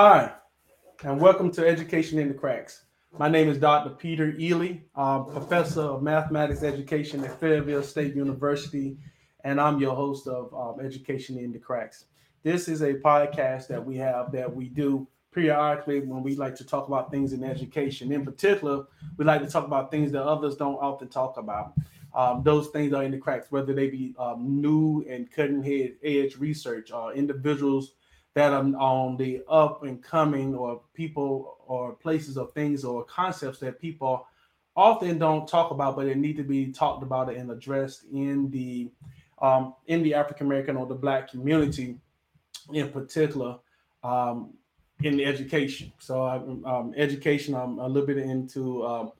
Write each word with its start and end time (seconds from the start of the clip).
Hi, 0.00 0.30
and 1.02 1.20
welcome 1.20 1.50
to 1.50 1.66
Education 1.66 2.20
in 2.20 2.28
the 2.28 2.34
Cracks. 2.34 2.84
My 3.18 3.28
name 3.28 3.48
is 3.48 3.58
Dr. 3.58 3.90
Peter 3.90 4.32
Ely, 4.38 4.76
I'm 4.94 5.24
professor 5.24 5.80
of 5.80 6.04
mathematics 6.04 6.62
education 6.62 7.24
at 7.24 7.40
Fayetteville 7.40 7.82
State 7.82 8.14
University, 8.14 8.96
and 9.42 9.60
I'm 9.60 9.80
your 9.80 9.96
host 9.96 10.28
of 10.28 10.54
um, 10.54 10.86
Education 10.86 11.36
in 11.36 11.50
the 11.50 11.58
Cracks. 11.58 12.04
This 12.44 12.68
is 12.68 12.82
a 12.82 12.94
podcast 12.94 13.66
that 13.66 13.84
we 13.84 13.96
have 13.96 14.30
that 14.30 14.54
we 14.54 14.68
do 14.68 15.08
periodically 15.32 15.98
when 15.98 16.22
we 16.22 16.36
like 16.36 16.54
to 16.58 16.64
talk 16.64 16.86
about 16.86 17.10
things 17.10 17.32
in 17.32 17.42
education. 17.42 18.12
In 18.12 18.24
particular, 18.24 18.84
we 19.16 19.24
like 19.24 19.42
to 19.42 19.50
talk 19.50 19.64
about 19.64 19.90
things 19.90 20.12
that 20.12 20.22
others 20.22 20.54
don't 20.54 20.76
often 20.76 21.08
talk 21.08 21.38
about. 21.38 21.72
Um, 22.14 22.44
those 22.44 22.68
things 22.68 22.92
are 22.92 23.02
in 23.02 23.10
the 23.10 23.18
cracks, 23.18 23.50
whether 23.50 23.74
they 23.74 23.88
be 23.88 24.14
um, 24.16 24.60
new 24.60 25.04
and 25.10 25.28
cutting 25.28 25.64
edge 26.04 26.36
research 26.36 26.92
or 26.92 27.14
individuals 27.14 27.94
that 28.38 28.52
are 28.52 28.64
on 28.76 29.16
the 29.16 29.42
up 29.48 29.82
and 29.82 30.00
coming 30.00 30.54
or 30.54 30.80
people 30.94 31.58
or 31.66 31.94
places 31.94 32.38
or 32.38 32.46
things 32.52 32.84
or 32.84 33.02
concepts 33.02 33.58
that 33.58 33.80
people 33.80 34.28
often 34.76 35.18
don't 35.18 35.48
talk 35.48 35.72
about 35.72 35.96
but 35.96 36.06
they 36.06 36.14
need 36.14 36.36
to 36.36 36.44
be 36.44 36.70
talked 36.70 37.02
about 37.02 37.34
and 37.34 37.50
addressed 37.50 38.04
in 38.12 38.48
the 38.50 38.88
um, 39.42 39.74
in 39.88 40.04
the 40.04 40.14
african 40.14 40.46
american 40.46 40.76
or 40.76 40.86
the 40.86 40.94
black 40.94 41.28
community 41.28 41.96
in 42.72 42.88
particular 42.90 43.58
um, 44.04 44.54
in 45.02 45.16
the 45.16 45.24
education. 45.24 45.92
So 45.98 46.24
um, 46.64 46.94
education 46.96 47.56
i'm 47.56 47.80
a 47.80 47.88
little 47.88 48.06
bit 48.06 48.18
into 48.18 48.86
um, 48.86 49.10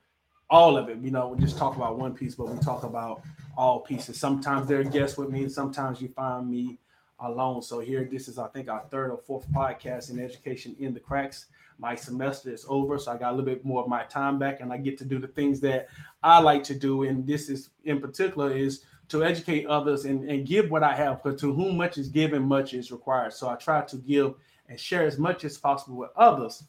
all 0.49 0.77
of 0.77 0.89
it. 0.89 0.99
You 0.99 1.11
know 1.11 1.27
we 1.27 1.41
just 1.45 1.59
talk 1.59 1.75
about 1.75 1.99
one 1.99 2.15
piece 2.15 2.37
but 2.37 2.49
we 2.49 2.59
talk 2.61 2.85
about 2.85 3.23
all 3.57 3.81
pieces. 3.81 4.21
Sometimes 4.21 4.69
they're 4.69 4.85
guests 4.85 5.19
with 5.19 5.29
me 5.31 5.43
and 5.43 5.51
sometimes 5.51 6.01
you 6.01 6.07
find 6.09 6.49
me 6.49 6.79
alone. 7.21 7.63
So 7.63 7.81
here, 7.81 8.09
this 8.11 8.29
is 8.29 8.39
I 8.39 8.49
think 8.49 8.69
our 8.69 8.85
third 8.91 9.11
or 9.11 9.19
fourth 9.19 9.51
podcast 9.51 10.11
in 10.11 10.19
education 10.19 10.77
in 10.79 10.95
the 10.95 11.01
cracks. 11.01 11.47
My 11.81 11.95
semester 11.95 12.51
is 12.51 12.67
over, 12.69 12.99
so 12.99 13.13
I 13.13 13.17
got 13.17 13.31
a 13.31 13.37
little 13.37 13.45
bit 13.45 13.65
more 13.65 13.83
of 13.83 13.89
my 13.89 14.03
time 14.05 14.39
back, 14.39 14.61
and 14.61 14.73
I 14.73 14.79
get 14.79 14.99
to 14.99 15.05
do 15.05 15.21
the 15.21 15.29
things 15.29 15.61
that 15.61 15.89
I 16.23 16.41
like 16.41 16.65
to 16.65 16.75
do. 16.75 17.05
And 17.05 17.27
this 17.27 17.49
is 17.49 17.71
in 17.85 18.01
particular 18.01 18.57
is 18.57 18.83
to 19.09 19.25
educate 19.25 19.67
others 19.67 20.05
and, 20.05 20.29
and 20.29 20.47
give 20.47 20.71
what 20.71 20.83
I 20.83 20.95
have. 20.95 21.23
Because 21.23 21.41
to 21.41 21.53
whom 21.53 21.77
much 21.77 21.97
is 21.97 22.09
given, 22.09 22.43
much 22.43 22.75
is 22.75 22.91
required. 22.91 23.33
So 23.33 23.49
I 23.49 23.55
try 23.55 23.83
to 23.83 23.97
give 23.97 24.35
and 24.69 24.79
share 24.79 25.07
as 25.07 25.19
much 25.19 25.45
as 25.45 25.57
possible 25.57 25.97
with 25.97 26.11
others 26.17 26.65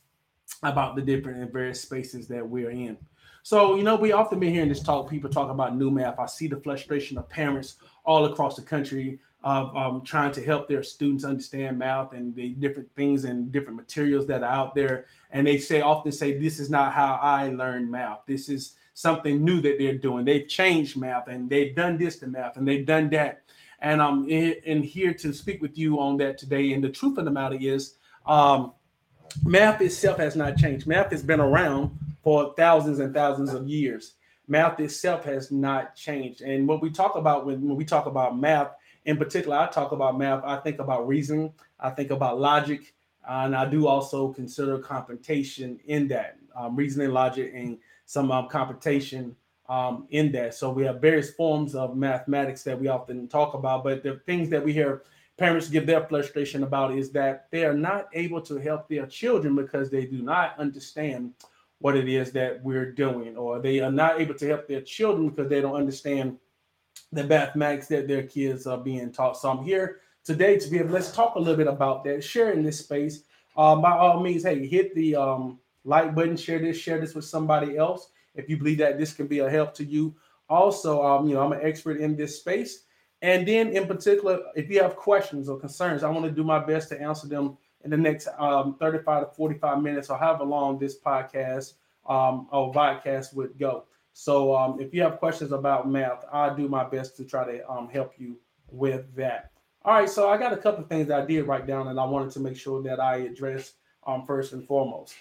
about 0.63 0.95
the 0.95 1.01
different 1.01 1.39
and 1.39 1.51
various 1.51 1.81
spaces 1.81 2.27
that 2.27 2.47
we're 2.47 2.71
in. 2.71 2.97
So, 3.43 3.75
you 3.75 3.83
know, 3.83 3.95
we 3.95 4.11
often 4.11 4.39
been 4.39 4.53
hearing 4.53 4.69
this 4.69 4.83
talk, 4.83 5.09
people 5.09 5.29
talk 5.29 5.49
about 5.49 5.75
new 5.75 5.89
math. 5.89 6.19
I 6.19 6.25
see 6.25 6.47
the 6.47 6.57
frustration 6.57 7.17
of 7.17 7.29
parents 7.29 7.75
all 8.05 8.25
across 8.25 8.55
the 8.55 8.61
country 8.61 9.19
of 9.43 9.75
um, 9.75 10.01
trying 10.01 10.31
to 10.33 10.43
help 10.43 10.67
their 10.67 10.83
students 10.83 11.23
understand 11.23 11.77
math 11.77 12.13
and 12.13 12.35
the 12.35 12.49
different 12.49 12.93
things 12.95 13.23
and 13.23 13.51
different 13.51 13.77
materials 13.77 14.27
that 14.27 14.43
are 14.43 14.51
out 14.51 14.75
there. 14.75 15.05
And 15.31 15.47
they 15.47 15.57
say 15.57 15.81
often 15.81 16.11
say, 16.11 16.37
"This 16.37 16.59
is 16.59 16.69
not 16.69 16.93
how 16.93 17.19
I 17.21 17.49
learned 17.49 17.89
math. 17.89 18.19
This 18.27 18.49
is 18.49 18.75
something 18.93 19.43
new 19.43 19.61
that 19.61 19.77
they're 19.79 19.97
doing. 19.97 20.25
They've 20.25 20.47
changed 20.47 20.97
math 20.97 21.27
and 21.27 21.49
they've 21.49 21.73
done 21.73 21.97
this 21.97 22.17
to 22.19 22.27
math 22.27 22.57
and 22.57 22.67
they've 22.67 22.85
done 22.85 23.09
that." 23.11 23.43
And 23.81 24.01
I'm 24.01 24.29
in, 24.29 24.83
here 24.83 25.13
to 25.13 25.31
speak 25.31 25.61
with 25.61 25.77
you 25.77 25.99
on 25.99 26.17
that 26.17 26.37
today. 26.37 26.73
And 26.73 26.83
the 26.83 26.89
truth 26.89 27.17
of 27.17 27.25
the 27.25 27.31
matter 27.31 27.57
is, 27.59 27.95
um, 28.25 28.73
math 29.45 29.81
itself 29.81 30.17
has 30.17 30.35
not 30.35 30.57
changed. 30.57 30.85
Math 30.85 31.11
has 31.11 31.23
been 31.23 31.39
around 31.39 31.97
for 32.21 32.53
thousands 32.57 32.99
and 32.99 33.13
thousands 33.13 33.53
of 33.53 33.67
years. 33.69 34.15
Math 34.49 34.79
itself 34.79 35.23
has 35.25 35.51
not 35.51 35.95
changed. 35.95 36.41
And 36.41 36.67
what 36.67 36.81
we 36.81 36.89
talk 36.89 37.15
about 37.15 37.45
when, 37.45 37.65
when 37.65 37.77
we 37.77 37.85
talk 37.85 38.05
about 38.05 38.37
math 38.37 38.71
in 39.09 39.17
particular, 39.17 39.57
I 39.57 39.67
talk 39.67 39.91
about 39.91 40.19
math. 40.19 40.43
I 40.43 40.57
think 40.57 40.77
about 40.77 41.07
reason. 41.07 41.51
I 41.79 41.89
think 41.89 42.11
about 42.11 42.39
logic, 42.39 42.93
and 43.27 43.55
I 43.55 43.65
do 43.67 43.87
also 43.87 44.31
consider 44.31 44.77
computation 44.77 45.79
in 45.85 46.07
that 46.09 46.37
um, 46.55 46.75
reasoning, 46.75 47.09
logic, 47.09 47.51
and 47.55 47.79
some 48.05 48.31
um, 48.31 48.47
computation 48.49 49.35
um, 49.67 50.05
in 50.11 50.31
that. 50.33 50.53
So 50.53 50.69
we 50.69 50.83
have 50.83 51.01
various 51.01 51.31
forms 51.31 51.73
of 51.73 51.97
mathematics 51.97 52.63
that 52.65 52.79
we 52.79 52.87
often 52.87 53.27
talk 53.27 53.55
about, 53.55 53.83
but 53.83 54.03
the 54.03 54.21
things 54.27 54.47
that 54.51 54.63
we 54.63 54.73
hear 54.73 55.01
parents 55.37 55.69
give 55.69 55.87
their 55.87 56.05
frustration 56.05 56.61
about 56.61 56.95
is 56.95 57.09
that 57.13 57.47
they 57.49 57.65
are 57.65 57.73
not 57.73 58.09
able 58.13 58.41
to 58.41 58.57
help 58.57 58.87
their 58.89 59.07
children 59.07 59.55
because 59.55 59.89
they 59.89 60.05
do 60.05 60.21
not 60.21 60.53
understand 60.59 61.33
what 61.79 61.95
it 61.97 62.07
is 62.07 62.31
that 62.33 62.61
we're 62.63 62.91
doing, 62.91 63.35
or 63.35 63.57
they 63.57 63.79
are 63.79 63.91
not 63.91 64.21
able 64.21 64.35
to 64.35 64.45
help 64.45 64.67
their 64.67 64.81
children 64.81 65.29
because 65.29 65.49
they 65.49 65.61
don't 65.61 65.75
understand 65.75 66.37
the 67.11 67.23
mathematics 67.23 67.87
that 67.87 68.07
their 68.07 68.23
kids 68.23 68.67
are 68.67 68.77
being 68.77 69.11
taught. 69.11 69.37
So 69.37 69.49
I'm 69.49 69.63
here 69.63 70.01
today 70.23 70.57
to 70.57 70.69
be 70.69 70.77
able 70.77 70.91
let's 70.91 71.11
talk 71.11 71.35
a 71.35 71.39
little 71.39 71.57
bit 71.57 71.67
about 71.67 72.03
that, 72.03 72.23
sharing 72.23 72.63
this 72.63 72.79
space. 72.79 73.23
Um, 73.57 73.81
by 73.81 73.91
all 73.91 74.21
means, 74.21 74.43
hey, 74.43 74.65
hit 74.67 74.93
the 74.95 75.15
um, 75.15 75.59
like 75.83 76.13
button, 76.13 76.37
share 76.37 76.59
this, 76.59 76.77
share 76.77 76.99
this 76.99 77.15
with 77.15 77.25
somebody 77.25 77.77
else 77.77 78.11
if 78.35 78.49
you 78.49 78.57
believe 78.57 78.77
that 78.77 78.97
this 78.97 79.13
can 79.13 79.27
be 79.27 79.39
a 79.39 79.49
help 79.49 79.73
to 79.75 79.83
you. 79.83 80.15
Also, 80.49 81.03
um, 81.03 81.27
you 81.27 81.35
know, 81.35 81.41
I'm 81.41 81.51
an 81.51 81.59
expert 81.61 81.99
in 81.99 82.15
this 82.15 82.39
space. 82.39 82.83
And 83.21 83.47
then, 83.47 83.69
in 83.69 83.85
particular, 83.85 84.39
if 84.55 84.69
you 84.69 84.81
have 84.81 84.95
questions 84.95 85.49
or 85.49 85.59
concerns, 85.59 86.03
I 86.03 86.09
want 86.09 86.25
to 86.25 86.31
do 86.31 86.43
my 86.43 86.59
best 86.59 86.89
to 86.89 87.01
answer 87.01 87.27
them 87.27 87.57
in 87.83 87.89
the 87.91 87.97
next 87.97 88.27
um, 88.37 88.75
35 88.79 89.29
to 89.29 89.35
45 89.35 89.81
minutes 89.81 90.09
or 90.09 90.17
however 90.17 90.45
long 90.45 90.79
this 90.79 90.97
podcast 90.99 91.73
um, 92.07 92.47
or 92.51 92.73
podcast 92.73 93.33
would 93.33 93.57
go. 93.57 93.85
So 94.21 94.53
um, 94.53 94.81
if 94.81 94.93
you 94.93 95.01
have 95.03 95.17
questions 95.17 95.53
about 95.53 95.89
math, 95.89 96.25
I'll 96.29 96.53
do 96.53 96.67
my 96.67 96.83
best 96.83 97.15
to 97.15 97.23
try 97.23 97.49
to 97.49 97.71
um, 97.71 97.87
help 97.87 98.15
you 98.17 98.37
with 98.69 99.15
that. 99.15 99.51
All 99.85 99.93
right, 99.93 100.09
so 100.09 100.27
I 100.29 100.35
got 100.37 100.51
a 100.51 100.57
couple 100.57 100.83
of 100.83 100.89
things 100.89 101.09
I 101.09 101.25
did 101.25 101.47
write 101.47 101.65
down, 101.65 101.87
and 101.87 101.97
I 101.97 102.03
wanted 102.03 102.31
to 102.31 102.41
make 102.41 102.57
sure 102.57 102.83
that 102.83 102.99
I 102.99 103.19
address 103.19 103.75
um, 104.05 104.25
first 104.25 104.51
and 104.51 104.67
foremost. 104.67 105.13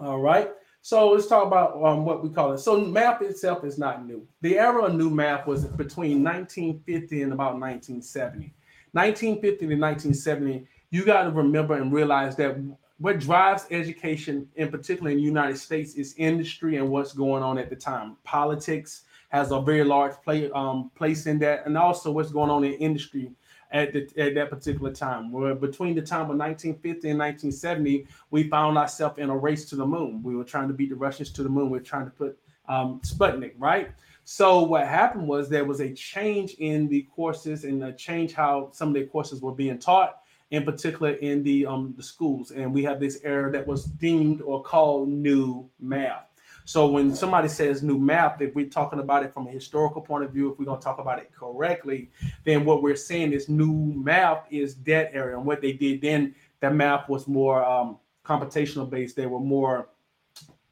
All 0.00 0.18
right, 0.18 0.50
so 0.82 1.10
let's 1.10 1.28
talk 1.28 1.46
about 1.46 1.80
um, 1.80 2.04
what 2.04 2.24
we 2.24 2.30
call 2.30 2.52
it. 2.52 2.58
So 2.58 2.80
math 2.80 3.22
itself 3.22 3.62
is 3.62 3.78
not 3.78 4.04
new. 4.04 4.26
The 4.40 4.58
era 4.58 4.86
of 4.86 4.96
new 4.96 5.08
math 5.08 5.46
was 5.46 5.64
between 5.64 6.24
1950 6.24 7.22
and 7.22 7.32
about 7.32 7.60
1970. 7.60 8.52
1950 8.90 9.58
to 9.58 9.66
1970, 9.66 10.66
you 10.90 11.04
got 11.04 11.22
to 11.22 11.30
remember 11.30 11.74
and 11.74 11.92
realize 11.92 12.34
that 12.36 12.56
what 12.98 13.20
drives 13.20 13.66
education, 13.70 14.48
in 14.56 14.70
particular 14.70 15.10
in 15.10 15.18
the 15.18 15.22
United 15.22 15.58
States, 15.58 15.94
is 15.94 16.14
industry 16.16 16.76
and 16.76 16.88
what's 16.88 17.12
going 17.12 17.42
on 17.42 17.58
at 17.58 17.68
the 17.68 17.76
time. 17.76 18.16
Politics 18.24 19.02
has 19.28 19.50
a 19.50 19.60
very 19.60 19.84
large 19.84 20.14
play, 20.24 20.50
um, 20.52 20.90
place 20.94 21.26
in 21.26 21.38
that, 21.40 21.66
and 21.66 21.76
also 21.76 22.10
what's 22.10 22.30
going 22.30 22.50
on 22.50 22.64
in 22.64 22.72
industry 22.74 23.30
at, 23.72 23.92
the, 23.92 24.08
at 24.16 24.34
that 24.34 24.48
particular 24.48 24.92
time. 24.92 25.30
Where 25.30 25.54
between 25.54 25.94
the 25.94 26.00
time 26.00 26.30
of 26.30 26.36
1950 26.38 27.10
and 27.10 27.18
1970, 27.18 28.06
we 28.30 28.48
found 28.48 28.78
ourselves 28.78 29.18
in 29.18 29.28
a 29.28 29.36
race 29.36 29.68
to 29.70 29.76
the 29.76 29.86
moon. 29.86 30.22
We 30.22 30.34
were 30.34 30.44
trying 30.44 30.68
to 30.68 30.74
beat 30.74 30.90
the 30.90 30.96
Russians 30.96 31.30
to 31.32 31.42
the 31.42 31.48
moon. 31.48 31.68
We 31.68 31.78
are 31.78 31.82
trying 31.82 32.06
to 32.06 32.12
put 32.12 32.38
um, 32.68 33.00
Sputnik, 33.00 33.52
right? 33.58 33.90
So 34.24 34.62
what 34.62 34.86
happened 34.86 35.28
was 35.28 35.48
there 35.48 35.64
was 35.64 35.80
a 35.80 35.92
change 35.92 36.54
in 36.54 36.88
the 36.88 37.02
courses 37.14 37.64
and 37.64 37.84
a 37.84 37.92
change 37.92 38.32
how 38.32 38.70
some 38.72 38.88
of 38.88 38.94
the 38.94 39.04
courses 39.04 39.40
were 39.40 39.54
being 39.54 39.78
taught 39.78 40.20
in 40.50 40.64
particular 40.64 41.12
in 41.12 41.42
the 41.42 41.66
um, 41.66 41.94
the 41.96 42.02
schools, 42.02 42.50
and 42.50 42.72
we 42.72 42.82
have 42.84 43.00
this 43.00 43.20
era 43.24 43.50
that 43.52 43.66
was 43.66 43.84
deemed 43.84 44.40
or 44.42 44.62
called 44.62 45.08
new 45.08 45.68
math. 45.80 46.26
So 46.66 46.88
when 46.88 47.14
somebody 47.14 47.48
says 47.48 47.84
new 47.84 47.96
math, 47.96 48.40
if 48.40 48.52
we're 48.56 48.68
talking 48.68 48.98
about 48.98 49.24
it 49.24 49.32
from 49.32 49.46
a 49.46 49.50
historical 49.50 50.02
point 50.02 50.24
of 50.24 50.32
view, 50.32 50.50
if 50.50 50.58
we're 50.58 50.64
going 50.64 50.80
to 50.80 50.84
talk 50.84 50.98
about 50.98 51.20
it 51.20 51.30
correctly, 51.32 52.10
then 52.44 52.64
what 52.64 52.82
we're 52.82 52.96
saying 52.96 53.32
is 53.32 53.48
new 53.48 53.72
math 53.72 54.46
is 54.50 54.74
that 54.82 55.14
area. 55.14 55.36
And 55.36 55.46
what 55.46 55.62
they 55.62 55.72
did 55.72 56.00
then, 56.00 56.34
that 56.58 56.74
math 56.74 57.08
was 57.08 57.28
more 57.28 57.64
um, 57.64 57.98
computational 58.24 58.90
based. 58.90 59.14
They 59.14 59.26
were 59.26 59.38
more 59.38 59.90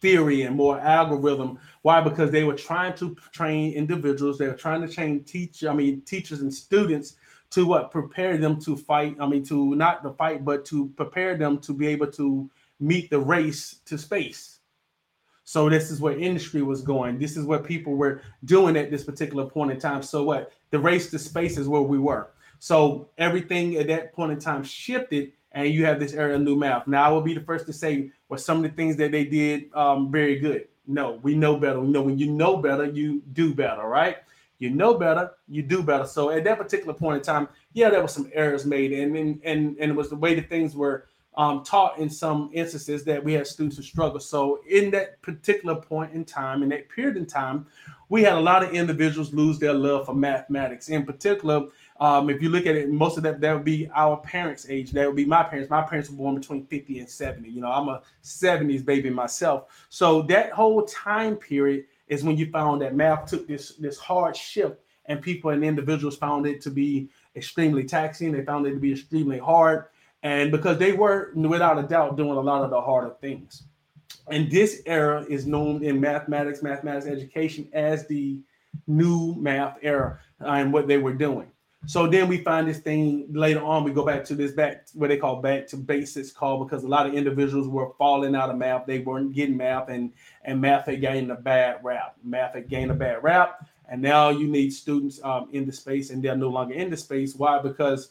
theory 0.00 0.42
and 0.42 0.56
more 0.56 0.80
algorithm. 0.80 1.60
Why? 1.82 2.00
Because 2.00 2.32
they 2.32 2.42
were 2.42 2.56
trying 2.56 2.94
to 2.94 3.16
train 3.30 3.72
individuals. 3.74 4.36
They 4.36 4.48
were 4.48 4.54
trying 4.54 4.84
to 4.84 4.92
train 4.92 5.22
teach. 5.22 5.64
I 5.64 5.72
mean, 5.72 6.00
teachers 6.00 6.40
and 6.40 6.52
students 6.52 7.14
to 7.54 7.66
what 7.66 7.92
prepare 7.92 8.36
them 8.36 8.60
to 8.60 8.76
fight. 8.76 9.16
I 9.20 9.26
mean, 9.28 9.44
to 9.44 9.76
not 9.76 10.02
to 10.02 10.10
fight, 10.10 10.44
but 10.44 10.64
to 10.66 10.88
prepare 10.96 11.36
them 11.36 11.58
to 11.58 11.72
be 11.72 11.86
able 11.86 12.10
to 12.12 12.50
meet 12.80 13.10
the 13.10 13.20
race 13.20 13.76
to 13.86 13.96
space. 13.96 14.58
So 15.44 15.68
this 15.68 15.88
is 15.88 16.00
where 16.00 16.18
industry 16.18 16.62
was 16.62 16.82
going. 16.82 17.18
This 17.18 17.36
is 17.36 17.44
what 17.44 17.64
people 17.64 17.94
were 17.94 18.22
doing 18.44 18.76
at 18.76 18.90
this 18.90 19.04
particular 19.04 19.44
point 19.44 19.70
in 19.70 19.78
time. 19.78 20.02
So 20.02 20.24
what 20.24 20.52
the 20.70 20.80
race 20.80 21.10
to 21.10 21.18
space 21.18 21.56
is 21.56 21.68
where 21.68 21.82
we 21.82 21.98
were. 21.98 22.30
So 22.58 23.08
everything 23.18 23.76
at 23.76 23.86
that 23.86 24.14
point 24.14 24.32
in 24.32 24.40
time 24.40 24.64
shifted, 24.64 25.32
and 25.52 25.68
you 25.68 25.84
have 25.84 26.00
this 26.00 26.14
era 26.14 26.34
of 26.34 26.40
new 26.40 26.56
math. 26.56 26.88
Now 26.88 27.04
I 27.04 27.08
will 27.10 27.20
be 27.20 27.34
the 27.34 27.40
first 27.40 27.66
to 27.66 27.72
say 27.72 28.10
what 28.26 28.40
some 28.40 28.56
of 28.56 28.62
the 28.64 28.70
things 28.70 28.96
that 28.96 29.12
they 29.12 29.24
did 29.24 29.72
um, 29.74 30.10
very 30.10 30.40
good. 30.40 30.66
No, 30.88 31.20
we 31.22 31.36
know 31.36 31.56
better. 31.56 31.78
We 31.78 31.86
know 31.86 32.02
when 32.02 32.18
you 32.18 32.32
know 32.32 32.56
better, 32.56 32.86
you 32.86 33.22
do 33.32 33.54
better, 33.54 33.86
right? 33.86 34.16
You 34.58 34.70
know 34.70 34.94
better, 34.94 35.30
you 35.48 35.62
do 35.62 35.82
better. 35.82 36.06
So 36.06 36.30
at 36.30 36.44
that 36.44 36.58
particular 36.58 36.94
point 36.94 37.18
in 37.18 37.22
time, 37.22 37.48
yeah, 37.72 37.90
there 37.90 38.00
were 38.02 38.08
some 38.08 38.30
errors 38.32 38.64
made, 38.64 38.92
and 38.92 39.16
and 39.16 39.40
and, 39.44 39.76
and 39.78 39.90
it 39.90 39.94
was 39.94 40.10
the 40.10 40.16
way 40.16 40.34
that 40.34 40.48
things 40.48 40.74
were 40.74 41.06
um, 41.36 41.64
taught 41.64 41.98
in 41.98 42.08
some 42.08 42.50
instances 42.52 43.04
that 43.04 43.22
we 43.22 43.32
had 43.32 43.46
students 43.46 43.76
who 43.76 43.82
struggle. 43.82 44.20
So 44.20 44.60
in 44.68 44.90
that 44.92 45.20
particular 45.20 45.74
point 45.74 46.12
in 46.12 46.24
time, 46.24 46.62
in 46.62 46.68
that 46.68 46.88
period 46.88 47.16
in 47.16 47.26
time, 47.26 47.66
we 48.08 48.22
had 48.22 48.34
a 48.34 48.40
lot 48.40 48.62
of 48.62 48.72
individuals 48.72 49.34
lose 49.34 49.58
their 49.58 49.74
love 49.74 50.06
for 50.06 50.14
mathematics. 50.14 50.88
In 50.88 51.04
particular, 51.04 51.66
Um, 52.00 52.28
if 52.28 52.42
you 52.42 52.48
look 52.50 52.66
at 52.66 52.74
it, 52.74 52.90
most 52.90 53.16
of 53.16 53.22
that 53.22 53.40
that 53.40 53.54
would 53.54 53.64
be 53.64 53.88
our 53.94 54.16
parents' 54.16 54.66
age. 54.68 54.90
That 54.90 55.06
would 55.06 55.14
be 55.14 55.24
my 55.24 55.44
parents. 55.44 55.70
My 55.70 55.82
parents 55.82 56.10
were 56.10 56.16
born 56.16 56.34
between 56.34 56.66
50 56.66 56.98
and 56.98 57.08
70. 57.08 57.48
You 57.48 57.60
know, 57.60 57.70
I'm 57.70 57.88
a 57.88 58.02
70s 58.22 58.84
baby 58.84 59.10
myself. 59.10 59.86
So 59.90 60.22
that 60.22 60.50
whole 60.50 60.82
time 60.82 61.36
period 61.36 61.84
is 62.08 62.24
when 62.24 62.36
you 62.36 62.50
found 62.50 62.82
that 62.82 62.94
math 62.94 63.26
took 63.26 63.46
this 63.46 63.74
this 63.76 63.98
hard 63.98 64.36
shift, 64.36 64.80
and 65.06 65.20
people 65.20 65.50
and 65.50 65.64
individuals 65.64 66.16
found 66.16 66.46
it 66.46 66.60
to 66.62 66.70
be 66.70 67.08
extremely 67.36 67.84
taxing. 67.84 68.32
They 68.32 68.44
found 68.44 68.66
it 68.66 68.72
to 68.72 68.80
be 68.80 68.92
extremely 68.92 69.38
hard, 69.38 69.86
and 70.22 70.50
because 70.50 70.78
they 70.78 70.92
were 70.92 71.32
without 71.34 71.78
a 71.78 71.82
doubt 71.82 72.16
doing 72.16 72.36
a 72.36 72.40
lot 72.40 72.62
of 72.62 72.70
the 72.70 72.80
harder 72.80 73.14
things. 73.20 73.64
And 74.28 74.50
this 74.50 74.82
era 74.86 75.24
is 75.28 75.46
known 75.46 75.84
in 75.84 76.00
mathematics, 76.00 76.62
mathematics 76.62 77.06
education 77.06 77.68
as 77.74 78.06
the 78.06 78.40
new 78.86 79.34
math 79.34 79.78
era 79.82 80.18
and 80.40 80.72
what 80.72 80.88
they 80.88 80.98
were 80.98 81.12
doing. 81.12 81.50
So 81.86 82.06
then 82.06 82.28
we 82.28 82.38
find 82.38 82.66
this 82.66 82.78
thing 82.78 83.26
later 83.30 83.62
on. 83.62 83.84
We 83.84 83.92
go 83.92 84.04
back 84.04 84.24
to 84.26 84.34
this 84.34 84.52
back 84.52 84.86
what 84.94 85.08
they 85.08 85.18
call 85.18 85.42
back 85.42 85.66
to 85.68 85.76
basics 85.76 86.32
call 86.32 86.64
because 86.64 86.82
a 86.82 86.88
lot 86.88 87.06
of 87.06 87.14
individuals 87.14 87.68
were 87.68 87.92
falling 87.98 88.34
out 88.34 88.50
of 88.50 88.56
math. 88.56 88.86
They 88.86 89.00
weren't 89.00 89.34
getting 89.34 89.56
math, 89.56 89.88
and 89.88 90.12
and 90.44 90.60
math 90.60 90.86
had 90.86 91.00
gained 91.00 91.30
a 91.30 91.36
bad 91.36 91.80
rap. 91.82 92.16
Math 92.22 92.54
had 92.54 92.68
gained 92.68 92.90
a 92.90 92.94
bad 92.94 93.22
rap, 93.22 93.66
and 93.88 94.00
now 94.00 94.30
you 94.30 94.46
need 94.48 94.72
students 94.72 95.20
um, 95.24 95.48
in 95.52 95.66
the 95.66 95.72
space, 95.72 96.10
and 96.10 96.22
they're 96.22 96.36
no 96.36 96.48
longer 96.48 96.74
in 96.74 96.90
the 96.90 96.96
space. 96.96 97.34
Why? 97.34 97.60
Because 97.60 98.10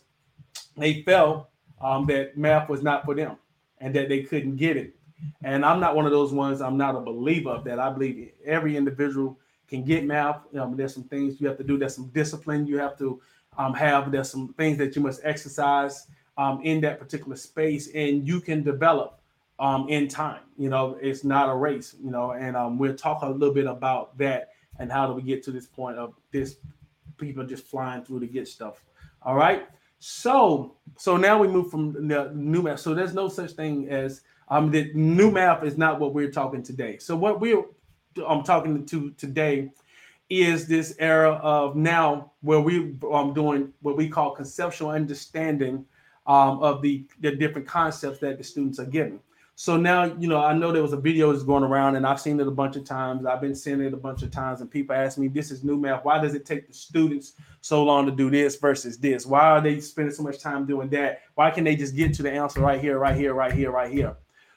they 0.77 1.01
felt 1.01 1.49
um, 1.81 2.05
that 2.07 2.37
math 2.37 2.69
was 2.69 2.83
not 2.83 3.05
for 3.05 3.15
them, 3.15 3.37
and 3.79 3.93
that 3.95 4.07
they 4.07 4.21
couldn't 4.23 4.57
get 4.57 4.77
it. 4.77 4.95
And 5.43 5.65
I'm 5.65 5.79
not 5.79 5.95
one 5.95 6.05
of 6.05 6.11
those 6.11 6.31
ones. 6.31 6.61
I'm 6.61 6.77
not 6.77 6.95
a 6.95 6.99
believer 6.99 7.51
of 7.51 7.63
that. 7.63 7.79
I 7.79 7.89
believe 7.89 8.31
every 8.45 8.77
individual 8.77 9.39
can 9.67 9.83
get 9.83 10.05
math. 10.05 10.41
Um, 10.55 10.75
there's 10.77 10.93
some 10.93 11.05
things 11.05 11.41
you 11.41 11.47
have 11.47 11.57
to 11.57 11.63
do. 11.63 11.77
There's 11.77 11.95
some 11.95 12.09
discipline 12.09 12.67
you 12.67 12.77
have 12.77 12.97
to 12.99 13.21
um, 13.57 13.73
have. 13.73 14.11
There's 14.11 14.29
some 14.29 14.53
things 14.53 14.77
that 14.77 14.95
you 14.95 15.01
must 15.01 15.21
exercise 15.23 16.07
um, 16.37 16.61
in 16.63 16.81
that 16.81 16.99
particular 16.99 17.35
space, 17.35 17.89
and 17.93 18.27
you 18.27 18.39
can 18.39 18.63
develop 18.63 19.19
um, 19.59 19.87
in 19.89 20.07
time. 20.07 20.41
You 20.57 20.69
know, 20.69 20.97
it's 21.01 21.23
not 21.23 21.49
a 21.49 21.55
race. 21.55 21.95
You 22.03 22.11
know, 22.11 22.31
and 22.31 22.55
um, 22.55 22.77
we'll 22.77 22.95
talk 22.95 23.21
a 23.21 23.29
little 23.29 23.53
bit 23.53 23.65
about 23.65 24.17
that 24.17 24.49
and 24.79 24.91
how 24.91 25.07
do 25.07 25.13
we 25.13 25.21
get 25.21 25.43
to 25.43 25.51
this 25.51 25.67
point 25.67 25.97
of 25.97 26.13
this 26.31 26.57
people 27.17 27.45
just 27.45 27.65
flying 27.65 28.03
through 28.03 28.19
to 28.19 28.27
get 28.27 28.47
stuff. 28.47 28.83
All 29.21 29.35
right. 29.35 29.67
So, 29.99 30.75
so 30.97 31.15
now 31.15 31.39
we 31.39 31.47
move 31.47 31.71
from 31.71 32.07
the 32.07 32.31
new 32.33 32.63
math. 32.63 32.81
So 32.81 32.93
there's 32.93 33.13
no 33.13 33.29
such 33.29 33.51
thing 33.51 33.87
as 33.89 34.21
um, 34.49 34.69
the 34.69 34.91
new 34.93 35.31
math 35.31 35.63
is 35.63 35.77
not 35.77 35.99
what 35.99 36.13
we're 36.13 36.31
talking 36.31 36.61
today. 36.61 36.97
So 36.97 37.15
what 37.15 37.39
we're 37.39 37.63
I'm 38.27 38.43
talking 38.43 38.85
to 38.85 39.11
today 39.11 39.71
is 40.29 40.67
this 40.67 40.95
era 40.99 41.33
of 41.43 41.75
now 41.75 42.31
where 42.41 42.59
we 42.59 42.97
um, 43.11 43.33
doing 43.33 43.71
what 43.81 43.97
we 43.97 44.09
call 44.09 44.31
conceptual 44.31 44.89
understanding 44.89 45.85
um, 46.25 46.59
of 46.59 46.81
the, 46.81 47.05
the 47.19 47.35
different 47.35 47.67
concepts 47.67 48.19
that 48.19 48.37
the 48.37 48.43
students 48.43 48.79
are 48.79 48.85
getting. 48.85 49.19
So 49.55 49.77
now, 49.77 50.05
you 50.05 50.27
know, 50.27 50.43
I 50.43 50.53
know 50.53 50.71
there 50.71 50.81
was 50.81 50.93
a 50.93 50.97
video 50.97 51.31
that's 51.31 51.43
going 51.43 51.63
around 51.63 51.95
and 51.95 52.07
I've 52.07 52.19
seen 52.19 52.39
it 52.39 52.47
a 52.47 52.51
bunch 52.51 52.75
of 52.75 52.85
times. 52.85 53.25
I've 53.25 53.41
been 53.41 53.53
seeing 53.53 53.81
it 53.81 53.93
a 53.93 53.97
bunch 53.97 54.23
of 54.23 54.31
times, 54.31 54.61
and 54.61 54.71
people 54.71 54.95
ask 54.95 55.19
me, 55.19 55.27
This 55.27 55.51
is 55.51 55.63
new 55.63 55.77
math. 55.77 56.03
Why 56.03 56.19
does 56.19 56.33
it 56.33 56.45
take 56.45 56.67
the 56.67 56.73
students 56.73 57.33
so 57.61 57.83
long 57.83 58.07
to 58.07 58.11
do 58.11 58.31
this 58.31 58.55
versus 58.55 58.97
this? 58.97 59.27
Why 59.27 59.49
are 59.49 59.61
they 59.61 59.79
spending 59.79 60.13
so 60.13 60.23
much 60.23 60.39
time 60.39 60.65
doing 60.65 60.89
that? 60.89 61.21
Why 61.35 61.51
can 61.51 61.63
they 61.63 61.75
just 61.75 61.95
get 61.95 62.15
to 62.15 62.23
the 62.23 62.31
answer 62.31 62.61
right 62.61 62.81
here, 62.81 62.97
right 62.97 63.15
here, 63.15 63.35
right 63.35 63.53
here, 63.53 63.69
right 63.69 63.91
here? 63.91 64.15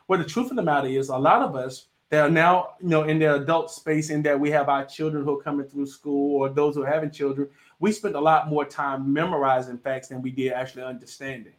Well, 0.09 0.19
the 0.19 0.25
truth 0.25 0.51
of 0.51 0.57
the 0.57 0.63
matter 0.63 0.89
is, 0.89 1.11
a 1.11 1.19
lot 1.19 1.43
of 1.43 1.55
us 1.57 1.89
that 2.11 2.21
are 2.21 2.31
now, 2.31 2.75
you 2.81 2.89
know, 2.89 3.03
in 3.03 3.19
their 3.19 3.37
adult 3.37 3.71
space, 3.71 4.11
in 4.11 4.23
that 4.23 4.39
we 4.39 4.51
have 4.51 4.69
our 4.69 4.85
children 4.85 5.25
who 5.25 5.39
are 5.39 5.43
coming 5.43 5.67
through 5.67 5.87
school 5.87 6.41
or 6.41 6.49
those 6.49 6.77
who 6.77 6.83
are 6.85 6.91
having 6.91 7.11
children, 7.11 7.49
we 7.81 7.91
spend 7.93 8.15
a 8.15 8.21
lot 8.21 8.49
more 8.49 8.65
time 8.65 9.13
memorizing 9.13 9.79
facts 9.79 10.09
than 10.09 10.23
we 10.23 10.31
did 10.31 10.53
actually 10.53 10.85
understanding. 10.85 11.55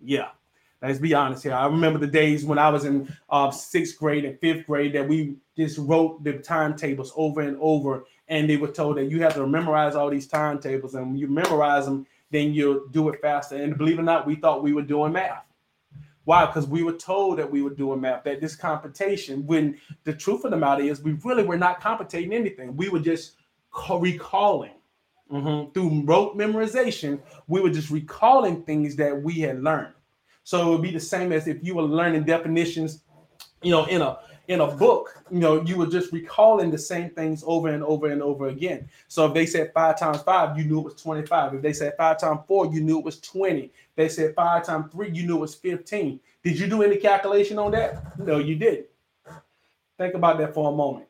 Yeah, 0.00 0.28
let's 0.80 0.98
be 0.98 1.12
honest 1.12 1.42
here. 1.42 1.54
I 1.54 1.66
remember 1.66 1.98
the 1.98 2.06
days 2.06 2.44
when 2.44 2.58
I 2.58 2.68
was 2.68 2.84
in 2.84 3.12
uh, 3.30 3.50
sixth 3.50 3.98
grade 3.98 4.24
and 4.24 4.38
fifth 4.38 4.66
grade 4.66 4.92
that 4.92 5.08
we 5.08 5.36
just 5.56 5.78
wrote 5.78 6.22
the 6.22 6.34
timetables 6.34 7.12
over 7.16 7.40
and 7.40 7.56
over, 7.60 8.04
and 8.28 8.48
they 8.48 8.56
were 8.56 8.68
told 8.68 8.96
that 8.98 9.10
you 9.10 9.22
have 9.22 9.34
to 9.34 9.46
memorize 9.46 9.96
all 9.96 10.08
these 10.08 10.28
timetables, 10.28 10.94
and 10.94 11.08
when 11.08 11.18
you 11.18 11.26
memorize 11.26 11.84
them, 11.84 12.06
then 12.30 12.54
you'll 12.54 12.86
do 12.88 13.08
it 13.08 13.20
faster. 13.20 13.56
And 13.56 13.76
believe 13.76 13.98
it 13.98 14.02
or 14.02 14.04
not, 14.04 14.26
we 14.26 14.36
thought 14.36 14.62
we 14.62 14.72
were 14.72 14.82
doing 14.82 15.12
math. 15.12 15.44
Why? 16.24 16.46
Because 16.46 16.66
we 16.66 16.82
were 16.82 16.92
told 16.92 17.38
that 17.38 17.50
we 17.50 17.62
were 17.62 17.70
doing 17.70 18.00
math, 18.00 18.24
that 18.24 18.40
this 18.40 18.56
competition, 18.56 19.46
when 19.46 19.78
the 20.04 20.12
truth 20.12 20.44
of 20.44 20.50
the 20.50 20.56
matter 20.56 20.82
is, 20.82 21.02
we 21.02 21.12
really 21.24 21.42
were 21.44 21.58
not 21.58 21.80
competing 21.80 22.32
anything. 22.32 22.76
We 22.76 22.88
were 22.88 23.00
just 23.00 23.36
recalling 23.90 24.72
mm-hmm. 25.30 25.72
through 25.72 26.02
rote 26.04 26.36
memorization. 26.36 27.20
We 27.46 27.60
were 27.60 27.70
just 27.70 27.90
recalling 27.90 28.62
things 28.62 28.96
that 28.96 29.22
we 29.22 29.40
had 29.40 29.62
learned. 29.62 29.92
So 30.44 30.66
it 30.66 30.70
would 30.70 30.82
be 30.82 30.92
the 30.92 31.00
same 31.00 31.32
as 31.32 31.46
if 31.46 31.62
you 31.62 31.74
were 31.74 31.82
learning 31.82 32.24
definitions, 32.24 33.02
you 33.62 33.70
know, 33.70 33.84
in 33.86 34.02
a 34.02 34.18
in 34.48 34.60
a 34.60 34.66
book, 34.66 35.22
you 35.30 35.38
know, 35.38 35.62
you 35.62 35.76
were 35.76 35.86
just 35.86 36.12
recalling 36.12 36.70
the 36.70 36.78
same 36.78 37.10
things 37.10 37.42
over 37.46 37.68
and 37.68 37.82
over 37.82 38.08
and 38.08 38.22
over 38.22 38.48
again. 38.48 38.88
So 39.08 39.26
if 39.26 39.34
they 39.34 39.46
said 39.46 39.72
five 39.72 39.98
times 39.98 40.22
five, 40.22 40.58
you 40.58 40.64
knew 40.64 40.80
it 40.80 40.84
was 40.84 40.94
25. 40.96 41.54
If 41.54 41.62
they 41.62 41.72
said 41.72 41.94
five 41.96 42.18
times 42.18 42.40
four, 42.46 42.66
you 42.66 42.80
knew 42.80 42.98
it 42.98 43.04
was 43.04 43.20
20. 43.20 43.70
They 43.96 44.08
said 44.08 44.34
five 44.34 44.66
times 44.66 44.92
three, 44.92 45.10
you 45.10 45.26
knew 45.26 45.36
it 45.36 45.40
was 45.40 45.54
15. 45.54 46.20
Did 46.42 46.58
you 46.58 46.66
do 46.66 46.82
any 46.82 46.96
calculation 46.96 47.58
on 47.58 47.70
that? 47.72 48.18
No, 48.18 48.38
you 48.38 48.56
didn't. 48.56 48.86
Think 49.96 50.14
about 50.14 50.38
that 50.38 50.52
for 50.52 50.72
a 50.72 50.74
moment. 50.74 51.06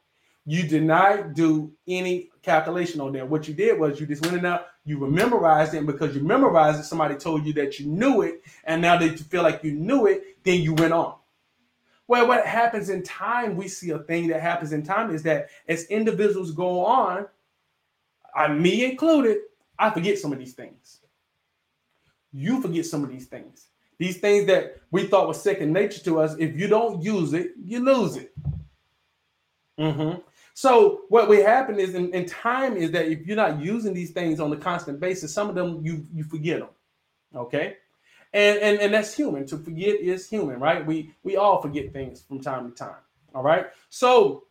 You 0.47 0.63
did 0.63 0.83
not 0.83 1.35
do 1.35 1.73
any 1.89 2.31
calculation 2.43 3.01
on 3.01 3.13
that. 3.15 3.29
What 3.29 3.49
you 3.49 3.55
did 3.55 3.81
was 3.81 3.99
you 3.99 4.07
just 4.07 4.23
went 4.23 4.37
in 4.37 4.45
out, 4.45 4.67
you 4.85 4.99
memorized 4.99 5.73
it, 5.73 5.87
because 5.87 6.15
you 6.15 6.23
memorized 6.23 6.81
it, 6.81 6.85
somebody 6.85 7.15
told 7.15 7.47
you 7.47 7.55
that 7.55 7.81
you 7.81 7.87
knew 7.87 8.21
it, 8.21 8.43
and 8.65 8.83
now 8.83 8.99
that 8.99 9.09
you 9.09 9.19
feel 9.19 9.43
like 9.43 9.65
you 9.65 9.73
knew 9.73 10.07
it, 10.07 10.37
then 10.45 10.61
you 10.61 10.75
went 10.75 10.93
on. 10.93 11.15
Well, 12.07 12.29
what 12.29 12.47
happens 12.47 12.91
in 12.91 13.03
time, 13.03 13.57
we 13.57 13.69
see 13.69 13.91
a 13.91 13.99
thing 13.99 14.29
that 14.29 14.41
happens 14.41 14.73
in 14.73 14.83
time 14.83 15.15
is 15.15 15.23
that 15.23 15.49
as 15.69 15.85
individuals 15.87 16.51
go 16.51 16.85
on, 16.85 17.27
I 18.35 18.49
me 18.49 18.85
included, 18.85 19.39
I 19.79 19.91
forget 19.91 20.19
some 20.19 20.33
of 20.33 20.39
these 20.39 20.55
things. 20.55 21.01
You 22.33 22.61
forget 22.61 22.85
some 22.85 23.05
of 23.05 23.11
these 23.11 23.27
things. 23.27 23.69
These 23.99 24.19
things 24.19 24.47
that 24.47 24.81
we 24.91 25.07
thought 25.07 25.29
was 25.29 25.41
second 25.41 25.73
nature 25.73 26.01
to 26.01 26.21
us, 26.21 26.35
if 26.39 26.59
you 26.59 26.67
don't 26.67 27.01
use 27.01 27.33
it, 27.33 27.53
you 27.65 27.81
lose 27.81 28.17
it. 28.17 28.35
Mm-hmm. 29.79 30.21
So 30.53 31.03
what 31.09 31.29
will 31.29 31.45
happen 31.45 31.79
is 31.79 31.95
in, 31.95 32.13
in, 32.13 32.27
time 32.27 32.77
is 32.77 32.91
that 32.93 33.07
if 33.07 33.27
you're 33.27 33.37
not 33.37 33.61
using 33.61 33.95
these 33.95 34.11
things 34.11 34.41
on 34.41 34.53
a 34.53 34.57
constant 34.57 35.01
basis, 35.01 35.33
some 35.33 35.49
of 35.49 35.55
them 35.55 35.81
you 35.85 36.07
you 36.13 36.23
forget 36.23 36.61
them. 36.61 36.69
Okay 37.35 37.77
and 38.35 38.59
and 38.59 38.79
and 38.81 38.93
that's 38.93 39.15
human. 39.15 39.47
To 39.47 39.57
forget 39.57 40.01
is 40.01 40.29
human, 40.29 40.59
right? 40.59 40.85
We 40.85 41.15
we 41.23 41.37
all 41.37 41.63
forget 41.63 41.93
things 41.93 42.23
from 42.23 42.41
time 42.41 42.71
to 42.71 42.77
time. 42.77 43.01
All 43.35 43.43
right. 43.43 43.67
So, 43.89 44.45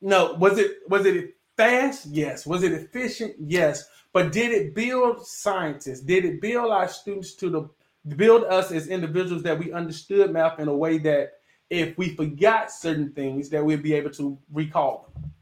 no, 0.00 0.34
was 0.34 0.58
it 0.58 0.78
was 0.88 1.06
it 1.06 1.34
fast? 1.56 2.06
Yes. 2.06 2.46
Was 2.46 2.62
it 2.62 2.72
efficient? 2.72 3.34
Yes. 3.40 3.88
But 4.12 4.30
did 4.32 4.52
it 4.52 4.74
build 4.74 5.26
scientists? 5.26 6.00
Did 6.00 6.24
it 6.24 6.40
build 6.40 6.70
our 6.70 6.88
students 6.88 7.34
to 7.36 7.50
the 7.50 7.68
build 8.14 8.44
us 8.44 8.70
as 8.70 8.88
individuals 8.88 9.42
that 9.42 9.58
we 9.58 9.72
understood 9.72 10.30
math 10.30 10.60
in 10.60 10.68
a 10.68 10.74
way 10.76 10.98
that 10.98 11.32
if 11.70 11.96
we 11.98 12.14
forgot 12.14 12.70
certain 12.70 13.12
things 13.12 13.48
that 13.50 13.64
we'd 13.64 13.82
be 13.82 13.94
able 13.94 14.10
to 14.10 14.38
recall 14.52 15.10
them? 15.14 15.32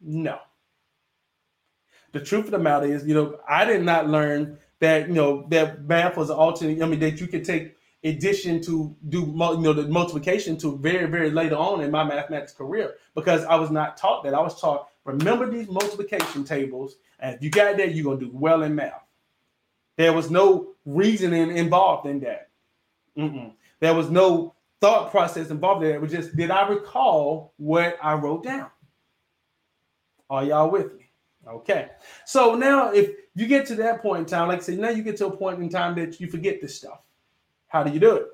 No. 0.00 0.38
The 2.12 2.20
truth 2.20 2.46
of 2.46 2.50
the 2.50 2.58
matter 2.58 2.86
is, 2.86 3.06
you 3.06 3.14
know, 3.14 3.38
I 3.48 3.64
did 3.64 3.82
not 3.82 4.08
learn 4.08 4.58
that 4.82 5.06
you 5.06 5.14
know 5.14 5.46
that 5.48 5.84
math 5.84 6.16
was 6.16 6.28
an 6.28 6.36
alternate. 6.36 6.82
I 6.82 6.86
mean 6.86 6.98
that 6.98 7.20
you 7.20 7.28
could 7.28 7.44
take 7.44 7.76
addition 8.02 8.60
to 8.62 8.94
do 9.08 9.20
you 9.20 9.56
know 9.58 9.72
the 9.72 9.86
multiplication 9.86 10.56
to 10.58 10.76
very 10.76 11.06
very 11.06 11.30
later 11.30 11.54
on 11.54 11.82
in 11.82 11.90
my 11.92 12.02
mathematics 12.02 12.52
career 12.52 12.94
because 13.14 13.44
I 13.44 13.54
was 13.54 13.70
not 13.70 13.96
taught 13.96 14.24
that. 14.24 14.34
I 14.34 14.40
was 14.40 14.60
taught 14.60 14.88
remember 15.04 15.48
these 15.48 15.68
multiplication 15.68 16.42
tables, 16.42 16.96
and 17.20 17.36
if 17.36 17.42
you 17.42 17.48
got 17.48 17.76
that, 17.76 17.94
you're 17.94 18.04
gonna 18.04 18.18
do 18.18 18.30
well 18.34 18.64
in 18.64 18.74
math. 18.74 19.04
There 19.96 20.12
was 20.12 20.32
no 20.32 20.74
reasoning 20.84 21.56
involved 21.56 22.08
in 22.08 22.18
that. 22.20 22.48
Mm-mm. 23.16 23.52
There 23.78 23.94
was 23.94 24.10
no 24.10 24.54
thought 24.80 25.12
process 25.12 25.50
involved 25.50 25.84
in 25.84 25.90
that. 25.90 25.94
It 25.94 26.00
was 26.00 26.10
just 26.10 26.34
did 26.34 26.50
I 26.50 26.66
recall 26.68 27.54
what 27.56 27.98
I 28.02 28.14
wrote 28.14 28.42
down? 28.42 28.70
Are 30.28 30.42
y'all 30.42 30.72
with 30.72 30.92
me? 30.96 31.01
Okay. 31.46 31.88
So 32.24 32.54
now 32.54 32.92
if 32.92 33.10
you 33.34 33.46
get 33.46 33.66
to 33.66 33.74
that 33.76 34.00
point 34.00 34.20
in 34.20 34.26
time, 34.26 34.48
like 34.48 34.58
I 34.58 34.62
said, 34.62 34.78
now 34.78 34.90
you 34.90 35.02
get 35.02 35.16
to 35.18 35.26
a 35.26 35.36
point 35.36 35.60
in 35.60 35.68
time 35.68 35.94
that 35.96 36.20
you 36.20 36.28
forget 36.28 36.60
this 36.60 36.76
stuff. 36.76 37.00
How 37.68 37.82
do 37.82 37.90
you 37.90 37.98
do 37.98 38.16
it? 38.16 38.26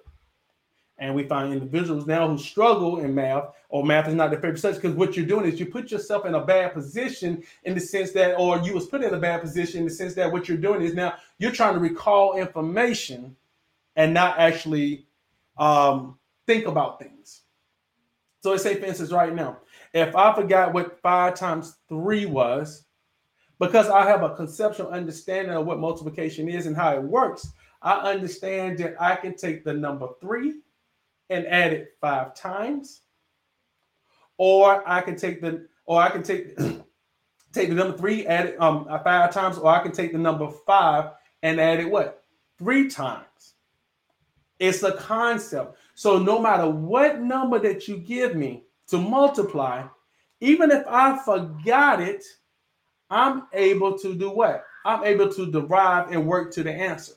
And 0.99 1.15
we 1.15 1.23
find 1.23 1.53
individuals 1.53 2.07
now 2.07 2.29
who 2.29 2.37
struggle 2.37 2.99
in 2.99 3.15
math, 3.15 3.55
or 3.69 3.87
math 3.87 4.09
is 4.09 4.15
not 4.15 4.31
their 4.31 4.41
favorite 4.41 4.59
subject, 4.59 4.83
because 4.83 4.97
what 4.97 5.17
you're 5.17 5.27
doing 5.27 5.47
is 5.47 5.61
you 5.61 5.67
put 5.67 5.93
yourself 5.93 6.27
in 6.27 6.35
a 6.35 6.45
bad 6.45 6.75
position 6.75 7.45
in 7.63 7.75
the 7.75 7.81
sense 7.81 8.11
that, 8.13 8.35
or 8.37 8.59
you 8.63 8.75
was 8.75 8.87
put 8.87 9.05
in 9.05 9.15
a 9.15 9.19
bad 9.19 9.41
position 9.41 9.81
in 9.81 9.85
the 9.87 9.93
sense 9.93 10.15
that 10.15 10.31
what 10.33 10.49
you're 10.49 10.59
doing 10.59 10.83
is 10.83 10.95
now 10.95 11.15
you're 11.39 11.53
trying 11.53 11.75
to 11.75 11.81
recall 11.81 12.37
information 12.37 13.37
and 13.95 14.13
not 14.13 14.39
actually 14.41 15.07
um, 15.57 16.19
think 16.49 16.67
about 16.67 16.99
things. 16.99 17.43
So 18.41 18.51
let's 18.51 18.65
say, 18.65 18.75
for 18.75 18.87
instance, 18.87 19.13
right 19.13 19.33
now, 19.33 19.59
if 19.93 20.17
I 20.17 20.35
forgot 20.35 20.73
what 20.73 21.01
five 21.01 21.37
times 21.37 21.77
three 21.89 22.27
was, 22.27 22.87
because 23.59 23.89
I 23.89 24.07
have 24.07 24.23
a 24.23 24.35
conceptual 24.35 24.89
understanding 24.89 25.55
of 25.55 25.67
what 25.67 25.81
multiplication 25.81 26.49
is 26.49 26.67
and 26.67 26.77
how 26.77 26.95
it 26.95 27.03
works, 27.03 27.53
I 27.83 28.11
understand 28.11 28.79
that 28.79 29.01
I 29.01 29.17
can 29.17 29.37
take 29.37 29.65
the 29.65 29.73
number 29.73 30.09
three 30.21 30.61
and 31.31 31.47
add 31.47 31.73
it 31.73 31.97
five 32.01 32.35
times, 32.35 33.03
or 34.37 34.89
I 34.89 35.01
can 35.01 35.17
take 35.17 35.41
the 35.41 35.67
or 35.85 36.01
I 36.01 36.11
can 36.11 36.23
take 36.23 36.57
take 37.53 37.69
the 37.69 37.75
number 37.75 37.97
three, 37.97 38.27
add 38.27 38.47
it 38.47 38.61
um 38.61 38.87
five 39.05 39.33
times, 39.33 39.59
or 39.59 39.71
I 39.71 39.83
can 39.83 39.93
take 39.93 40.13
the 40.13 40.19
number 40.19 40.49
five 40.67 41.13
and 41.43 41.61
add 41.61 41.81
it 41.81 41.91
what 41.91 42.25
three 42.59 42.89
times. 42.89 43.55
It's 44.59 44.83
a 44.83 44.93
concept. 44.93 45.77
So 45.95 46.19
no 46.19 46.41
matter 46.41 46.69
what 46.69 47.21
number 47.21 47.59
that 47.61 47.87
you 47.87 47.99
give 47.99 48.35
me 48.35 48.65
to 48.89 48.99
multiply, 48.99 49.87
even 50.41 50.71
if 50.71 50.85
I 50.89 51.19
forgot 51.25 52.01
it, 52.01 52.25
I'm 53.11 53.45
able 53.53 53.99
to 53.99 54.15
do 54.15 54.31
what? 54.31 54.65
I'm 54.85 55.05
able 55.05 55.33
to 55.33 55.51
derive 55.51 56.13
and 56.13 56.27
work 56.27 56.53
to 56.55 56.63
the 56.63 56.73
answer. 56.73 57.15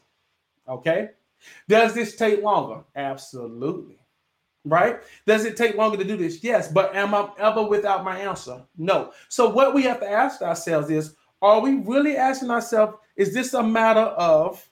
Okay. 0.67 1.10
Does 1.67 1.93
this 1.93 2.15
take 2.15 2.43
longer? 2.43 2.83
Absolutely. 2.95 3.98
Right? 4.63 5.00
Does 5.25 5.45
it 5.45 5.57
take 5.57 5.75
longer 5.75 5.98
to 5.98 6.03
do 6.03 6.15
this? 6.15 6.43
Yes. 6.43 6.71
But 6.71 6.95
am 6.95 7.15
I 7.15 7.29
ever 7.39 7.63
without 7.63 8.03
my 8.03 8.19
answer? 8.19 8.62
No. 8.77 9.12
So 9.27 9.50
what 9.50 9.74
we 9.74 9.83
have 9.83 10.00
to 10.01 10.10
ask 10.10 10.41
ourselves 10.41 10.89
is 10.89 11.15
are 11.41 11.60
we 11.60 11.77
really 11.77 12.17
asking 12.17 12.51
ourselves, 12.51 12.98
is 13.15 13.33
this 13.33 13.53
a 13.53 13.63
matter 13.63 14.01
of 14.01 14.67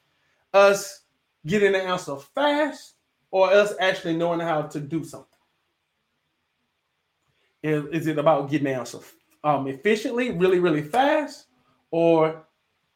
us 0.54 1.02
getting 1.48 1.72
the 1.72 1.82
answer 1.82 2.16
fast 2.18 2.94
or 3.32 3.52
us 3.52 3.74
actually 3.80 4.16
knowing 4.16 4.40
how 4.40 4.64
to 4.64 4.80
do 4.80 5.04
something? 5.04 5.26
Is, 7.62 8.08
it 8.08 8.18
about 8.18 8.50
getting 8.50 8.66
the 8.66 8.74
answer 8.74 9.00
um, 9.44 9.68
efficiently, 9.68 10.32
really, 10.32 10.60
really 10.60 10.82
fast, 10.82 11.48
or 11.92 12.44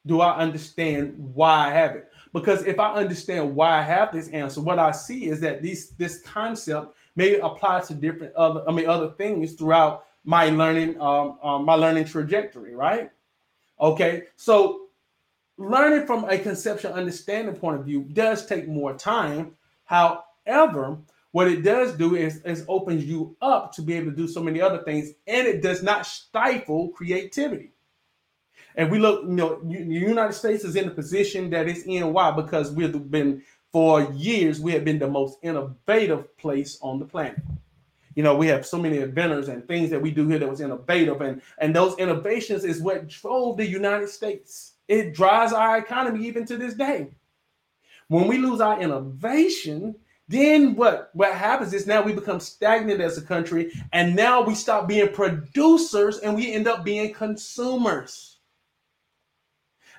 do 0.05 0.21
I 0.21 0.38
understand 0.38 1.15
why 1.17 1.67
I 1.67 1.71
have 1.71 1.95
it? 1.95 2.09
Because 2.33 2.65
if 2.65 2.79
I 2.79 2.93
understand 2.93 3.55
why 3.55 3.79
I 3.79 3.81
have 3.81 4.12
this 4.12 4.27
answer, 4.29 4.59
what 4.59 4.79
I 4.79 4.91
see 4.91 5.25
is 5.25 5.39
that 5.41 5.62
these 5.62 5.91
this 5.91 6.21
concept 6.21 6.95
may 7.15 7.39
apply 7.39 7.81
to 7.81 7.93
different 7.93 8.33
other, 8.35 8.67
I 8.67 8.71
mean, 8.71 8.88
other 8.88 9.12
things 9.12 9.53
throughout 9.53 10.05
my 10.25 10.50
learning, 10.50 11.00
um, 11.00 11.38
um, 11.43 11.65
my 11.65 11.75
learning 11.75 12.05
trajectory, 12.05 12.75
right? 12.75 13.12
Okay, 13.79 14.23
so 14.35 14.88
learning 15.57 16.07
from 16.07 16.25
a 16.25 16.38
conceptual 16.38 16.93
understanding 16.93 17.55
point 17.55 17.79
of 17.79 17.85
view 17.85 18.03
does 18.13 18.45
take 18.45 18.67
more 18.67 18.93
time. 18.93 19.55
However, 19.85 20.97
what 21.34 21.48
it 21.48 21.63
does 21.63 21.94
do 21.94 22.16
is, 22.16 22.42
is 22.44 22.63
opens 22.68 23.04
you 23.04 23.36
up 23.42 23.74
to 23.74 23.82
be 23.82 23.96
able 23.96 24.12
to 24.12 24.16
do 24.16 24.28
so 24.28 24.42
many 24.42 24.62
other 24.62 24.84
things, 24.84 25.13
and 25.25 25.48
it 25.48 25.63
does 25.63 25.82
not 25.82 26.06
stifle 26.06 26.90
creativity. 26.90 27.72
And 28.75 28.92
we 28.92 29.00
look, 29.00 29.24
you 29.24 29.32
know, 29.32 29.60
the 29.63 29.84
United 29.84 30.34
States 30.34 30.63
is 30.63 30.75
in 30.75 30.86
the 30.86 30.94
position 30.94 31.50
that 31.50 31.68
it's 31.68 31.84
in. 31.84 32.13
Why? 32.13 32.30
Because 32.30 32.72
we've 32.72 33.10
been 33.10 33.42
for 33.72 34.04
years 34.13 34.60
we 34.60 34.74
have 34.74 34.86
been 34.86 35.00
the 35.00 35.08
most 35.08 35.40
innovative 35.42 36.38
place 36.38 36.78
on 36.84 37.00
the 37.00 37.06
planet. 37.06 37.42
You 38.13 38.22
know, 38.22 38.36
we 38.36 38.46
have 38.48 38.63
so 38.63 38.78
many 38.78 39.00
inventors 39.00 39.48
and 39.48 39.68
things 39.68 39.90
that 39.90 40.04
we 40.04 40.12
do 40.12 40.28
here 40.28 40.38
that 40.38 40.50
was 40.50 40.62
innovative, 40.62 41.20
and 41.22 41.42
and 41.58 41.75
those 41.75 41.98
innovations 41.98 42.63
is 42.63 42.80
what 42.80 43.08
drove 43.08 43.58
the 43.58 43.68
United 43.68 44.10
States. 44.10 44.74
It 44.88 45.16
drives 45.16 45.52
our 45.52 45.80
economy 45.80 46.28
even 46.28 46.46
to 46.46 46.58
this 46.58 46.75
day. 46.75 47.10
When 48.08 48.28
we 48.28 48.38
lose 48.38 48.62
our 48.62 48.80
innovation, 48.80 49.96
then 50.27 50.75
what 50.75 51.10
what 51.13 51.34
happens 51.34 51.74
is 51.74 51.86
now 51.86 52.01
we 52.01 52.13
become 52.13 52.39
stagnant 52.39 53.01
as 53.01 53.18
a 53.18 53.22
country 53.22 53.72
and 53.92 54.15
now 54.15 54.42
we 54.42 54.56
stop 54.56 54.88
being 54.88 55.10
producers 55.10 56.20
and 56.20 56.36
we 56.36 56.53
end 56.53 56.68
up 56.68 56.84
being 56.84 57.13
consumers. 57.13 58.38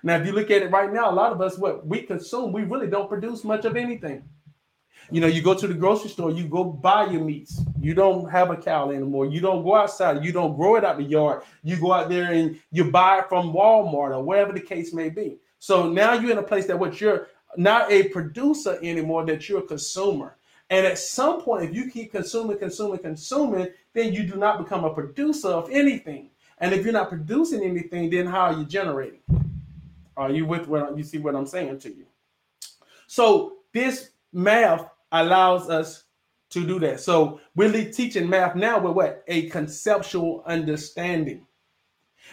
Now 0.02 0.16
if 0.16 0.26
you 0.26 0.32
look 0.32 0.50
at 0.50 0.62
it 0.62 0.70
right 0.70 0.92
now 0.92 1.10
a 1.10 1.12
lot 1.14 1.32
of 1.32 1.40
us 1.40 1.58
what 1.58 1.86
we 1.86 2.02
consume 2.02 2.52
we 2.52 2.62
really 2.62 2.88
don't 2.88 3.08
produce 3.08 3.44
much 3.44 3.64
of 3.66 3.76
anything. 3.76 4.24
You 5.10 5.20
know 5.20 5.26
you 5.26 5.42
go 5.42 5.52
to 5.52 5.66
the 5.66 5.74
grocery 5.74 6.08
store 6.08 6.30
you 6.30 6.48
go 6.48 6.64
buy 6.64 7.04
your 7.06 7.22
meats. 7.22 7.60
You 7.78 7.92
don't 7.92 8.30
have 8.30 8.50
a 8.50 8.56
cow 8.56 8.90
anymore. 8.90 9.26
You 9.26 9.40
don't 9.42 9.62
go 9.62 9.74
outside. 9.74 10.24
You 10.24 10.32
don't 10.32 10.56
grow 10.56 10.76
it 10.76 10.84
out 10.84 10.96
the 10.96 11.04
yard. 11.04 11.42
You 11.62 11.78
go 11.78 11.92
out 11.92 12.08
there 12.08 12.32
and 12.32 12.58
you 12.72 12.90
buy 12.90 13.18
it 13.18 13.28
from 13.28 13.52
walmart 13.52 14.16
or 14.16 14.22
wherever 14.22 14.52
the 14.54 14.60
case 14.60 14.94
may 14.94 15.10
be. 15.10 15.36
So 15.58 15.88
now 15.88 16.14
you're 16.14 16.32
in 16.32 16.38
a 16.38 16.42
place 16.42 16.66
that 16.66 16.78
what 16.78 17.00
you're 17.00 17.28
not 17.56 17.90
a 17.90 18.08
producer 18.08 18.78
anymore, 18.82 19.24
that 19.26 19.48
you're 19.48 19.60
a 19.60 19.66
consumer. 19.66 20.36
And 20.70 20.86
at 20.86 20.98
some 20.98 21.42
point, 21.42 21.64
if 21.64 21.74
you 21.74 21.90
keep 21.90 22.12
consuming, 22.12 22.58
consuming, 22.58 22.98
consuming, 22.98 23.68
then 23.92 24.12
you 24.12 24.24
do 24.24 24.36
not 24.36 24.58
become 24.58 24.84
a 24.84 24.94
producer 24.94 25.48
of 25.48 25.70
anything. 25.70 26.30
And 26.58 26.72
if 26.72 26.84
you're 26.84 26.92
not 26.92 27.10
producing 27.10 27.62
anything, 27.62 28.10
then 28.10 28.26
how 28.26 28.46
are 28.46 28.54
you 28.54 28.64
generating? 28.64 29.20
Are 30.16 30.30
you 30.30 30.46
with 30.46 30.66
what 30.68 30.96
you 30.96 31.04
see 31.04 31.18
what 31.18 31.34
I'm 31.34 31.46
saying 31.46 31.80
to 31.80 31.88
you? 31.88 32.06
So 33.06 33.58
this 33.72 34.10
math 34.32 34.88
allows 35.12 35.68
us 35.68 36.04
to 36.50 36.66
do 36.66 36.78
that. 36.80 37.00
So 37.00 37.40
we're 37.54 37.90
teaching 37.90 38.28
math 38.28 38.54
now 38.54 38.78
with 38.78 38.94
what? 38.94 39.24
A 39.26 39.48
conceptual 39.50 40.42
understanding. 40.46 41.46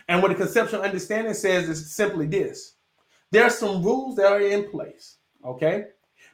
And 0.07 0.21
what 0.21 0.31
a 0.31 0.35
conceptual 0.35 0.81
understanding 0.81 1.33
says 1.33 1.67
is 1.67 1.93
simply 1.93 2.27
this 2.27 2.75
there 3.31 3.45
are 3.45 3.49
some 3.49 3.83
rules 3.83 4.15
that 4.17 4.31
are 4.31 4.41
in 4.41 4.69
place. 4.69 5.17
Okay. 5.43 5.85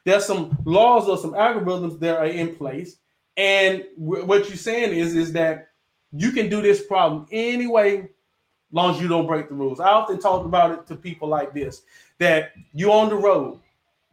There's 0.04 0.24
some 0.24 0.56
laws 0.64 1.08
or 1.08 1.16
some 1.16 1.32
algorithms 1.32 1.98
that 2.00 2.16
are 2.18 2.26
in 2.26 2.56
place. 2.56 2.96
And 3.36 3.84
w- 3.98 4.24
what 4.24 4.48
you're 4.48 4.56
saying 4.56 4.92
is, 4.92 5.14
is 5.14 5.32
that 5.32 5.68
you 6.12 6.32
can 6.32 6.48
do 6.48 6.60
this 6.60 6.84
problem 6.84 7.26
anyway, 7.30 8.08
long 8.72 8.94
as 8.94 9.00
you 9.00 9.08
don't 9.08 9.26
break 9.26 9.48
the 9.48 9.54
rules. 9.54 9.80
I 9.80 9.88
often 9.88 10.18
talk 10.18 10.44
about 10.44 10.72
it 10.72 10.86
to 10.88 10.96
people 10.96 11.28
like 11.28 11.54
this 11.54 11.82
that 12.18 12.52
you're 12.72 12.90
on 12.90 13.10
the 13.10 13.16
road. 13.16 13.60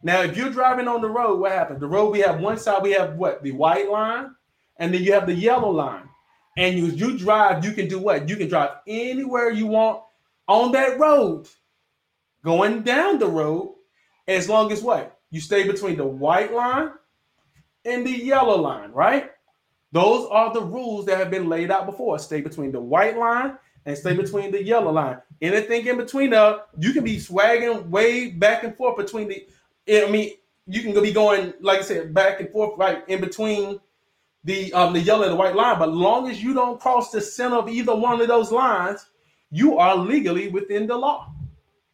Now, 0.02 0.22
if 0.22 0.36
you're 0.36 0.50
driving 0.50 0.86
on 0.86 1.00
the 1.00 1.08
road, 1.08 1.40
what 1.40 1.52
happens? 1.52 1.80
The 1.80 1.88
road 1.88 2.10
we 2.10 2.20
have 2.20 2.40
one 2.40 2.58
side, 2.58 2.82
we 2.82 2.92
have 2.92 3.16
what? 3.16 3.42
The 3.42 3.52
white 3.52 3.90
line, 3.90 4.34
and 4.76 4.94
then 4.94 5.02
you 5.02 5.12
have 5.12 5.26
the 5.26 5.34
yellow 5.34 5.70
line. 5.70 6.08
And 6.56 6.78
you, 6.78 6.86
you 6.86 7.18
drive, 7.18 7.64
you 7.64 7.72
can 7.72 7.88
do 7.88 7.98
what? 7.98 8.28
You 8.28 8.36
can 8.36 8.48
drive 8.48 8.70
anywhere 8.86 9.50
you 9.50 9.66
want 9.66 10.02
on 10.46 10.72
that 10.72 10.98
road 10.98 11.48
going 12.46 12.82
down 12.82 13.18
the 13.18 13.26
road 13.26 13.74
as 14.28 14.48
long 14.48 14.70
as 14.70 14.80
what? 14.80 15.18
You 15.30 15.40
stay 15.40 15.66
between 15.66 15.96
the 15.96 16.06
white 16.06 16.54
line 16.54 16.90
and 17.84 18.06
the 18.06 18.10
yellow 18.10 18.56
line, 18.56 18.92
right? 18.92 19.32
Those 19.90 20.28
are 20.30 20.54
the 20.54 20.62
rules 20.62 21.06
that 21.06 21.18
have 21.18 21.30
been 21.30 21.48
laid 21.48 21.72
out 21.72 21.86
before. 21.86 22.18
Stay 22.20 22.40
between 22.40 22.70
the 22.70 22.80
white 22.80 23.18
line 23.18 23.58
and 23.84 23.98
stay 23.98 24.14
between 24.14 24.52
the 24.52 24.62
yellow 24.62 24.92
line. 24.92 25.18
Anything 25.42 25.86
in 25.86 25.96
between 25.96 26.30
there, 26.30 26.60
you 26.78 26.92
can 26.92 27.02
be 27.02 27.18
swagging 27.18 27.90
way 27.90 28.30
back 28.30 28.62
and 28.62 28.76
forth 28.76 28.96
between 28.96 29.28
the. 29.28 29.46
I 29.88 30.08
mean, 30.08 30.30
you 30.68 30.82
can 30.82 31.02
be 31.02 31.12
going 31.12 31.52
like 31.60 31.80
I 31.80 31.82
said 31.82 32.14
back 32.14 32.40
and 32.40 32.50
forth 32.50 32.78
right 32.78 33.02
in 33.08 33.20
between 33.20 33.80
the 34.44 34.72
um 34.72 34.92
the 34.92 35.00
yellow 35.00 35.24
and 35.24 35.32
the 35.32 35.36
white 35.36 35.56
line. 35.56 35.80
But 35.80 35.92
long 35.92 36.30
as 36.30 36.40
you 36.40 36.54
don't 36.54 36.80
cross 36.80 37.10
the 37.10 37.20
center 37.20 37.56
of 37.56 37.68
either 37.68 37.94
one 37.94 38.20
of 38.20 38.28
those 38.28 38.52
lines, 38.52 39.04
you 39.50 39.78
are 39.78 39.96
legally 39.96 40.48
within 40.48 40.86
the 40.86 40.96
law. 40.96 41.32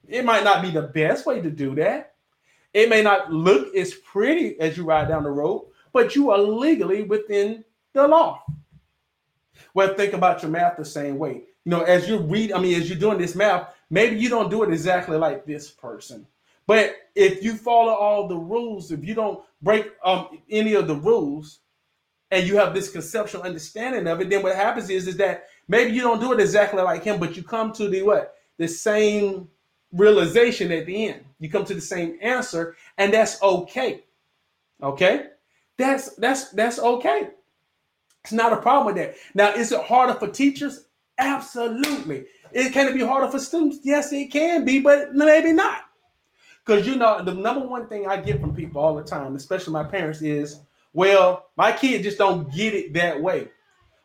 It 0.08 0.24
might 0.24 0.44
not 0.44 0.62
be 0.62 0.70
the 0.70 0.82
best 0.82 1.26
way 1.26 1.40
to 1.40 1.50
do 1.50 1.74
that. 1.76 2.14
It 2.74 2.88
may 2.88 3.02
not 3.02 3.32
look 3.32 3.74
as 3.74 3.94
pretty 3.94 4.58
as 4.60 4.76
you 4.76 4.84
ride 4.84 5.08
down 5.08 5.24
the 5.24 5.30
road, 5.30 5.68
but 5.92 6.16
you 6.16 6.30
are 6.30 6.38
legally 6.38 7.02
within 7.02 7.64
the 7.92 8.08
law. 8.08 8.42
Well, 9.74 9.94
think 9.94 10.12
about 10.12 10.42
your 10.42 10.50
math 10.50 10.76
the 10.76 10.84
same 10.84 11.18
way. 11.18 11.42
You 11.64 11.70
know, 11.70 11.82
as 11.82 12.08
you 12.08 12.18
read, 12.18 12.52
I 12.52 12.60
mean, 12.60 12.80
as 12.80 12.88
you're 12.88 12.98
doing 12.98 13.18
this 13.18 13.34
math, 13.34 13.74
maybe 13.90 14.16
you 14.16 14.28
don't 14.28 14.50
do 14.50 14.62
it 14.62 14.70
exactly 14.70 15.16
like 15.16 15.44
this 15.44 15.70
person. 15.70 16.26
But 16.66 16.96
if 17.14 17.42
you 17.42 17.54
follow 17.54 17.92
all 17.92 18.28
the 18.28 18.36
rules, 18.36 18.90
if 18.90 19.04
you 19.04 19.14
don't 19.14 19.42
break 19.60 19.92
um, 20.04 20.40
any 20.50 20.74
of 20.74 20.86
the 20.86 20.96
rules, 20.96 21.60
and 22.32 22.48
you 22.48 22.56
have 22.56 22.72
this 22.72 22.90
conceptual 22.90 23.42
understanding 23.42 24.06
of 24.06 24.20
it, 24.22 24.30
then 24.30 24.42
what 24.42 24.56
happens 24.56 24.88
is, 24.88 25.06
is 25.06 25.18
that 25.18 25.48
maybe 25.68 25.92
you 25.92 26.00
don't 26.00 26.18
do 26.18 26.32
it 26.32 26.40
exactly 26.40 26.82
like 26.82 27.04
him, 27.04 27.20
but 27.20 27.36
you 27.36 27.42
come 27.42 27.72
to 27.74 27.88
the 27.88 28.00
what? 28.02 28.36
The 28.56 28.66
same 28.66 29.48
realization 29.92 30.72
at 30.72 30.86
the 30.86 31.08
end. 31.08 31.24
You 31.38 31.50
come 31.50 31.64
to 31.64 31.74
the 31.74 31.80
same 31.80 32.18
answer, 32.22 32.76
and 32.98 33.12
that's 33.12 33.42
okay. 33.42 34.04
Okay? 34.82 35.26
That's 35.78 36.14
that's 36.16 36.50
that's 36.50 36.78
okay. 36.78 37.30
It's 38.24 38.32
not 38.32 38.52
a 38.52 38.56
problem 38.56 38.86
with 38.86 38.96
that. 38.96 39.16
Now, 39.34 39.52
is 39.52 39.72
it 39.72 39.80
harder 39.82 40.14
for 40.14 40.28
teachers? 40.28 40.86
Absolutely. 41.18 42.26
It 42.52 42.72
can 42.72 42.88
it 42.88 42.94
be 42.94 43.04
harder 43.04 43.28
for 43.30 43.38
students? 43.38 43.78
Yes, 43.82 44.12
it 44.12 44.30
can 44.30 44.64
be, 44.64 44.80
but 44.80 45.14
maybe 45.14 45.52
not. 45.52 45.82
Because 46.64 46.86
you 46.86 46.96
know, 46.96 47.22
the 47.24 47.34
number 47.34 47.66
one 47.66 47.88
thing 47.88 48.06
I 48.06 48.20
get 48.20 48.40
from 48.40 48.54
people 48.54 48.80
all 48.80 48.94
the 48.94 49.02
time, 49.02 49.34
especially 49.34 49.72
my 49.72 49.84
parents, 49.84 50.22
is, 50.22 50.60
well, 50.92 51.48
my 51.56 51.72
kid 51.72 52.02
just 52.02 52.18
don't 52.18 52.52
get 52.54 52.74
it 52.74 52.92
that 52.94 53.20
way. 53.20 53.48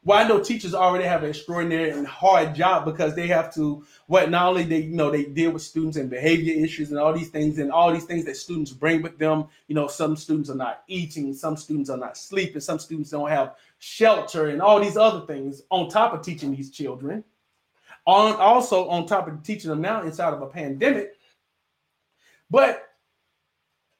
Well, 0.07 0.17
I 0.17 0.25
know 0.25 0.39
teachers 0.39 0.73
already 0.73 1.03
have 1.03 1.23
an 1.23 1.31
extraordinary 1.31 1.89
and 1.89 2.07
hard 2.07 2.55
job 2.55 2.85
because 2.85 3.13
they 3.13 3.27
have 3.27 3.53
to 3.55 3.85
what 4.05 4.31
not 4.31 4.47
only 4.47 4.63
they 4.63 4.83
you 4.83 4.95
know 4.95 5.11
they 5.11 5.25
deal 5.25 5.51
with 5.51 5.61
students 5.61 5.97
and 5.97 6.09
behavior 6.09 6.53
issues 6.63 6.91
and 6.91 6.97
all 6.97 7.11
these 7.11 7.27
things 7.27 7.59
and 7.59 7.73
all 7.73 7.91
these 7.91 8.05
things 8.05 8.23
that 8.23 8.37
students 8.37 8.71
bring 8.71 9.01
with 9.01 9.19
them. 9.19 9.49
You 9.67 9.75
know, 9.75 9.87
some 9.87 10.15
students 10.15 10.49
are 10.49 10.55
not 10.55 10.83
eating, 10.87 11.33
some 11.33 11.57
students 11.57 11.89
are 11.89 11.97
not 11.97 12.15
sleeping, 12.15 12.61
some 12.61 12.79
students 12.79 13.09
don't 13.09 13.27
have 13.27 13.55
shelter 13.79 14.47
and 14.47 14.61
all 14.61 14.79
these 14.79 14.95
other 14.95 15.25
things 15.25 15.63
on 15.71 15.89
top 15.89 16.13
of 16.13 16.21
teaching 16.21 16.55
these 16.55 16.71
children. 16.71 17.21
On 18.05 18.33
also 18.37 18.87
on 18.87 19.07
top 19.07 19.27
of 19.27 19.43
teaching 19.43 19.69
them 19.69 19.81
now 19.81 20.03
inside 20.03 20.33
of 20.33 20.41
a 20.41 20.47
pandemic, 20.47 21.15
but 22.49 22.81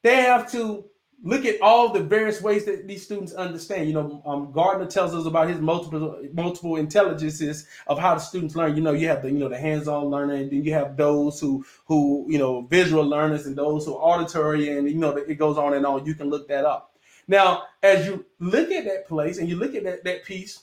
they 0.02 0.22
have 0.22 0.50
to 0.52 0.86
look 1.22 1.44
at 1.44 1.60
all 1.60 1.92
the 1.92 2.00
various 2.00 2.40
ways 2.40 2.64
that 2.64 2.86
these 2.86 3.04
students 3.04 3.32
understand. 3.32 3.88
You 3.88 3.94
know, 3.94 4.22
um, 4.24 4.52
Gardner 4.52 4.86
tells 4.86 5.14
us 5.14 5.26
about 5.26 5.48
his 5.48 5.58
multiple 5.58 6.22
multiple 6.32 6.76
intelligences 6.76 7.66
of 7.86 7.98
how 7.98 8.14
the 8.14 8.20
students 8.20 8.54
learn. 8.54 8.76
You 8.76 8.82
know, 8.82 8.92
you 8.92 9.08
have 9.08 9.22
the 9.22 9.30
you 9.30 9.38
know 9.38 9.48
the 9.48 9.58
hands-on 9.58 10.06
learner, 10.06 10.34
and 10.34 10.50
then 10.50 10.64
you 10.64 10.72
have 10.72 10.96
those 10.96 11.40
who 11.40 11.64
who 11.86 12.26
you 12.28 12.38
know 12.38 12.62
visual 12.62 13.04
learners, 13.04 13.46
and 13.46 13.56
those 13.56 13.86
who 13.86 13.96
are 13.96 14.18
auditory, 14.18 14.76
and 14.76 14.88
you 14.88 14.96
know 14.96 15.16
it 15.16 15.38
goes 15.38 15.58
on 15.58 15.74
and 15.74 15.86
on. 15.86 16.06
You 16.06 16.14
can 16.14 16.30
look 16.30 16.48
that 16.48 16.64
up. 16.64 16.96
Now, 17.26 17.64
as 17.82 18.06
you 18.06 18.24
look 18.38 18.70
at 18.70 18.84
that 18.84 19.06
place 19.06 19.38
and 19.38 19.48
you 19.48 19.56
look 19.56 19.74
at 19.74 19.84
that, 19.84 20.02
that 20.04 20.24
piece, 20.24 20.62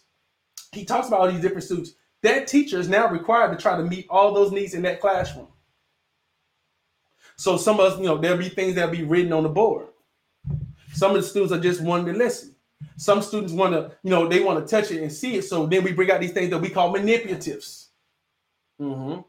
he 0.72 0.84
talks 0.84 1.08
about 1.08 1.20
all 1.20 1.32
these 1.32 1.42
different 1.42 1.64
students. 1.64 1.94
That 2.24 2.48
teacher 2.48 2.80
is 2.80 2.90
now 2.90 3.08
required 3.08 3.56
to 3.56 3.62
try 3.62 3.78
to 3.78 3.84
meet 3.84 4.08
all 4.10 4.34
those 4.34 4.52
needs 4.52 4.74
in 4.74 4.82
that 4.82 5.00
classroom. 5.00 5.48
So 7.36 7.58
some 7.58 7.80
of 7.80 7.92
us, 7.92 8.00
you 8.00 8.06
know, 8.06 8.18
there'll 8.18 8.38
be 8.38 8.50
things 8.50 8.74
that'll 8.76 8.90
be 8.90 9.04
written 9.04 9.32
on 9.32 9.44
the 9.44 9.50
board 9.50 9.90
some 10.96 11.12
of 11.12 11.18
the 11.18 11.24
students 11.24 11.54
are 11.54 11.60
just 11.60 11.82
wanting 11.82 12.14
to 12.14 12.18
listen. 12.18 12.56
Some 12.98 13.22
students 13.22 13.54
want 13.54 13.74
to, 13.74 13.96
you 14.04 14.10
know, 14.10 14.28
they 14.28 14.42
want 14.42 14.66
to 14.66 14.70
touch 14.70 14.92
it 14.92 15.02
and 15.02 15.12
see 15.12 15.36
it. 15.36 15.44
So 15.44 15.66
then 15.66 15.84
we 15.84 15.92
bring 15.92 16.12
out 16.12 16.22
these 16.22 16.32
things 16.32 16.50
that 16.50 16.60
we 16.60 16.70
call 16.70 16.94
manipulatives. 16.94 17.88
Mm-hmm. 18.82 19.22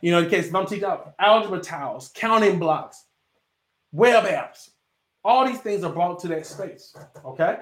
You 0.00 0.12
know, 0.12 0.20
in 0.20 0.30
case 0.30 0.46
if 0.46 0.54
I'm 0.54 0.66
teaching 0.66 0.84
out 0.84 1.14
algebra 1.18 1.60
tiles, 1.60 2.10
counting 2.14 2.58
blocks, 2.58 3.04
web 3.92 4.24
apps, 4.24 4.70
all 5.24 5.46
these 5.46 5.60
things 5.60 5.84
are 5.84 5.92
brought 5.92 6.20
to 6.20 6.28
that 6.28 6.46
space. 6.46 6.94
Okay. 7.24 7.58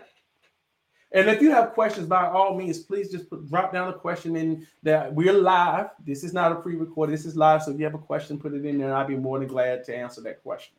And 1.13 1.29
if 1.29 1.43
you 1.43 1.51
have 1.51 1.73
questions, 1.73 2.07
by 2.07 2.29
all 2.29 2.57
means, 2.57 2.79
please 2.79 3.11
just 3.11 3.29
put, 3.29 3.49
drop 3.49 3.73
down 3.73 3.89
a 3.89 3.93
question 3.93 4.37
in 4.37 4.67
that 4.85 5.13
we're 5.13 5.33
live. 5.33 5.89
This 6.05 6.23
is 6.23 6.33
not 6.33 6.53
a 6.53 6.57
pre-recorded. 6.57 7.13
This 7.13 7.27
is 7.27 7.37
live. 7.37 7.65
So 7.65 7.73
if 7.73 7.79
you 7.79 7.85
have 7.85 7.95
a 7.95 7.99
question, 7.99 8.39
put 8.39 8.55
it 8.55 8.65
in 8.65 8.79
there, 8.79 8.89
and 8.89 8.97
I'd 8.97 9.09
be 9.09 9.17
more 9.17 9.39
than 9.39 9.49
glad 9.49 9.85
to 9.85 9.97
answer 9.97 10.21
that 10.23 10.43
question. 10.43 10.77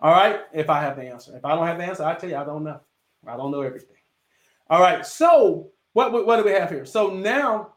All 0.00 0.12
right, 0.12 0.40
if 0.52 0.70
I 0.70 0.80
have 0.80 0.96
the 0.96 1.02
answer. 1.02 1.36
If 1.36 1.44
I 1.44 1.54
don't 1.54 1.66
have 1.66 1.78
the 1.78 1.84
answer, 1.84 2.04
I 2.04 2.14
tell 2.14 2.30
you 2.30 2.36
I 2.36 2.44
don't 2.44 2.64
know. 2.64 2.80
I 3.26 3.36
don't 3.36 3.50
know 3.50 3.62
everything. 3.62 3.96
All 4.70 4.80
right, 4.80 5.04
so 5.04 5.70
what 5.92 6.12
what 6.12 6.36
do 6.36 6.44
we 6.44 6.52
have 6.52 6.70
here? 6.70 6.84
So 6.84 7.08
now, 7.08 7.74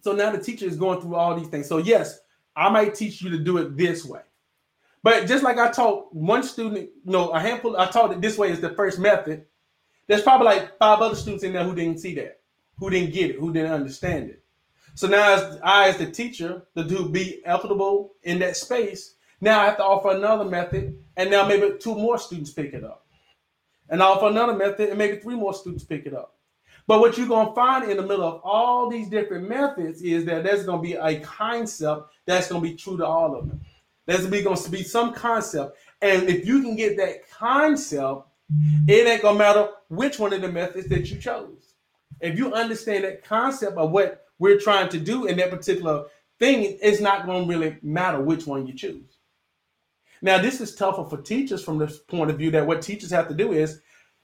so 0.00 0.12
now 0.12 0.30
the 0.30 0.38
teacher 0.38 0.66
is 0.66 0.76
going 0.76 1.00
through 1.00 1.14
all 1.14 1.38
these 1.38 1.48
things. 1.48 1.68
So 1.68 1.78
yes, 1.78 2.18
I 2.56 2.68
might 2.70 2.94
teach 2.94 3.22
you 3.22 3.30
to 3.30 3.38
do 3.38 3.58
it 3.58 3.76
this 3.76 4.04
way. 4.04 4.22
But 5.04 5.26
just 5.26 5.44
like 5.44 5.58
I 5.58 5.70
taught 5.70 6.14
one 6.14 6.42
student, 6.42 6.88
you 7.04 7.12
know, 7.12 7.28
a 7.28 7.38
handful, 7.38 7.76
I 7.76 7.86
taught 7.86 8.12
it 8.12 8.22
this 8.22 8.38
way 8.38 8.50
is 8.50 8.60
the 8.60 8.70
first 8.70 8.98
method. 8.98 9.44
There's 10.06 10.22
probably 10.22 10.46
like 10.46 10.78
five 10.78 11.00
other 11.00 11.14
students 11.14 11.44
in 11.44 11.52
there 11.52 11.62
who 11.64 11.74
didn't 11.74 11.98
see 11.98 12.14
that, 12.14 12.40
who 12.78 12.90
didn't 12.90 13.12
get 13.12 13.30
it, 13.30 13.38
who 13.38 13.52
didn't 13.52 13.72
understand 13.72 14.30
it. 14.30 14.42
So 14.94 15.06
now, 15.08 15.34
as 15.34 15.58
I, 15.62 15.88
as 15.88 15.98
the 15.98 16.10
teacher, 16.10 16.62
to 16.76 16.84
do 16.84 17.08
be 17.08 17.42
equitable 17.44 18.14
in 18.22 18.38
that 18.38 18.56
space, 18.56 19.16
now 19.40 19.60
I 19.60 19.66
have 19.66 19.76
to 19.78 19.84
offer 19.84 20.10
another 20.10 20.44
method, 20.44 20.98
and 21.16 21.30
now 21.30 21.46
maybe 21.46 21.78
two 21.78 21.94
more 21.94 22.18
students 22.18 22.52
pick 22.52 22.72
it 22.72 22.84
up. 22.84 23.06
And 23.88 24.02
I 24.02 24.06
offer 24.06 24.26
another 24.26 24.54
method, 24.54 24.88
and 24.88 24.98
maybe 24.98 25.18
three 25.18 25.34
more 25.34 25.54
students 25.54 25.84
pick 25.84 26.06
it 26.06 26.14
up. 26.14 26.34
But 26.86 27.00
what 27.00 27.16
you're 27.16 27.28
going 27.28 27.48
to 27.48 27.54
find 27.54 27.90
in 27.90 27.96
the 27.96 28.02
middle 28.02 28.24
of 28.24 28.40
all 28.44 28.90
these 28.90 29.08
different 29.08 29.48
methods 29.48 30.02
is 30.02 30.24
that 30.26 30.44
there's 30.44 30.64
going 30.64 30.82
to 30.82 30.82
be 30.82 30.94
a 30.94 31.20
concept 31.20 32.12
that's 32.26 32.48
going 32.48 32.62
to 32.62 32.68
be 32.68 32.76
true 32.76 32.96
to 32.98 33.06
all 33.06 33.34
of 33.34 33.48
them. 33.48 33.60
There's 34.06 34.26
going 34.26 34.56
to 34.56 34.70
be 34.70 34.82
some 34.82 35.14
concept. 35.14 35.78
And 36.02 36.28
if 36.28 36.46
you 36.46 36.60
can 36.60 36.76
get 36.76 36.98
that 36.98 37.28
concept, 37.30 38.26
it 38.86 39.06
ain't 39.06 39.22
going 39.22 39.34
to 39.34 39.38
matter 39.38 39.68
which 39.88 40.18
one 40.18 40.34
of 40.34 40.42
the 40.42 40.52
methods 40.52 40.88
that 40.88 41.10
you 41.10 41.18
chose. 41.18 41.74
If 42.20 42.36
you 42.36 42.52
understand 42.52 43.04
that 43.04 43.24
concept 43.24 43.78
of 43.78 43.90
what 43.90 44.26
we're 44.38 44.60
trying 44.60 44.90
to 44.90 44.98
do 44.98 45.24
in 45.24 45.38
that 45.38 45.50
particular 45.50 46.04
thing, 46.38 46.78
it's 46.82 47.00
not 47.00 47.24
going 47.24 47.44
to 47.44 47.48
really 47.48 47.78
matter 47.82 48.20
which 48.20 48.46
one 48.46 48.66
you 48.66 48.74
choose. 48.74 49.18
Now, 50.24 50.38
this 50.38 50.62
is 50.62 50.74
tougher 50.74 51.04
for 51.04 51.20
teachers 51.20 51.62
from 51.62 51.76
this 51.76 51.98
point 51.98 52.30
of 52.30 52.38
view 52.38 52.50
that 52.52 52.66
what 52.66 52.80
teachers 52.80 53.10
have 53.10 53.28
to 53.28 53.34
do 53.34 53.52
is 53.52 53.82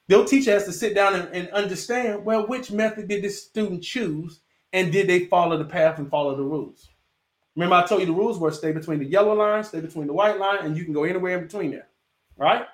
their 0.09 0.25
teacher 0.25 0.51
has 0.51 0.65
to 0.65 0.73
sit 0.73 0.95
down 0.95 1.15
and, 1.15 1.29
and 1.29 1.51
understand 1.51 2.25
well, 2.25 2.47
which 2.47 2.73
method 2.73 3.07
did 3.07 3.23
this 3.23 3.45
student 3.45 3.83
choose 3.83 4.41
and 4.73 4.91
did 4.91 5.11
they 5.11 5.27
follow 5.27 5.59
the 5.59 5.65
path 5.67 5.99
and 5.99 6.09
follow 6.09 6.35
the 6.35 6.43
rules? 6.43 6.89
Remember, 7.55 7.77
I 7.77 7.85
told 7.85 8.01
you 8.01 8.07
the 8.07 8.15
rules 8.15 8.39
were 8.39 8.51
stay 8.51 8.73
between 8.73 8.99
the 8.99 9.05
yellow 9.05 9.35
line, 9.35 9.63
stay 9.63 9.81
between 9.81 10.07
the 10.07 10.15
white 10.15 10.39
line, 10.39 10.61
and 10.63 10.75
you 10.75 10.85
can 10.85 10.95
go 10.95 11.05
anywhere 11.05 11.37
in 11.37 11.45
between 11.45 11.71
there, 11.71 11.89
right? 12.39 12.65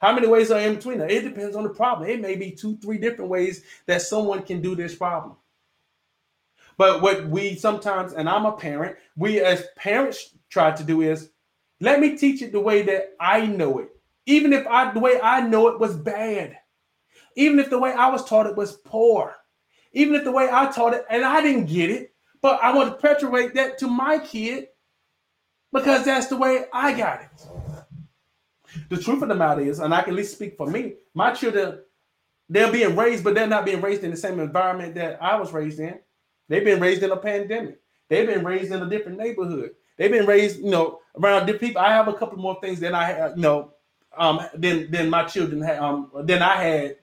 How 0.00 0.12
many 0.12 0.26
ways 0.26 0.50
are 0.50 0.58
in 0.58 0.74
between 0.74 0.98
there? 0.98 1.08
It 1.08 1.22
depends 1.22 1.54
on 1.54 1.62
the 1.62 1.68
problem. 1.68 2.10
It 2.10 2.20
may 2.20 2.34
be 2.34 2.50
two, 2.50 2.76
three 2.78 2.98
different 2.98 3.30
ways 3.30 3.62
that 3.86 4.02
someone 4.02 4.42
can 4.42 4.60
do 4.60 4.74
this 4.74 4.96
problem. 4.96 5.36
But 6.76 7.02
what 7.02 7.28
we 7.28 7.54
sometimes, 7.54 8.14
and 8.14 8.28
I'm 8.28 8.46
a 8.46 8.52
parent, 8.56 8.96
we 9.16 9.38
as 9.38 9.64
parents 9.76 10.34
try 10.50 10.72
to 10.72 10.82
do 10.82 11.02
is 11.02 11.28
let 11.82 11.98
me 11.98 12.16
teach 12.16 12.42
it 12.42 12.52
the 12.52 12.60
way 12.60 12.82
that 12.82 13.14
I 13.18 13.44
know 13.44 13.80
it. 13.80 13.90
Even 14.26 14.52
if 14.52 14.64
I 14.68 14.92
the 14.92 15.00
way 15.00 15.20
I 15.20 15.40
know 15.40 15.66
it 15.66 15.80
was 15.80 15.96
bad. 15.96 16.56
Even 17.34 17.58
if 17.58 17.70
the 17.70 17.78
way 17.78 17.90
I 17.90 18.08
was 18.08 18.24
taught 18.24 18.46
it 18.46 18.56
was 18.56 18.74
poor. 18.74 19.34
Even 19.92 20.14
if 20.14 20.22
the 20.22 20.30
way 20.30 20.48
I 20.50 20.70
taught 20.70 20.94
it 20.94 21.04
and 21.10 21.24
I 21.24 21.42
didn't 21.42 21.66
get 21.66 21.90
it, 21.90 22.14
but 22.40 22.62
I 22.62 22.72
want 22.72 22.90
to 22.90 22.94
perpetuate 22.94 23.54
that 23.54 23.78
to 23.78 23.88
my 23.88 24.20
kid 24.20 24.68
because 25.72 26.04
that's 26.04 26.28
the 26.28 26.36
way 26.36 26.66
I 26.72 26.92
got 26.92 27.22
it. 27.22 27.46
The 28.88 28.98
truth 28.98 29.22
of 29.22 29.28
the 29.28 29.34
matter 29.34 29.62
is, 29.62 29.80
and 29.80 29.92
I 29.92 30.02
can 30.02 30.12
at 30.12 30.18
least 30.18 30.34
speak 30.34 30.56
for 30.56 30.68
me, 30.68 30.94
my 31.14 31.32
children, 31.32 31.80
they're 32.48 32.70
being 32.70 32.94
raised, 32.94 33.24
but 33.24 33.34
they're 33.34 33.48
not 33.48 33.64
being 33.64 33.80
raised 33.80 34.04
in 34.04 34.12
the 34.12 34.16
same 34.16 34.38
environment 34.38 34.94
that 34.94 35.20
I 35.20 35.34
was 35.34 35.52
raised 35.52 35.80
in. 35.80 35.98
They've 36.48 36.64
been 36.64 36.80
raised 36.80 37.02
in 37.02 37.10
a 37.10 37.16
pandemic. 37.16 37.80
They've 38.08 38.26
been 38.26 38.44
raised 38.44 38.70
in 38.70 38.82
a 38.82 38.88
different 38.88 39.18
neighborhood. 39.18 39.70
They've 39.98 40.12
been 40.12 40.26
raised, 40.26 40.60
you 40.60 40.70
know, 40.70 41.00
around 41.16 41.46
different 41.46 41.60
people. 41.60 41.82
I 41.82 41.92
have 41.92 42.08
a 42.08 42.14
couple 42.14 42.38
more 42.38 42.58
things 42.60 42.80
than 42.80 42.94
I 42.94 43.04
have, 43.04 43.36
you 43.36 43.42
know, 43.42 43.72
um, 44.16 44.40
than 44.54 44.90
than 44.90 45.10
my 45.10 45.24
children 45.24 45.62
had, 45.62 45.78
um, 45.78 46.10
than 46.24 46.42
I 46.42 46.56
had. 46.56 46.96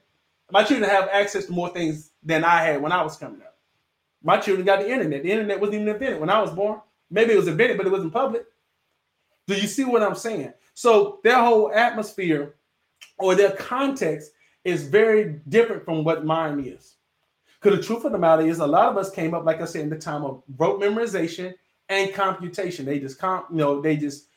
My 0.50 0.64
children 0.64 0.88
have 0.88 1.08
access 1.12 1.46
to 1.46 1.52
more 1.52 1.68
things 1.68 2.10
than 2.22 2.44
I 2.44 2.62
had 2.62 2.82
when 2.82 2.92
I 2.92 3.02
was 3.02 3.16
coming 3.16 3.40
up. 3.40 3.56
My 4.22 4.38
children 4.38 4.66
got 4.66 4.80
the 4.80 4.90
internet. 4.90 5.22
The 5.22 5.30
internet 5.30 5.60
wasn't 5.60 5.76
even 5.76 5.88
invented 5.88 6.20
when 6.20 6.30
I 6.30 6.40
was 6.40 6.50
born. 6.50 6.80
Maybe 7.10 7.32
it 7.32 7.36
was 7.36 7.48
invented, 7.48 7.76
but 7.76 7.86
it 7.86 7.92
wasn't 7.92 8.12
public. 8.12 8.44
Do 9.46 9.54
you 9.54 9.66
see 9.66 9.84
what 9.84 10.02
I'm 10.02 10.14
saying? 10.14 10.52
So 10.74 11.20
their 11.24 11.38
whole 11.38 11.72
atmosphere 11.72 12.54
or 13.18 13.34
their 13.34 13.52
context 13.52 14.32
is 14.64 14.86
very 14.86 15.40
different 15.48 15.84
from 15.84 16.04
what 16.04 16.24
mine 16.24 16.60
is. 16.60 16.96
Because 17.60 17.78
the 17.78 17.84
truth 17.84 18.04
of 18.04 18.12
the 18.12 18.18
matter 18.18 18.42
is, 18.46 18.58
a 18.58 18.66
lot 18.66 18.88
of 18.88 18.96
us 18.96 19.10
came 19.10 19.34
up, 19.34 19.44
like 19.44 19.60
I 19.60 19.64
said, 19.66 19.82
in 19.82 19.90
the 19.90 19.98
time 19.98 20.24
of 20.24 20.42
rote 20.56 20.80
memorization 20.80 21.54
and 21.90 22.14
computation. 22.14 22.86
They 22.86 23.00
just 23.00 23.18
comp, 23.18 23.46
you 23.50 23.56
know, 23.56 23.82
they 23.82 23.96
just 23.96 24.28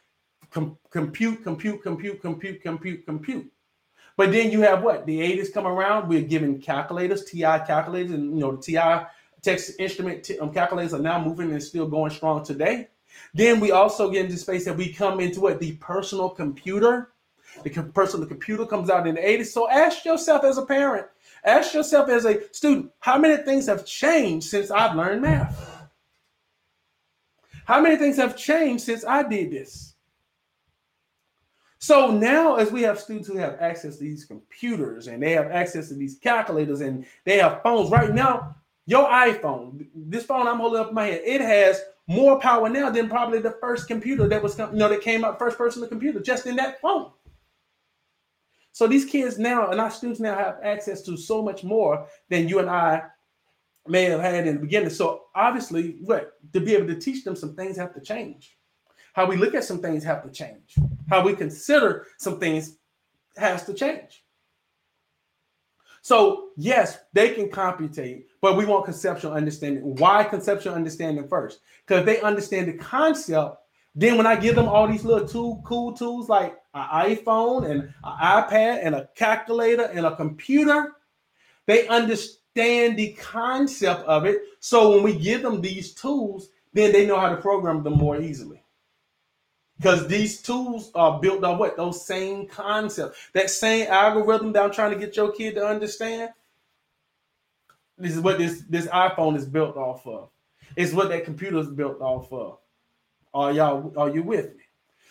com- 0.49 0.77
compute, 0.89 1.43
compute, 1.43 1.81
compute, 1.81 2.19
compute, 2.19 2.61
compute, 2.61 3.05
compute. 3.05 3.51
But 4.17 4.31
then 4.31 4.51
you 4.51 4.61
have 4.61 4.83
what? 4.83 5.05
The 5.05 5.19
80s 5.19 5.53
come 5.53 5.65
around. 5.65 6.09
We're 6.09 6.21
given 6.21 6.59
calculators, 6.59 7.25
TI 7.25 7.41
calculators, 7.41 8.11
and 8.11 8.33
you 8.33 8.39
know, 8.39 8.55
the 8.55 8.61
TI 8.61 9.05
text 9.41 9.73
instrument 9.79 10.23
t- 10.23 10.39
um, 10.39 10.53
calculators 10.53 10.93
are 10.93 10.99
now 10.99 11.23
moving 11.23 11.51
and 11.51 11.61
still 11.61 11.87
going 11.87 12.11
strong 12.11 12.43
today. 12.43 12.89
Then 13.33 13.59
we 13.59 13.71
also 13.71 14.09
get 14.09 14.25
into 14.25 14.37
space 14.37 14.65
that 14.65 14.75
we 14.75 14.91
come 14.91 15.19
into 15.19 15.39
what 15.39 15.59
the 15.59 15.73
personal 15.73 16.29
computer. 16.29 17.11
The 17.63 17.69
personal 17.93 18.27
computer 18.27 18.65
comes 18.65 18.89
out 18.89 19.05
in 19.05 19.15
the 19.15 19.21
80s. 19.21 19.47
So 19.47 19.69
ask 19.69 20.03
yourself 20.05 20.43
as 20.43 20.57
a 20.57 20.65
parent, 20.65 21.05
ask 21.43 21.73
yourself 21.75 22.09
as 22.09 22.25
a 22.25 22.41
student, 22.51 22.91
how 22.99 23.19
many 23.19 23.43
things 23.43 23.67
have 23.67 23.85
changed 23.85 24.47
since 24.47 24.71
I've 24.71 24.95
learned 24.95 25.21
math? 25.21 25.72
How 27.65 27.81
many 27.81 27.95
things 27.95 28.17
have 28.17 28.37
changed 28.37 28.83
since 28.83 29.05
I 29.05 29.23
did 29.23 29.51
this? 29.51 29.93
So 31.79 32.11
now, 32.11 32.55
as 32.55 32.71
we 32.71 32.81
have 32.83 32.99
students 32.99 33.27
who 33.27 33.37
have 33.37 33.57
access 33.59 33.97
to 33.97 34.03
these 34.03 34.23
computers 34.23 35.07
and 35.07 35.21
they 35.21 35.33
have 35.33 35.51
access 35.51 35.89
to 35.89 35.95
these 35.95 36.17
calculators 36.17 36.79
and 36.79 37.05
they 37.25 37.37
have 37.39 37.61
phones 37.61 37.89
right 37.89 38.13
now, 38.13 38.55
your 38.85 39.05
iPhone, 39.09 39.87
this 39.93 40.25
phone 40.25 40.47
I'm 40.47 40.59
holding 40.59 40.79
up 40.79 40.89
in 40.89 40.95
my 40.95 41.07
hand, 41.07 41.21
it 41.25 41.41
has 41.41 41.81
more 42.07 42.39
power 42.39 42.69
now 42.69 42.89
than 42.89 43.09
probably 43.09 43.39
the 43.39 43.57
first 43.61 43.87
computer 43.87 44.27
that 44.27 44.41
was, 44.41 44.57
you 44.57 44.67
know, 44.71 44.89
that 44.89 45.01
came 45.01 45.23
out 45.23 45.39
first 45.39 45.57
personal 45.57 45.87
computer 45.87 46.19
just 46.19 46.45
in 46.45 46.55
that 46.57 46.79
phone. 46.81 47.11
So 48.71 48.87
these 48.87 49.05
kids 49.05 49.37
now 49.37 49.69
and 49.69 49.79
our 49.79 49.91
students 49.91 50.19
now 50.19 50.35
have 50.35 50.59
access 50.63 51.01
to 51.03 51.15
so 51.15 51.41
much 51.43 51.63
more 51.63 52.07
than 52.29 52.49
you 52.49 52.59
and 52.59 52.69
I 52.69 53.03
may 53.87 54.05
have 54.05 54.21
had 54.21 54.47
in 54.47 54.55
the 54.55 54.61
beginning. 54.61 54.89
So 54.89 55.23
obviously, 55.35 55.97
what 56.01 56.33
to 56.53 56.59
be 56.59 56.75
able 56.75 56.87
to 56.87 56.99
teach 56.99 57.23
them 57.23 57.35
some 57.35 57.55
things 57.55 57.77
have 57.77 57.93
to 57.93 58.01
change. 58.01 58.57
How 59.13 59.25
we 59.25 59.37
look 59.37 59.53
at 59.53 59.63
some 59.63 59.79
things 59.79 60.03
have 60.03 60.23
to 60.23 60.29
change. 60.29 60.75
How 61.09 61.23
we 61.23 61.35
consider 61.35 62.07
some 62.17 62.39
things 62.39 62.77
has 63.37 63.63
to 63.65 63.73
change. 63.73 64.23
So 66.01 66.49
yes, 66.57 66.99
they 67.13 67.29
can 67.29 67.49
computate, 67.49 68.27
but 68.41 68.57
we 68.57 68.65
want 68.65 68.85
conceptual 68.85 69.33
understanding. 69.33 69.95
Why 69.95 70.23
conceptual 70.23 70.73
understanding 70.73 71.27
first? 71.27 71.59
Because 71.85 72.05
they 72.05 72.19
understand 72.21 72.67
the 72.67 72.73
concept. 72.73 73.57
Then 73.95 74.17
when 74.17 74.27
I 74.27 74.35
give 74.35 74.55
them 74.55 74.67
all 74.67 74.87
these 74.87 75.05
little 75.05 75.61
cool 75.63 75.93
tools 75.93 76.27
like 76.27 76.57
an 76.73 77.15
iPhone 77.15 77.69
and 77.69 77.83
an 77.83 77.93
iPad 78.03 78.79
and 78.83 78.95
a 78.95 79.07
calculator 79.15 79.83
and 79.83 80.05
a 80.05 80.15
computer, 80.15 80.93
they 81.67 81.87
understand 81.87 82.42
understand 82.55 82.97
the 82.97 83.13
concept 83.13 84.05
of 84.05 84.25
it. 84.25 84.41
So 84.59 84.91
when 84.91 85.03
we 85.03 85.15
give 85.15 85.41
them 85.41 85.61
these 85.61 85.93
tools, 85.93 86.49
then 86.73 86.91
they 86.91 87.05
know 87.05 87.19
how 87.19 87.29
to 87.29 87.37
program 87.37 87.83
them 87.83 87.93
more 87.93 88.19
easily. 88.19 88.63
Because 89.77 90.07
these 90.07 90.41
tools 90.41 90.91
are 90.95 91.19
built 91.19 91.43
on 91.43 91.57
what? 91.57 91.75
Those 91.75 92.05
same 92.05 92.47
concepts. 92.47 93.17
That 93.33 93.49
same 93.49 93.87
algorithm 93.89 94.53
that 94.53 94.63
I'm 94.63 94.71
trying 94.71 94.91
to 94.91 94.99
get 94.99 95.15
your 95.15 95.31
kid 95.31 95.55
to 95.55 95.65
understand. 95.65 96.29
This 97.97 98.13
is 98.13 98.21
what 98.21 98.37
this, 98.37 98.63
this 98.69 98.87
iPhone 98.87 99.35
is 99.35 99.45
built 99.45 99.75
off 99.75 100.05
of. 100.07 100.29
It's 100.75 100.93
what 100.93 101.09
that 101.09 101.25
computer 101.25 101.59
is 101.59 101.67
built 101.67 102.01
off 102.01 102.31
of. 102.31 102.59
Are 103.33 103.51
y'all 103.51 103.93
are 103.97 104.09
you 104.09 104.23
with 104.23 104.55
me? 104.55 104.63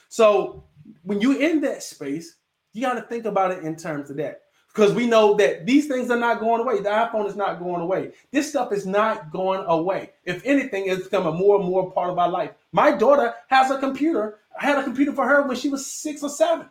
So 0.09 0.65
when 1.03 1.21
you're 1.21 1.41
in 1.41 1.61
that 1.63 1.83
space, 1.83 2.37
you 2.73 2.83
got 2.83 2.95
to 2.95 3.03
think 3.03 3.25
about 3.25 3.51
it 3.51 3.65
in 3.65 3.77
terms 3.77 4.11
of 4.11 4.17
that 4.17 4.43
because 4.73 4.95
we 4.95 5.07
know 5.07 5.35
that 5.35 5.67
these 5.67 5.87
things 5.87 6.11
are 6.11 6.19
not 6.19 6.41
going 6.41 6.61
away. 6.61 6.79
The 6.81 6.89
iPhone 6.89 7.29
is 7.29 7.37
not 7.37 7.59
going 7.59 7.83
away. 7.83 8.13
This 8.31 8.49
stuff 8.49 8.73
is 8.73 8.87
not 8.87 9.31
going 9.31 9.65
away. 9.67 10.11
If 10.25 10.43
anything, 10.45 10.87
it's 10.87 11.05
becoming 11.05 11.37
more 11.37 11.57
and 11.57 11.69
more 11.69 11.91
part 11.93 12.11
of 12.11 12.19
our 12.19 12.31
life. 12.31 12.53
My 12.73 12.91
daughter 12.91 13.35
has 13.49 13.71
a 13.71 13.79
computer. 13.79 14.39
I 14.61 14.65
had 14.65 14.79
a 14.79 14.85
computer 14.85 15.13
for 15.13 15.27
her 15.27 15.47
when 15.47 15.57
she 15.57 15.69
was 15.69 15.85
six 15.85 16.23
or 16.23 16.31
seven. 16.31 16.69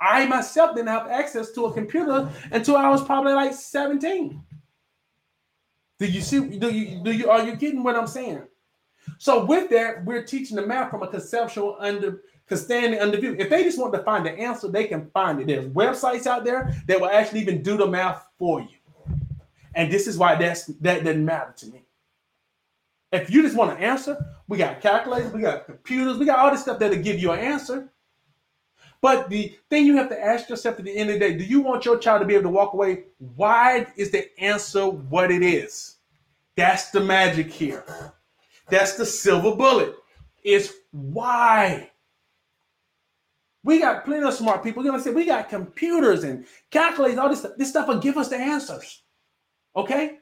I 0.00 0.26
myself 0.26 0.74
didn't 0.74 0.88
have 0.88 1.06
access 1.06 1.52
to 1.52 1.66
a 1.66 1.72
computer 1.72 2.28
until 2.50 2.76
I 2.76 2.88
was 2.88 3.04
probably 3.04 3.34
like 3.34 3.54
17. 3.54 4.42
Do 6.00 6.06
you 6.06 6.20
see? 6.20 6.40
Do 6.58 6.68
you 6.68 7.00
do 7.04 7.12
you 7.12 7.30
are 7.30 7.44
you 7.44 7.54
getting 7.54 7.84
what 7.84 7.94
I'm 7.94 8.08
saying? 8.08 8.42
So 9.18 9.44
with 9.44 9.70
that, 9.70 10.04
we're 10.04 10.24
teaching 10.24 10.56
the 10.56 10.66
math 10.66 10.90
from 10.90 11.04
a 11.04 11.08
conceptual 11.08 11.76
under 11.78 12.22
standing 12.50 13.00
under 13.00 13.18
view. 13.18 13.36
If 13.38 13.50
they 13.50 13.62
just 13.62 13.78
want 13.78 13.92
to 13.94 14.02
find 14.02 14.26
the 14.26 14.32
answer, 14.32 14.68
they 14.68 14.84
can 14.84 15.10
find 15.10 15.40
it. 15.40 15.46
There's 15.46 15.66
websites 15.66 16.26
out 16.26 16.44
there 16.44 16.74
that 16.86 17.00
will 17.00 17.10
actually 17.10 17.40
even 17.40 17.62
do 17.62 17.76
the 17.76 17.86
math 17.86 18.26
for 18.38 18.60
you. 18.60 18.68
And 19.74 19.90
this 19.90 20.06
is 20.06 20.18
why 20.18 20.34
that's 20.34 20.66
that 20.66 21.04
doesn't 21.04 21.24
matter 21.24 21.52
to 21.58 21.66
me. 21.66 21.84
If 23.12 23.30
you 23.30 23.42
just 23.42 23.56
want 23.56 23.72
an 23.72 23.78
answer, 23.78 24.16
we 24.48 24.58
got 24.58 24.80
calculators, 24.80 25.32
we 25.32 25.40
got 25.40 25.66
computers, 25.66 26.18
we 26.18 26.26
got 26.26 26.38
all 26.38 26.50
this 26.50 26.62
stuff 26.62 26.78
that'll 26.78 27.02
give 27.02 27.18
you 27.18 27.32
an 27.32 27.40
answer. 27.40 27.90
But 29.02 29.28
the 29.28 29.56
thing 29.68 29.84
you 29.84 29.96
have 29.96 30.08
to 30.10 30.24
ask 30.24 30.48
yourself 30.48 30.78
at 30.78 30.84
the 30.84 30.96
end 30.96 31.10
of 31.10 31.14
the 31.14 31.20
day, 31.20 31.36
do 31.36 31.44
you 31.44 31.60
want 31.60 31.84
your 31.84 31.98
child 31.98 32.20
to 32.20 32.26
be 32.26 32.34
able 32.34 32.44
to 32.44 32.48
walk 32.50 32.72
away? 32.72 33.04
Why 33.34 33.86
is 33.96 34.10
the 34.10 34.28
answer 34.40 34.86
what 34.86 35.30
it 35.30 35.42
is? 35.42 35.96
That's 36.56 36.90
the 36.90 37.00
magic 37.00 37.50
here. 37.50 37.84
That's 38.68 38.94
the 38.94 39.04
silver 39.04 39.56
bullet. 39.56 39.96
It's 40.44 40.72
why. 40.92 41.90
We 43.64 43.78
got 43.78 44.04
plenty 44.04 44.26
of 44.26 44.34
smart 44.34 44.62
people. 44.64 44.82
You 44.82 44.88
know 44.88 44.94
what 44.94 44.98
I'm 44.98 45.04
saying? 45.04 45.16
We 45.16 45.26
got 45.26 45.48
computers 45.48 46.24
and 46.24 46.46
calculators, 46.70 47.18
all 47.18 47.28
this 47.28 47.40
stuff. 47.40 47.52
This 47.56 47.70
stuff 47.70 47.88
will 47.88 47.98
give 47.98 48.16
us 48.16 48.28
the 48.28 48.36
answers. 48.36 49.02
Okay? 49.76 50.18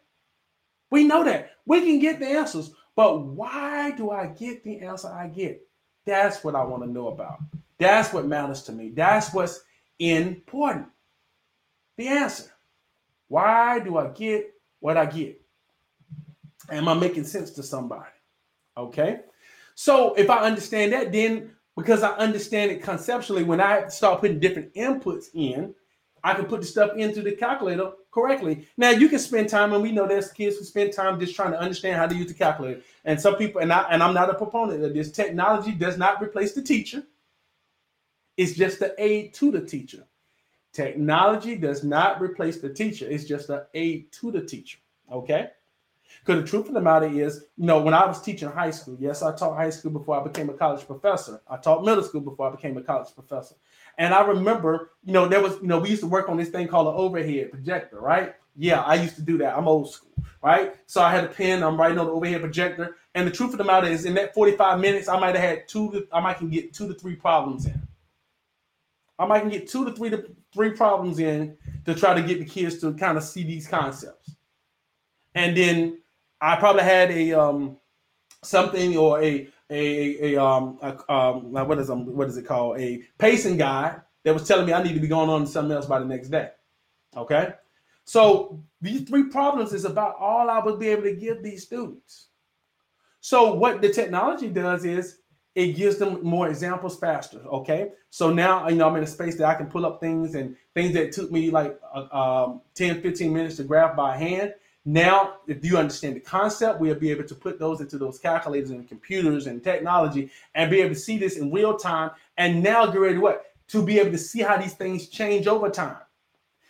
We 0.91 1.05
know 1.05 1.25
that. 1.25 1.53
We 1.65 1.81
can 1.81 1.99
get 2.01 2.19
the 2.19 2.27
answers. 2.27 2.73
But 2.97 3.25
why 3.25 3.93
do 3.93 4.11
I 4.11 4.27
get 4.27 4.63
the 4.63 4.81
answer 4.81 5.09
I 5.09 5.29
get? 5.29 5.67
That's 6.05 6.45
what 6.45 6.55
I 6.55 6.65
want 6.65 6.83
to 6.83 6.91
know 6.91 7.09
about. 7.09 7.39
That's 7.79 8.13
what 8.13 8.27
matters 8.27 8.63
to 8.65 8.73
me. 8.73 8.91
That's 8.91 9.33
what's 9.33 9.63
important. 9.99 10.89
The 11.97 12.09
answer. 12.09 12.51
Why 13.29 13.79
do 13.79 13.97
I 13.97 14.09
get 14.09 14.53
what 14.81 14.97
I 14.97 15.07
get? 15.07 15.41
Am 16.69 16.89
I 16.89 16.95
making 16.95 17.25
sense 17.25 17.51
to 17.53 17.63
somebody? 17.63 18.11
Okay. 18.77 19.21
So 19.75 20.15
if 20.15 20.29
I 20.29 20.41
understand 20.41 20.93
that, 20.93 21.11
then 21.13 21.53
because 21.81 22.03
I 22.03 22.11
understand 22.17 22.71
it 22.71 22.83
conceptually. 22.83 23.43
When 23.43 23.61
I 23.61 23.89
start 23.89 24.21
putting 24.21 24.39
different 24.39 24.75
inputs 24.75 25.27
in, 25.35 25.75
I 26.23 26.35
can 26.35 26.45
put 26.45 26.61
the 26.61 26.67
stuff 26.67 26.97
into 26.97 27.23
the 27.23 27.33
calculator 27.33 27.93
correctly. 28.11 28.67
Now 28.77 28.91
you 28.91 29.09
can 29.09 29.19
spend 29.19 29.49
time, 29.49 29.73
and 29.73 29.83
we 29.83 29.93
know 29.93 30.07
there's 30.07 30.31
kids 30.31 30.59
who 30.59 30.65
spend 30.65 30.93
time 30.93 31.19
just 31.19 31.35
trying 31.35 31.53
to 31.53 31.61
understand 31.61 31.97
how 31.97 32.07
to 32.07 32.15
use 32.15 32.29
the 32.29 32.35
calculator. 32.35 32.83
And 33.05 33.21
some 33.21 33.37
people, 33.37 33.63
and 33.63 33.73
I 33.73 33.83
and 33.91 34.03
I'm 34.03 34.15
not 34.15 34.31
a 34.31 34.35
proponent 34.35 34.85
of 34.85 34.93
this. 34.93 35.11
Technology 35.11 35.73
does 35.73 35.97
not 35.97 36.23
replace 36.23 36.53
the 36.53 36.63
teacher. 36.63 37.03
It's 38.37 38.55
just 38.55 38.79
the 38.79 38.95
aid 38.99 39.35
to 39.35 39.51
the 39.51 39.61
teacher. 39.61 40.07
Technology 40.73 41.57
does 41.57 41.83
not 41.83 42.21
replace 42.21 42.59
the 42.59 42.73
teacher. 42.73 43.09
It's 43.09 43.25
just 43.25 43.49
an 43.51 43.63
aid 43.75 44.13
to 44.13 44.31
the 44.31 44.43
teacher. 44.43 44.79
Okay. 45.11 45.51
Because 46.25 46.43
the 46.43 46.49
truth 46.49 46.69
of 46.69 46.75
the 46.75 46.81
matter 46.81 47.07
is, 47.07 47.45
you 47.57 47.67
know, 47.67 47.81
when 47.81 47.95
I 47.95 48.07
was 48.07 48.21
teaching 48.21 48.49
high 48.49 48.71
school, 48.71 48.97
yes, 49.01 49.23
I 49.23 49.35
taught 49.35 49.57
high 49.57 49.71
school 49.71 49.93
before 49.93 50.21
I 50.21 50.25
became 50.25 50.51
a 50.51 50.55
college 50.55 50.87
professor. 50.87 51.41
I 51.49 51.57
taught 51.57 51.85
middle 51.85 52.03
school 52.03 52.21
before 52.21 52.49
I 52.49 52.51
became 52.55 52.77
a 52.77 52.83
college 52.83 53.15
professor. 53.15 53.55
And 53.99 54.13
I 54.13 54.25
remember, 54.27 54.91
you 55.05 55.13
know, 55.13 55.29
there 55.29 55.43
was, 55.43 55.55
you 55.61 55.67
know, 55.67 55.79
we 55.79 55.91
used 55.91 56.03
to 56.03 56.09
work 56.09 56.29
on 56.29 56.37
this 56.37 56.49
thing 56.49 56.69
called 56.69 56.89
an 56.89 56.95
overhead 56.95 57.51
projector, 57.51 58.01
right? 58.01 58.35
Yeah, 58.57 58.81
I 58.83 58.95
used 58.95 59.17
to 59.17 59.23
do 59.23 59.39
that. 59.39 59.57
I'm 59.57 59.69
old 59.69 59.93
school, 59.93 60.13
right? 60.43 60.75
So 60.87 61.01
I 61.01 61.11
had 61.11 61.25
a 61.25 61.29
pen, 61.29 61.63
I'm 61.63 61.79
writing 61.79 61.99
on 61.99 62.07
the 62.07 62.13
overhead 62.13 62.41
projector. 62.41 62.97
And 63.15 63.27
the 63.27 63.31
truth 63.31 63.53
of 63.53 63.59
the 63.59 63.65
matter 63.65 63.87
is, 63.87 64.05
in 64.05 64.15
that 64.15 64.35
45 64.35 64.81
minutes, 64.81 65.09
I 65.09 65.19
might 65.19 65.35
have 65.35 65.45
had 65.45 65.69
two 65.69 65.91
to, 65.93 66.07
I 66.13 66.21
might 66.21 66.39
can 66.39 66.51
get 66.51 66.73
two 66.73 66.89
to 66.89 66.95
three 66.95 67.17
problems 67.17 67.67
in. 67.67 67.81
I 69.19 69.27
might 69.27 69.41
can 69.41 69.51
get 69.51 69.69
two 69.69 69.85
to 69.85 69.93
three 69.93 70.11
to 70.11 70.25
three 70.53 70.71
problems 70.71 71.19
in 71.19 71.57
to 71.85 71.95
try 71.95 72.15
to 72.15 72.23
get 72.23 72.39
the 72.39 72.45
kids 72.45 72.81
to 72.81 72.93
kind 72.95 73.17
of 73.19 73.25
see 73.25 73.45
these 73.45 73.69
concepts. 73.69 74.35
And 75.35 75.57
then 75.57 75.99
I 76.41 76.57
probably 76.57 76.83
had 76.83 77.11
a 77.11 77.33
um 77.33 77.77
something 78.43 78.97
or 78.97 79.23
a 79.23 79.49
a, 79.71 80.35
a 80.35 80.43
um 80.43 80.79
a, 80.83 81.13
um 81.13 81.53
what 81.53 81.79
is 81.79 81.91
um 81.91 82.07
what 82.17 82.29
is 82.29 82.37
it 82.37 82.47
called 82.47 82.79
a 82.79 83.03
pacing 83.19 83.57
guide 83.57 84.01
that 84.25 84.35
was 84.35 84.47
telling 84.47 84.67
me 84.67 84.73
I 84.73 84.83
need 84.83 84.95
to 84.95 85.01
be 85.01 85.09
going 85.09 85.31
on 85.31 85.43
to 85.43 85.47
something 85.47 85.75
else 85.75 85.87
by 85.87 85.99
the 85.99 86.05
next 86.05 86.29
day. 86.29 86.51
Okay, 87.17 87.55
so 88.05 88.63
these 88.81 89.09
three 89.09 89.25
problems 89.25 89.73
is 89.73 89.85
about 89.85 90.17
all 90.19 90.51
I 90.51 90.59
would 90.59 90.79
be 90.79 90.89
able 90.89 91.03
to 91.03 91.15
give 91.15 91.43
these 91.43 91.65
students. 91.65 92.29
So 93.21 93.55
what 93.55 93.83
the 93.83 93.91
technology 93.91 94.49
does 94.49 94.85
is 94.85 95.19
it 95.55 95.73
gives 95.73 95.97
them 95.97 96.23
more 96.23 96.49
examples 96.49 96.99
faster. 96.99 97.41
Okay, 97.47 97.91
so 98.11 98.33
now 98.33 98.69
you 98.69 98.77
know 98.77 98.89
I'm 98.89 98.97
in 98.97 99.03
a 99.03 99.07
space 99.07 99.37
that 99.37 99.47
I 99.47 99.55
can 99.55 99.67
pull 99.67 99.85
up 99.85 100.01
things 100.01 100.35
and 100.35 100.57
things 100.75 100.95
that 100.95 101.13
took 101.13 101.31
me 101.31 101.51
like 101.51 101.79
uh, 101.93 102.47
um, 102.47 102.63
10, 102.75 103.03
15 103.03 103.33
minutes 103.33 103.57
to 103.57 103.65
graph 103.65 103.97
by 103.97 104.17
hand. 104.17 104.55
Now, 104.85 105.35
if 105.47 105.65
you 105.65 105.77
understand 105.77 106.17
the 106.17 106.21
concept, 106.21 106.81
we'll 106.81 106.95
be 106.95 107.11
able 107.11 107.25
to 107.25 107.35
put 107.35 107.59
those 107.59 107.81
into 107.81 107.99
those 107.99 108.19
calculators 108.19 108.71
and 108.71 108.89
computers 108.89 109.47
and 109.47 109.63
technology 109.63 110.31
and 110.55 110.71
be 110.71 110.81
able 110.81 110.95
to 110.95 111.01
see 111.01 111.19
this 111.19 111.37
in 111.37 111.53
real 111.53 111.77
time. 111.77 112.13
And 112.39 112.63
now 112.63 112.87
get 112.87 112.99
ready 112.99 113.15
to 113.15 113.21
what? 113.21 113.45
To 113.69 113.85
be 113.85 113.99
able 113.99 114.13
to 114.13 114.19
see 114.19 114.41
how 114.41 114.57
these 114.57 114.75
things 114.75 115.09
change 115.09 115.47
over 115.47 115.69
time. 115.69 115.99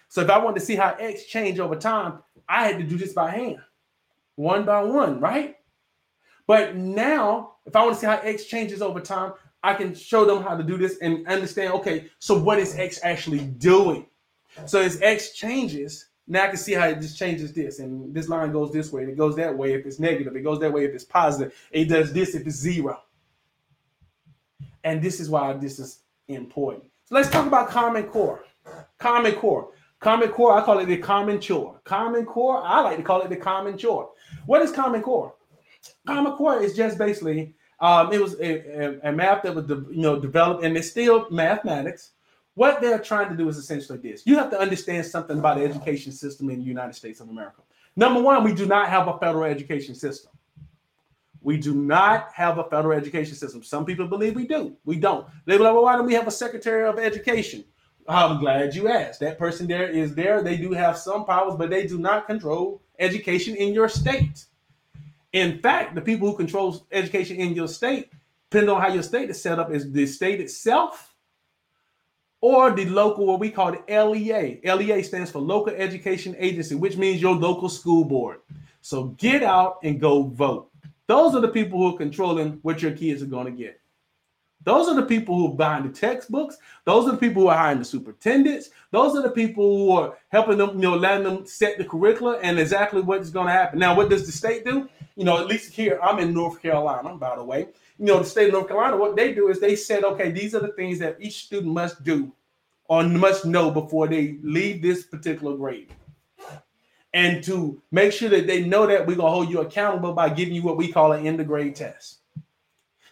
So 0.08 0.22
if 0.22 0.28
I 0.28 0.38
wanted 0.38 0.58
to 0.58 0.66
see 0.66 0.74
how 0.74 0.96
X 0.98 1.24
change 1.26 1.60
over 1.60 1.76
time, 1.76 2.18
I 2.48 2.66
had 2.66 2.78
to 2.78 2.84
do 2.84 2.96
this 2.96 3.12
by 3.12 3.30
hand, 3.30 3.60
one 4.34 4.64
by 4.64 4.82
one, 4.82 5.20
right? 5.20 5.56
But 6.48 6.74
now, 6.74 7.52
if 7.64 7.76
I 7.76 7.84
want 7.84 7.94
to 7.94 8.00
see 8.00 8.06
how 8.06 8.18
X 8.18 8.46
changes 8.46 8.82
over 8.82 8.98
time, 8.98 9.34
I 9.62 9.74
can 9.74 9.94
show 9.94 10.24
them 10.24 10.42
how 10.42 10.56
to 10.56 10.64
do 10.64 10.76
this 10.76 10.98
and 11.00 11.24
understand, 11.28 11.74
okay, 11.74 12.10
so 12.18 12.36
what 12.36 12.58
is 12.58 12.76
X 12.76 12.98
actually 13.04 13.38
doing? 13.38 14.06
So 14.66 14.80
as 14.80 15.00
X 15.00 15.32
changes, 15.32 16.06
now 16.30 16.44
I 16.44 16.48
can 16.48 16.56
see 16.56 16.74
how 16.74 16.86
it 16.86 17.00
just 17.00 17.18
changes 17.18 17.52
this, 17.52 17.80
and 17.80 18.14
this 18.14 18.28
line 18.28 18.52
goes 18.52 18.72
this 18.72 18.92
way, 18.92 19.02
and 19.02 19.10
it 19.10 19.18
goes 19.18 19.34
that 19.36 19.56
way 19.56 19.74
if 19.74 19.84
it's 19.84 19.98
negative, 19.98 20.36
it 20.36 20.42
goes 20.42 20.60
that 20.60 20.72
way 20.72 20.84
if 20.84 20.94
it's 20.94 21.04
positive, 21.04 21.52
it 21.72 21.86
does 21.86 22.12
this 22.12 22.34
if 22.34 22.46
it's 22.46 22.56
zero. 22.56 23.02
And 24.84 25.02
this 25.02 25.20
is 25.20 25.28
why 25.28 25.52
this 25.54 25.78
is 25.78 26.00
important. 26.28 26.84
So 27.06 27.16
let's 27.16 27.28
talk 27.28 27.46
about 27.46 27.68
Common 27.68 28.04
Core. 28.04 28.44
Common 28.98 29.32
Core. 29.34 29.72
Common 29.98 30.28
Core, 30.30 30.56
I 30.56 30.64
call 30.64 30.78
it 30.78 30.86
the 30.86 30.96
common 30.96 31.40
chore. 31.40 31.78
Common 31.84 32.24
Core, 32.24 32.62
I 32.64 32.80
like 32.80 32.96
to 32.96 33.02
call 33.02 33.20
it 33.20 33.28
the 33.28 33.36
common 33.36 33.76
chore. 33.76 34.10
What 34.46 34.62
is 34.62 34.70
Common 34.72 35.02
Core? 35.02 35.34
Common 36.06 36.32
Core 36.34 36.62
is 36.62 36.74
just 36.74 36.96
basically 36.96 37.54
um, 37.80 38.12
it 38.12 38.20
was 38.20 38.34
a, 38.40 38.84
a, 38.84 39.10
a 39.10 39.12
math 39.12 39.42
that 39.42 39.54
was 39.54 39.66
de- 39.66 39.86
you 39.90 40.02
know 40.02 40.18
developed, 40.18 40.64
and 40.64 40.76
it's 40.76 40.88
still 40.88 41.28
mathematics 41.30 42.12
what 42.54 42.80
they're 42.80 42.98
trying 42.98 43.28
to 43.30 43.36
do 43.36 43.48
is 43.48 43.56
essentially 43.56 43.98
this. 43.98 44.26
You 44.26 44.36
have 44.36 44.50
to 44.50 44.60
understand 44.60 45.06
something 45.06 45.38
about 45.38 45.58
the 45.58 45.64
education 45.64 46.12
system 46.12 46.50
in 46.50 46.58
the 46.58 46.64
United 46.64 46.94
States 46.94 47.20
of 47.20 47.28
America. 47.28 47.62
Number 47.96 48.20
one, 48.20 48.44
we 48.44 48.54
do 48.54 48.66
not 48.66 48.88
have 48.88 49.08
a 49.08 49.18
federal 49.18 49.44
education 49.44 49.94
system. 49.94 50.32
We 51.42 51.56
do 51.56 51.74
not 51.74 52.32
have 52.34 52.58
a 52.58 52.64
federal 52.64 52.96
education 52.98 53.34
system. 53.34 53.62
Some 53.62 53.84
people 53.84 54.06
believe 54.06 54.36
we 54.36 54.46
do. 54.46 54.76
We 54.84 54.96
don't. 54.96 55.26
They 55.46 55.56
be 55.56 55.62
like, 55.62 55.72
well, 55.72 55.84
why 55.84 55.96
don't 55.96 56.06
we 56.06 56.14
have 56.14 56.26
a 56.26 56.32
secretary 56.32 56.86
of 56.86 56.98
education? 56.98 57.64
I'm 58.06 58.40
glad 58.40 58.74
you 58.74 58.88
asked. 58.88 59.20
That 59.20 59.38
person 59.38 59.66
there 59.66 59.88
is 59.88 60.14
there. 60.14 60.42
They 60.42 60.56
do 60.56 60.72
have 60.72 60.98
some 60.98 61.24
powers, 61.24 61.54
but 61.56 61.70
they 61.70 61.86
do 61.86 61.98
not 61.98 62.26
control 62.26 62.82
education 62.98 63.56
in 63.56 63.72
your 63.72 63.88
state. 63.88 64.46
In 65.32 65.60
fact, 65.60 65.94
the 65.94 66.00
people 66.00 66.30
who 66.30 66.36
control 66.36 66.86
education 66.90 67.36
in 67.36 67.54
your 67.54 67.68
state, 67.68 68.10
depending 68.50 68.74
on 68.74 68.80
how 68.80 68.88
your 68.88 69.02
state 69.02 69.30
is 69.30 69.40
set 69.40 69.58
up, 69.58 69.70
is 69.70 69.90
the 69.92 70.06
state 70.06 70.40
itself 70.40 71.09
or 72.40 72.70
the 72.70 72.86
local, 72.86 73.26
what 73.26 73.40
we 73.40 73.50
call 73.50 73.72
the 73.72 74.04
LEA. 74.04 74.60
LEA 74.64 75.02
stands 75.02 75.30
for 75.30 75.40
Local 75.40 75.74
Education 75.74 76.34
Agency, 76.38 76.74
which 76.74 76.96
means 76.96 77.20
your 77.20 77.34
local 77.34 77.68
school 77.68 78.04
board. 78.04 78.40
So 78.80 79.08
get 79.18 79.42
out 79.42 79.78
and 79.82 80.00
go 80.00 80.22
vote. 80.22 80.70
Those 81.06 81.34
are 81.34 81.40
the 81.40 81.48
people 81.48 81.78
who 81.78 81.94
are 81.94 81.98
controlling 81.98 82.60
what 82.62 82.82
your 82.82 82.92
kids 82.92 83.22
are 83.22 83.26
going 83.26 83.46
to 83.46 83.52
get. 83.52 83.80
Those 84.62 84.88
are 84.88 84.94
the 84.94 85.06
people 85.06 85.36
who 85.36 85.52
are 85.52 85.56
behind 85.56 85.86
the 85.86 85.98
textbooks. 85.98 86.58
Those 86.84 87.08
are 87.08 87.12
the 87.12 87.16
people 87.16 87.42
who 87.42 87.48
are 87.48 87.56
hiring 87.56 87.78
the 87.78 87.84
superintendents. 87.84 88.70
Those 88.90 89.16
are 89.16 89.22
the 89.22 89.30
people 89.30 89.64
who 89.64 89.92
are 89.92 90.18
helping 90.28 90.58
them, 90.58 90.74
you 90.74 90.82
know, 90.82 90.96
letting 90.96 91.24
them 91.24 91.46
set 91.46 91.78
the 91.78 91.84
curricula 91.84 92.38
and 92.42 92.58
exactly 92.58 93.00
what's 93.00 93.30
going 93.30 93.46
to 93.46 93.52
happen. 93.52 93.78
Now, 93.78 93.96
what 93.96 94.10
does 94.10 94.26
the 94.26 94.32
state 94.32 94.64
do? 94.64 94.88
You 95.16 95.24
know, 95.24 95.38
at 95.38 95.46
least 95.46 95.72
here, 95.72 95.98
I'm 96.02 96.18
in 96.18 96.34
North 96.34 96.60
Carolina, 96.60 97.16
by 97.16 97.36
the 97.36 97.44
way. 97.44 97.68
You 98.00 98.06
know, 98.06 98.20
the 98.20 98.24
state 98.24 98.46
of 98.46 98.54
North 98.54 98.68
Carolina, 98.68 98.96
what 98.96 99.14
they 99.14 99.34
do 99.34 99.48
is 99.48 99.60
they 99.60 99.76
said, 99.76 100.04
okay, 100.04 100.30
these 100.30 100.54
are 100.54 100.60
the 100.60 100.72
things 100.72 100.98
that 101.00 101.18
each 101.20 101.44
student 101.44 101.74
must 101.74 102.02
do 102.02 102.32
or 102.88 103.02
must 103.04 103.44
know 103.44 103.70
before 103.70 104.08
they 104.08 104.38
leave 104.42 104.80
this 104.80 105.04
particular 105.04 105.54
grade. 105.54 105.92
And 107.12 107.44
to 107.44 107.82
make 107.90 108.12
sure 108.12 108.30
that 108.30 108.46
they 108.46 108.64
know 108.64 108.86
that 108.86 109.06
we're 109.06 109.16
going 109.16 109.28
to 109.28 109.34
hold 109.34 109.50
you 109.50 109.60
accountable 109.60 110.14
by 110.14 110.30
giving 110.30 110.54
you 110.54 110.62
what 110.62 110.78
we 110.78 110.90
call 110.90 111.12
an 111.12 111.26
end 111.26 111.40
of 111.40 111.46
grade 111.46 111.76
test. 111.76 112.20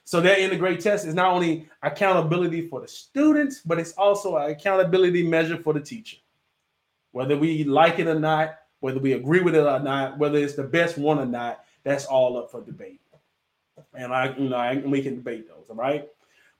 So 0.04 0.22
that 0.22 0.38
end 0.38 0.54
of 0.54 0.58
grade 0.58 0.80
test 0.80 1.06
is 1.06 1.12
not 1.12 1.34
only 1.34 1.68
accountability 1.82 2.66
for 2.66 2.80
the 2.80 2.88
students, 2.88 3.60
but 3.60 3.78
it's 3.78 3.92
also 3.92 4.38
an 4.38 4.50
accountability 4.50 5.22
measure 5.22 5.58
for 5.58 5.74
the 5.74 5.80
teacher. 5.80 6.16
Whether 7.12 7.36
we 7.36 7.62
like 7.64 7.98
it 7.98 8.06
or 8.06 8.18
not, 8.18 8.54
whether 8.80 9.00
we 9.00 9.12
agree 9.12 9.40
with 9.40 9.54
it 9.54 9.66
or 9.66 9.80
not, 9.80 10.16
whether 10.16 10.38
it's 10.38 10.54
the 10.54 10.64
best 10.64 10.96
one 10.96 11.18
or 11.18 11.26
not, 11.26 11.62
that's 11.84 12.06
all 12.06 12.38
up 12.38 12.50
for 12.50 12.62
debate. 12.62 13.02
And 13.94 14.12
I, 14.12 14.34
you 14.36 14.48
know, 14.48 14.56
I, 14.56 14.76
we 14.76 15.02
can 15.02 15.16
debate 15.16 15.48
those, 15.48 15.64
all 15.68 15.76
right? 15.76 16.08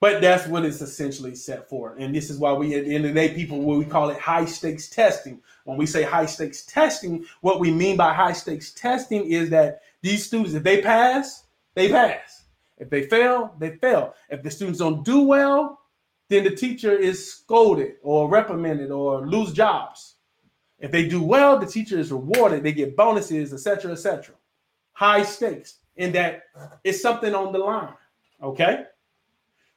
But 0.00 0.20
that's 0.20 0.46
what 0.46 0.64
it's 0.64 0.81
essentially 0.81 1.35
set 1.35 1.68
for. 1.68 1.96
And 1.98 2.14
this 2.14 2.31
is 2.31 2.38
why 2.38 2.52
we, 2.52 2.74
at 2.76 2.85
the 2.85 2.94
end 2.94 3.04
of 3.04 3.14
the 3.14 3.20
day, 3.20 3.35
people, 3.35 3.61
we 3.61 3.85
call 3.85 4.11
it 4.11 4.18
high 4.18 4.44
stakes 4.44 4.88
testing. 4.88 5.40
When 5.64 5.76
we 5.76 5.87
say 5.87 6.04
high 6.04 6.26
stakes 6.26 6.64
testing, 6.64 7.26
what 7.40 7.59
we 7.59 7.72
mean 7.72 7.96
by 7.96 8.14
high 8.14 8.33
stakes 8.33 8.72
testing 8.72 9.24
is 9.24 9.50
that 9.50 9.83
these 10.02 10.24
students, 10.24 10.54
if 10.54 10.62
they 10.62 10.81
pass, 10.81 11.44
they 11.74 11.88
pass 11.88 12.38
if 12.78 12.90
they 12.90 13.02
fail, 13.07 13.54
they 13.59 13.76
fail. 13.76 14.14
If 14.31 14.42
the 14.42 14.50
students 14.50 14.78
don't 14.78 15.04
do 15.04 15.22
well, 15.22 15.81
then 16.28 16.44
the 16.44 16.54
teacher 16.54 16.96
is 16.96 17.33
scolded 17.33 17.94
or 18.02 18.28
reprimanded 18.28 18.90
or 18.90 19.26
lose 19.26 19.52
jobs. 19.52 20.16
If 20.78 20.92
they 20.92 21.09
do 21.09 21.22
well, 21.22 21.59
the 21.59 21.66
teacher 21.66 21.98
is 21.98 22.12
rewarded. 22.12 22.62
They 22.62 22.72
get 22.72 22.96
bonuses, 22.96 23.52
etc., 23.52 23.92
etc. 23.92 24.35
High 24.92 25.24
stakes 25.24 25.78
in 25.98 26.12
that 26.12 26.44
it's 26.84 27.02
something 27.02 27.34
on 27.34 27.52
the 27.52 27.58
line. 27.58 27.92
Okay. 28.42 28.84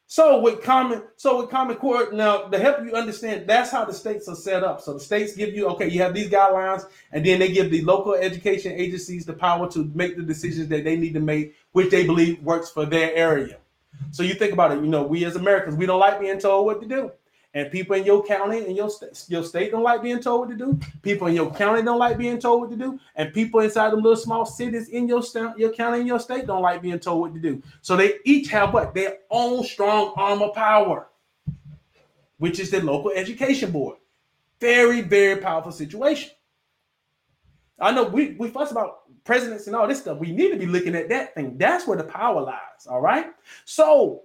So 0.08 0.42
with 0.42 0.62
common, 0.62 1.04
so 1.16 1.40
with 1.40 1.50
common 1.50 1.78
core, 1.78 2.10
now 2.12 2.50
to 2.50 2.60
help 2.60 2.84
you 2.84 2.94
understand, 2.94 3.48
that's 3.48 3.72
how 3.72 3.86
the 3.86 3.94
states 3.94 4.28
are 4.28 4.36
set 4.36 4.62
up. 4.62 4.82
So 4.82 4.94
the 4.94 5.00
states 5.00 5.36
give 5.36 5.54
you, 5.54 5.68
okay, 5.70 5.90
you 5.90 6.02
have 6.02 6.14
these 6.14 6.30
guidelines, 6.30 6.86
and 7.14 7.26
then 7.26 7.40
they 7.40 7.50
give 7.50 7.72
the 7.72 7.82
local 7.84 8.14
education 8.14 8.74
agencies 8.74 9.26
the 9.26 9.32
power 9.32 9.72
to 9.72 9.90
make 9.96 10.18
the 10.18 10.24
decisions 10.24 10.68
that 10.68 10.84
they 10.84 10.98
need 10.98 11.14
to 11.14 11.22
make, 11.22 11.56
which 11.72 11.92
they 11.92 12.06
believe 12.06 12.44
works 12.44 12.70
for 12.70 12.86
their 12.86 13.16
area. 13.16 13.58
So 14.12 14.24
you 14.24 14.34
think 14.34 14.52
about 14.52 14.74
it, 14.74 14.82
you 14.82 14.88
know, 14.88 15.04
we 15.04 15.24
as 15.24 15.38
Americans, 15.38 15.78
we 15.78 15.86
don't 15.86 16.00
like 16.00 16.20
being 16.20 16.40
told 16.40 16.66
what 16.66 16.82
to 16.82 16.88
do. 16.88 17.12
And 17.54 17.70
people 17.70 17.98
in 17.98 18.06
your 18.06 18.24
county 18.24 18.66
and 18.66 18.76
your 18.78 18.90
state, 18.90 19.26
your 19.28 19.44
state 19.44 19.72
don't 19.72 19.84
like 19.84 20.02
being 20.02 20.22
told 20.22 20.42
what 20.42 20.50
to 20.50 20.56
do. 20.56 20.80
People 21.02 21.28
in 21.28 21.36
your 21.36 21.54
county 21.54 21.82
don't 21.82 22.00
like 22.00 22.18
being 22.18 22.40
told 22.40 22.62
what 22.62 22.70
to 22.70 22.78
do. 22.78 22.98
And 23.16 23.34
people 23.34 23.60
inside 23.60 23.92
the 23.92 23.98
little 23.98 24.16
small 24.16 24.46
cities 24.46 24.88
in 24.88 25.08
your 25.08 25.22
state, 25.22 25.50
your 25.58 25.74
county 25.74 26.00
and 26.00 26.08
your 26.08 26.20
state 26.20 26.48
don't 26.48 26.62
like 26.62 26.82
being 26.82 27.00
told 27.00 27.20
what 27.20 27.34
to 27.34 27.42
do. 27.42 27.62
So 27.82 27.98
they 27.98 28.20
each 28.24 28.48
have 28.50 28.74
what 28.74 28.94
their 28.94 29.18
own 29.30 29.66
strong 29.66 30.14
arm 30.16 30.42
of 30.42 30.56
power, 30.56 31.08
which 32.38 32.60
is 32.60 32.72
the 32.72 32.82
local 32.82 33.12
education 33.12 33.72
board. 33.72 33.98
Very, 34.62 35.02
very 35.02 35.42
powerful 35.42 35.74
situation. 35.74 36.32
I 37.80 37.92
know 37.92 38.04
we, 38.04 38.36
we 38.40 38.48
fuss 38.50 38.72
about 38.72 39.00
presidents 39.26 39.68
and 39.68 39.76
all 39.76 39.88
this 39.88 40.00
stuff. 40.00 40.20
We 40.20 40.32
need 40.32 40.52
to 40.52 40.58
be 40.58 40.68
looking 40.68 40.96
at 40.96 41.10
that 41.10 41.36
thing. 41.36 41.58
That's 41.58 41.86
where 41.86 41.98
the 41.98 42.04
power 42.06 42.42
lies. 42.42 42.88
All 42.90 43.02
right. 43.02 43.28
So 43.66 44.22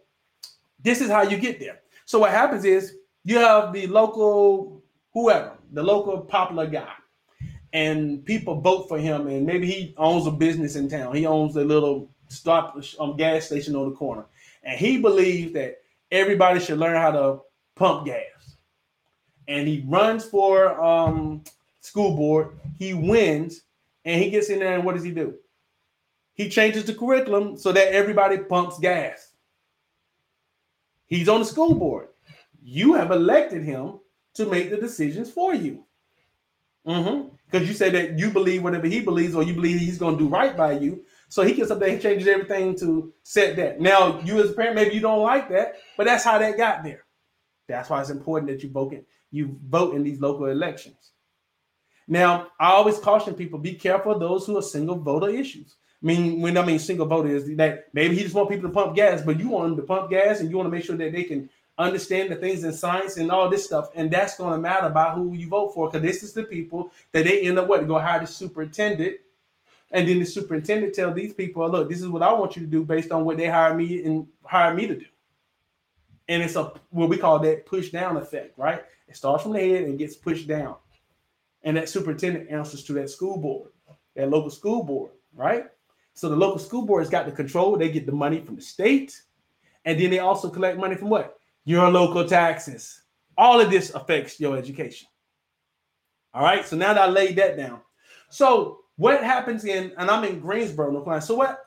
this 0.83 1.01
is 1.01 1.11
how 1.11 1.23
you 1.23 1.39
get 1.39 1.59
there. 1.59 1.81
So 2.05 2.21
what 2.21 2.31
happens 2.31 2.65
is 2.65 2.97
you 3.27 3.39
have 3.39 3.73
the 3.73 3.89
local 3.89 4.85
whoever, 5.13 5.53
the 5.73 5.83
local 5.83 6.21
popular 6.21 6.69
guy, 6.69 6.93
and 7.73 8.25
people 8.25 8.61
vote 8.61 8.87
for 8.89 8.99
him, 8.99 9.27
and 9.27 9.45
maybe 9.45 9.67
he 9.67 9.95
owns 9.99 10.29
a 10.29 10.31
business 10.31 10.77
in 10.77 10.89
town. 10.89 11.15
He 11.15 11.27
owns 11.27 11.57
a 11.57 11.65
little 11.65 12.09
stop 12.29 12.81
um, 13.01 13.17
gas 13.17 13.47
station 13.47 13.75
on 13.75 13.91
the 13.91 13.97
corner, 13.97 14.27
and 14.63 14.79
he 14.79 14.99
believes 14.99 15.53
that 15.55 15.79
everybody 16.13 16.61
should 16.61 16.79
learn 16.79 16.95
how 16.95 17.11
to 17.11 17.41
pump 17.75 18.07
gas. 18.07 18.23
And 19.49 19.67
he 19.67 19.85
runs 19.89 20.25
for 20.25 20.81
um, 20.81 21.43
school 21.81 22.15
board. 22.17 22.57
He 22.79 22.95
wins, 22.95 23.63
and 24.05 24.23
he 24.23 24.31
gets 24.31 24.51
in 24.51 24.61
there, 24.61 24.77
and 24.77 24.85
what 24.85 24.95
does 24.95 25.05
he 25.05 25.11
do? 25.11 25.35
He 26.35 26.49
changes 26.49 26.85
the 26.85 26.95
curriculum 26.95 27.59
so 27.59 27.73
that 27.73 27.89
everybody 27.89 28.39
pumps 28.39 28.79
gas. 28.79 29.33
He's 31.09 31.29
on 31.29 31.41
the 31.41 31.47
school 31.47 31.75
board. 31.75 32.09
You 32.69 32.95
have 32.95 33.13
elected 33.13 33.63
him 33.63 34.01
to 34.35 34.45
make 34.45 34.71
the 34.71 34.77
decisions 34.77 35.31
for 35.31 35.55
you. 35.55 35.85
Because 36.85 37.05
mm-hmm. 37.05 37.65
you 37.65 37.73
say 37.73 37.91
that 37.91 38.19
you 38.19 38.33
believe 38.33 38.65
whatever 38.65 38.89
he 38.89 39.01
believes, 39.01 39.37
or 39.37 39.45
you 39.45 39.55
believe 39.55 39.79
he's 39.79 39.99
going 39.99 40.19
to 40.19 40.25
do 40.25 40.29
right 40.29 40.57
by 40.57 40.73
you. 40.73 41.05
So 41.29 41.43
he 41.43 41.53
gets 41.53 41.71
up 41.71 41.79
there 41.79 41.91
and 41.91 42.03
changes 42.03 42.27
everything 42.27 42.77
to 42.79 43.13
set 43.23 43.55
that. 43.55 43.81
Now, 43.81 44.19
you 44.23 44.43
as 44.43 44.51
a 44.51 44.53
parent, 44.53 44.75
maybe 44.75 44.97
you 44.97 45.01
don't 45.01 45.23
like 45.23 45.49
that, 45.51 45.77
but 45.97 46.07
that's 46.07 46.25
how 46.25 46.39
that 46.39 46.57
got 46.57 46.83
there. 46.83 47.05
That's 47.69 47.89
why 47.89 48.01
it's 48.01 48.11
important 48.11 48.51
that 48.51 48.65
you 48.65 48.71
vote 48.71 48.93
in, 48.93 49.05
you 49.31 49.61
vote 49.69 49.95
in 49.95 50.03
these 50.03 50.21
local 50.21 50.47
elections. 50.47 51.13
Now, 52.09 52.49
I 52.59 52.73
always 52.73 52.99
caution 52.99 53.35
people: 53.35 53.61
be 53.61 53.75
careful 53.75 54.13
of 54.13 54.21
those 54.21 54.45
who 54.45 54.59
are 54.59 54.63
single 54.63 54.97
voter 54.97 55.29
issues. 55.29 55.77
I 56.03 56.07
mean, 56.07 56.41
when 56.41 56.59
I 56.59 56.65
mean 56.65 56.81
single 56.81 57.07
voter 57.07 57.29
is 57.29 57.57
that 57.57 57.87
maybe 57.93 58.17
he 58.17 58.23
just 58.23 58.35
want 58.35 58.51
people 58.51 58.69
to 58.69 58.75
pump 58.75 58.95
gas, 58.95 59.23
but 59.23 59.39
you 59.39 59.49
want 59.49 59.69
them 59.69 59.77
to 59.77 59.83
pump 59.83 60.11
gas, 60.11 60.41
and 60.41 60.51
you 60.51 60.57
want 60.57 60.67
to 60.67 60.71
make 60.71 60.85
sure 60.85 60.97
that 60.97 61.13
they 61.13 61.25
can 61.25 61.49
understand 61.79 62.31
the 62.31 62.37
things 62.37 62.65
in 62.65 62.73
science 62.73 63.17
and 63.17 63.31
all 63.31 63.51
this 63.51 63.65
stuff. 63.65 63.91
And 63.95 64.11
that's 64.11 64.37
going 64.37 64.53
to 64.53 64.59
matter 64.59 64.87
about 64.87 65.17
who 65.17 65.35
you 65.35 65.49
vote 65.49 65.75
for 65.75 65.89
because 65.89 66.03
this 66.03 66.23
is 66.23 66.33
the 66.33 66.45
people 66.45 66.91
that 67.13 67.25
they 67.25 67.43
end 67.43 67.59
up 67.59 67.69
what 67.69 67.87
go 67.87 67.99
hire 67.99 68.21
the 68.21 68.27
superintendent. 68.27 69.19
And 69.91 70.09
then 70.09 70.19
the 70.19 70.25
superintendent 70.25 70.95
tell 70.95 71.13
these 71.13 71.35
people, 71.35 71.69
look, 71.71 71.89
this 71.89 72.01
is 72.01 72.09
what 72.09 72.23
I 72.23 72.33
want 72.33 72.57
you 72.57 72.63
to 72.63 72.69
do 72.69 72.85
based 72.85 73.13
on 73.13 73.25
what 73.25 73.37
they 73.37 73.47
hire 73.47 73.75
me 73.75 74.05
and 74.05 74.27
hire 74.45 74.75
me 74.75 74.87
to 74.87 74.97
do. 74.97 75.07
And 76.29 76.43
it's 76.43 76.57
a 76.57 76.73
what 76.91 77.09
we 77.09 77.19
call 77.19 77.39
that 77.41 77.67
push 77.67 77.91
down 77.91 78.17
effect, 78.17 78.59
right? 78.59 78.83
It 79.07 79.17
starts 79.17 79.45
from 79.45 79.53
the 79.53 79.61
head 79.61 79.85
and 79.85 79.99
gets 79.99 80.17
pushed 80.17 80.49
down. 80.49 80.77
And 81.63 81.77
that 81.77 81.89
superintendent 81.89 82.51
answers 82.51 82.83
to 82.85 82.93
that 82.95 83.11
school 83.11 83.37
board, 83.37 83.71
that 84.17 84.29
local 84.29 84.51
school 84.51 84.83
board, 84.83 85.13
right? 85.35 85.67
So 86.15 86.29
the 86.29 86.37
local 86.37 86.59
school 86.59 86.83
board 86.83 87.03
has 87.03 87.11
got 87.11 87.27
the 87.27 87.33
control. 87.33 87.77
They 87.77 87.91
get 87.91 88.07
the 88.07 88.13
money 88.13 88.41
from 88.41 88.57
the 88.57 88.63
state. 88.63 89.21
And 89.85 90.01
then 90.01 90.11
they 90.11 90.19
also 90.19 90.49
collect 90.51 90.79
money 90.79 90.97
from 90.97 91.11
what? 91.11 91.36
Your 91.67 91.91
local 91.91 92.25
taxes. 92.25 93.03
All 93.37 93.61
of 93.61 93.71
this 93.71 93.91
affects 93.91 94.41
your 94.41 94.57
education. 94.57 95.09
All 96.33 96.43
right. 96.43 96.65
So 96.65 96.77
now 96.77 96.95
that 96.95 97.03
I 97.03 97.11
laid 97.11 97.37
that 97.37 97.59
down. 97.59 97.81
So 98.31 98.81
what 98.97 99.23
happens 99.23 99.67
in, 99.67 99.93
and 99.99 100.11
I'm 100.11 100.25
in 100.25 100.41
Greensboro, 100.41 100.91
North 100.91 101.05
Carolina. 101.05 101.27
So 101.27 101.35
what 101.35 101.63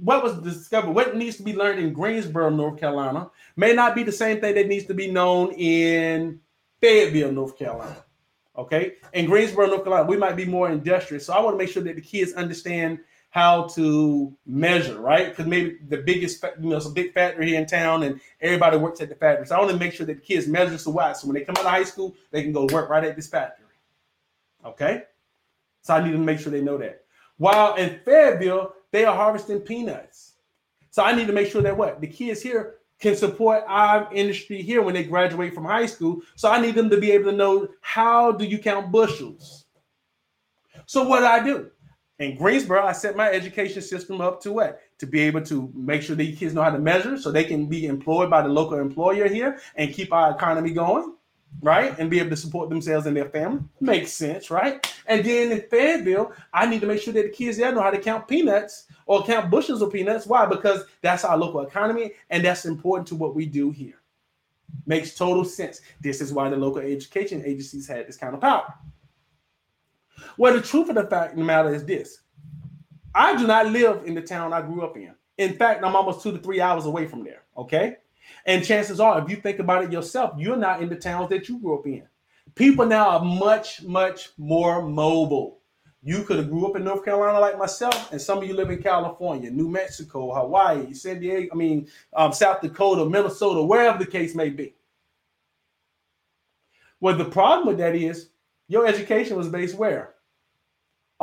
what 0.00 0.22
was 0.22 0.38
discovered, 0.38 0.92
what 0.92 1.16
needs 1.16 1.36
to 1.36 1.42
be 1.42 1.54
learned 1.54 1.78
in 1.78 1.92
Greensboro, 1.92 2.48
North 2.48 2.80
Carolina, 2.80 3.30
may 3.56 3.74
not 3.74 3.94
be 3.94 4.02
the 4.02 4.12
same 4.12 4.40
thing 4.40 4.54
that 4.54 4.66
needs 4.66 4.86
to 4.86 4.94
be 4.94 5.10
known 5.10 5.52
in 5.52 6.40
Fayetteville, 6.80 7.30
North 7.30 7.58
Carolina. 7.58 7.96
Okay. 8.56 8.94
In 9.12 9.26
Greensboro, 9.26 9.66
North 9.66 9.84
Carolina, 9.84 10.08
we 10.08 10.16
might 10.16 10.34
be 10.34 10.46
more 10.46 10.70
industrious. 10.70 11.26
So 11.26 11.34
I 11.34 11.40
want 11.40 11.54
to 11.54 11.58
make 11.58 11.68
sure 11.70 11.82
that 11.82 11.94
the 11.94 12.02
kids 12.02 12.32
understand 12.32 13.00
how 13.32 13.62
to 13.64 14.30
measure, 14.44 15.00
right? 15.00 15.30
Because 15.30 15.46
maybe 15.46 15.78
the 15.88 15.96
biggest, 15.96 16.44
you 16.60 16.68
know, 16.68 16.76
it's 16.76 16.84
a 16.84 16.90
big 16.90 17.14
factory 17.14 17.48
here 17.48 17.58
in 17.58 17.64
town, 17.66 18.02
and 18.02 18.20
everybody 18.42 18.76
works 18.76 19.00
at 19.00 19.08
the 19.08 19.14
factory. 19.14 19.46
So 19.46 19.56
I 19.56 19.58
want 19.58 19.70
to 19.70 19.78
make 19.78 19.94
sure 19.94 20.04
that 20.04 20.16
the 20.16 20.20
kids 20.20 20.46
measure 20.46 20.76
so 20.76 20.90
why. 20.90 21.14
So 21.14 21.26
when 21.26 21.34
they 21.34 21.40
come 21.40 21.56
out 21.56 21.64
of 21.64 21.70
high 21.70 21.84
school, 21.84 22.14
they 22.30 22.42
can 22.42 22.52
go 22.52 22.66
work 22.66 22.90
right 22.90 23.02
at 23.02 23.16
this 23.16 23.28
factory. 23.28 23.64
Okay, 24.66 25.04
so 25.80 25.94
I 25.94 26.04
need 26.04 26.12
to 26.12 26.18
make 26.18 26.40
sure 26.40 26.52
they 26.52 26.60
know 26.60 26.76
that. 26.76 27.04
While 27.38 27.74
in 27.76 28.00
Fayetteville, 28.04 28.74
they 28.90 29.06
are 29.06 29.16
harvesting 29.16 29.60
peanuts. 29.60 30.34
So 30.90 31.02
I 31.02 31.16
need 31.16 31.26
to 31.26 31.32
make 31.32 31.50
sure 31.50 31.62
that 31.62 31.74
what 31.74 32.02
the 32.02 32.06
kids 32.06 32.42
here 32.42 32.74
can 33.00 33.16
support 33.16 33.64
our 33.66 34.12
industry 34.12 34.60
here 34.60 34.82
when 34.82 34.92
they 34.92 35.04
graduate 35.04 35.54
from 35.54 35.64
high 35.64 35.86
school. 35.86 36.20
So 36.36 36.50
I 36.50 36.60
need 36.60 36.74
them 36.74 36.90
to 36.90 37.00
be 37.00 37.12
able 37.12 37.30
to 37.30 37.36
know 37.36 37.68
how 37.80 38.30
do 38.30 38.44
you 38.44 38.58
count 38.58 38.92
bushels. 38.92 39.64
So 40.84 41.08
what 41.08 41.20
do 41.20 41.26
I 41.26 41.42
do? 41.42 41.70
In 42.22 42.36
Greensboro, 42.36 42.84
I 42.84 42.92
set 42.92 43.16
my 43.16 43.30
education 43.30 43.82
system 43.82 44.20
up 44.20 44.40
to 44.42 44.52
what? 44.52 44.80
To 44.98 45.06
be 45.06 45.20
able 45.20 45.42
to 45.42 45.70
make 45.74 46.02
sure 46.02 46.14
these 46.14 46.38
kids 46.38 46.54
know 46.54 46.62
how 46.62 46.70
to 46.70 46.78
measure 46.78 47.18
so 47.18 47.30
they 47.30 47.44
can 47.44 47.66
be 47.66 47.86
employed 47.86 48.30
by 48.30 48.42
the 48.42 48.48
local 48.48 48.78
employer 48.78 49.28
here 49.28 49.58
and 49.74 49.92
keep 49.92 50.12
our 50.12 50.30
economy 50.30 50.70
going, 50.70 51.16
right? 51.60 51.98
And 51.98 52.08
be 52.10 52.20
able 52.20 52.30
to 52.30 52.36
support 52.36 52.70
themselves 52.70 53.06
and 53.06 53.16
their 53.16 53.28
family. 53.28 53.62
Makes 53.80 54.12
sense, 54.12 54.50
right? 54.50 54.86
And 55.06 55.24
then 55.24 55.52
in 55.52 55.62
Fayetteville, 55.62 56.32
I 56.52 56.66
need 56.66 56.80
to 56.82 56.86
make 56.86 57.02
sure 57.02 57.12
that 57.12 57.24
the 57.24 57.30
kids 57.30 57.56
there 57.56 57.72
know 57.72 57.82
how 57.82 57.90
to 57.90 57.98
count 57.98 58.28
peanuts 58.28 58.86
or 59.06 59.24
count 59.24 59.50
bushels 59.50 59.82
of 59.82 59.92
peanuts. 59.92 60.26
Why? 60.26 60.46
Because 60.46 60.84
that's 61.00 61.24
our 61.24 61.36
local 61.36 61.62
economy 61.62 62.12
and 62.30 62.44
that's 62.44 62.64
important 62.64 63.08
to 63.08 63.16
what 63.16 63.34
we 63.34 63.46
do 63.46 63.70
here. 63.70 64.00
Makes 64.86 65.16
total 65.16 65.44
sense. 65.44 65.80
This 66.00 66.20
is 66.20 66.32
why 66.32 66.48
the 66.48 66.56
local 66.56 66.82
education 66.82 67.42
agencies 67.44 67.88
had 67.88 68.06
this 68.06 68.16
kind 68.16 68.34
of 68.34 68.40
power. 68.40 68.72
Well, 70.36 70.54
the 70.54 70.62
truth 70.62 70.88
of 70.88 70.94
the 70.94 71.06
fact 71.06 71.32
of 71.32 71.38
the 71.38 71.44
matter 71.44 71.74
is 71.74 71.84
this 71.84 72.20
I 73.14 73.36
do 73.36 73.46
not 73.46 73.66
live 73.66 74.04
in 74.04 74.14
the 74.14 74.22
town 74.22 74.52
I 74.52 74.62
grew 74.62 74.82
up 74.82 74.96
in. 74.96 75.14
In 75.38 75.54
fact, 75.54 75.84
I'm 75.84 75.96
almost 75.96 76.22
two 76.22 76.32
to 76.32 76.38
three 76.38 76.60
hours 76.60 76.86
away 76.86 77.06
from 77.06 77.24
there. 77.24 77.42
Okay. 77.56 77.96
And 78.46 78.64
chances 78.64 79.00
are, 79.00 79.22
if 79.22 79.28
you 79.30 79.36
think 79.36 79.58
about 79.58 79.84
it 79.84 79.92
yourself, 79.92 80.34
you're 80.38 80.56
not 80.56 80.82
in 80.82 80.88
the 80.88 80.96
towns 80.96 81.28
that 81.30 81.48
you 81.48 81.58
grew 81.58 81.78
up 81.78 81.86
in. 81.86 82.06
People 82.54 82.86
now 82.86 83.10
are 83.10 83.24
much, 83.24 83.82
much 83.82 84.30
more 84.36 84.82
mobile. 84.82 85.58
You 86.02 86.24
could 86.24 86.38
have 86.38 86.50
grew 86.50 86.66
up 86.66 86.76
in 86.76 86.82
North 86.82 87.04
Carolina 87.04 87.38
like 87.38 87.56
myself, 87.56 88.10
and 88.10 88.20
some 88.20 88.38
of 88.38 88.44
you 88.44 88.54
live 88.54 88.70
in 88.70 88.82
California, 88.82 89.50
New 89.50 89.68
Mexico, 89.68 90.34
Hawaii, 90.34 90.92
San 90.92 91.20
Diego, 91.20 91.48
I 91.52 91.56
mean, 91.56 91.88
um, 92.14 92.32
South 92.32 92.60
Dakota, 92.60 93.08
Minnesota, 93.08 93.62
wherever 93.62 93.98
the 93.98 94.10
case 94.10 94.34
may 94.34 94.50
be. 94.50 94.74
Well, 96.98 97.16
the 97.16 97.24
problem 97.24 97.68
with 97.68 97.78
that 97.78 97.94
is 97.94 98.30
your 98.66 98.86
education 98.86 99.36
was 99.36 99.48
based 99.48 99.76
where? 99.76 100.11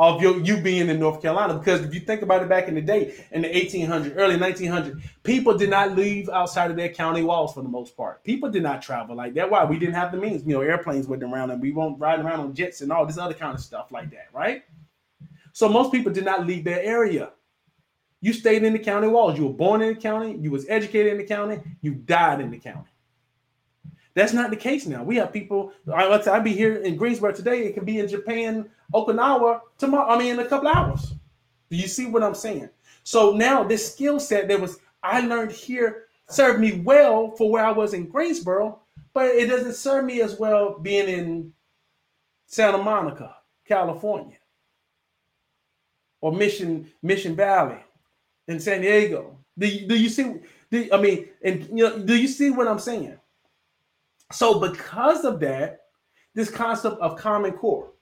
Of 0.00 0.22
your, 0.22 0.40
you 0.40 0.56
being 0.56 0.88
in 0.88 0.98
North 0.98 1.20
Carolina. 1.20 1.58
Because 1.58 1.82
if 1.82 1.92
you 1.92 2.00
think 2.00 2.22
about 2.22 2.42
it 2.42 2.48
back 2.48 2.68
in 2.68 2.74
the 2.74 2.80
day, 2.80 3.22
in 3.32 3.42
the 3.42 3.48
1800s, 3.48 4.14
early 4.16 4.36
1900s, 4.36 4.98
people 5.24 5.58
did 5.58 5.68
not 5.68 5.94
leave 5.94 6.30
outside 6.30 6.70
of 6.70 6.78
their 6.78 6.88
county 6.88 7.22
walls 7.22 7.52
for 7.52 7.62
the 7.62 7.68
most 7.68 7.94
part. 7.98 8.24
People 8.24 8.50
did 8.50 8.62
not 8.62 8.80
travel 8.80 9.14
like 9.14 9.34
that. 9.34 9.50
Why? 9.50 9.62
We 9.66 9.78
didn't 9.78 9.96
have 9.96 10.10
the 10.10 10.16
means. 10.16 10.42
You 10.46 10.54
know, 10.54 10.62
airplanes 10.62 11.06
were 11.06 11.18
around 11.18 11.50
and 11.50 11.60
we 11.60 11.72
won't 11.72 12.00
ride 12.00 12.18
around 12.18 12.40
on 12.40 12.54
jets 12.54 12.80
and 12.80 12.90
all 12.90 13.04
this 13.04 13.18
other 13.18 13.34
kind 13.34 13.54
of 13.54 13.60
stuff 13.60 13.92
like 13.92 14.10
that, 14.12 14.28
right? 14.32 14.62
So 15.52 15.68
most 15.68 15.92
people 15.92 16.14
did 16.14 16.24
not 16.24 16.46
leave 16.46 16.64
their 16.64 16.82
area. 16.82 17.32
You 18.22 18.32
stayed 18.32 18.64
in 18.64 18.72
the 18.72 18.78
county 18.78 19.08
walls. 19.08 19.38
You 19.38 19.48
were 19.48 19.52
born 19.52 19.82
in 19.82 19.94
the 19.94 20.00
county. 20.00 20.34
You 20.34 20.50
was 20.50 20.66
educated 20.70 21.12
in 21.12 21.18
the 21.18 21.24
county. 21.24 21.60
You 21.82 21.92
died 21.92 22.40
in 22.40 22.50
the 22.50 22.58
county. 22.58 22.89
That's 24.20 24.34
not 24.34 24.50
the 24.50 24.56
case 24.56 24.84
now. 24.84 25.02
We 25.02 25.16
have 25.16 25.32
people. 25.32 25.72
Let's 25.86 26.26
say 26.26 26.30
I 26.30 26.40
be 26.40 26.52
here 26.52 26.76
in 26.76 26.96
Greensboro 26.96 27.32
today. 27.32 27.64
It 27.64 27.72
can 27.72 27.86
be 27.86 28.00
in 28.00 28.06
Japan, 28.06 28.68
Okinawa 28.92 29.60
tomorrow. 29.78 30.10
I 30.10 30.18
mean, 30.18 30.34
in 30.34 30.40
a 30.40 30.44
couple 30.44 30.68
hours. 30.68 31.14
Do 31.70 31.76
you 31.78 31.88
see 31.88 32.04
what 32.04 32.22
I'm 32.22 32.34
saying? 32.34 32.68
So 33.02 33.32
now 33.32 33.64
this 33.64 33.94
skill 33.94 34.20
set 34.20 34.46
that 34.48 34.60
was 34.60 34.76
I 35.02 35.20
learned 35.22 35.52
here 35.52 36.04
served 36.28 36.60
me 36.60 36.82
well 36.84 37.30
for 37.30 37.50
where 37.50 37.64
I 37.64 37.72
was 37.72 37.94
in 37.94 38.10
Greensboro, 38.10 38.80
but 39.14 39.24
it 39.24 39.46
doesn't 39.46 39.72
serve 39.72 40.04
me 40.04 40.20
as 40.20 40.38
well 40.38 40.78
being 40.78 41.08
in 41.08 41.54
Santa 42.44 42.76
Monica, 42.76 43.36
California, 43.66 44.36
or 46.20 46.30
Mission 46.30 46.90
Mission 47.02 47.34
Valley 47.34 47.78
in 48.48 48.60
San 48.60 48.82
Diego. 48.82 49.38
Do 49.56 49.66
you, 49.66 49.88
do 49.88 49.98
you 49.98 50.10
see? 50.10 50.34
Do, 50.70 50.90
I 50.92 51.00
mean, 51.00 51.30
and 51.42 51.66
you 51.70 51.84
know, 51.84 51.98
do 51.98 52.14
you 52.14 52.28
see 52.28 52.50
what 52.50 52.68
I'm 52.68 52.78
saying? 52.78 53.16
So, 54.32 54.60
because 54.60 55.24
of 55.24 55.40
that, 55.40 55.80
this 56.34 56.50
concept 56.50 57.00
of 57.00 57.16
Common 57.16 57.52
Core. 57.52 57.92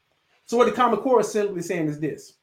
So, 0.45 0.57
what 0.57 0.67
the 0.67 0.73
Common 0.73 1.01
Core 1.01 1.21
is 1.21 1.31
simply 1.31 1.63
saying 1.63 1.89
is 1.89 1.99
this. 1.99 2.35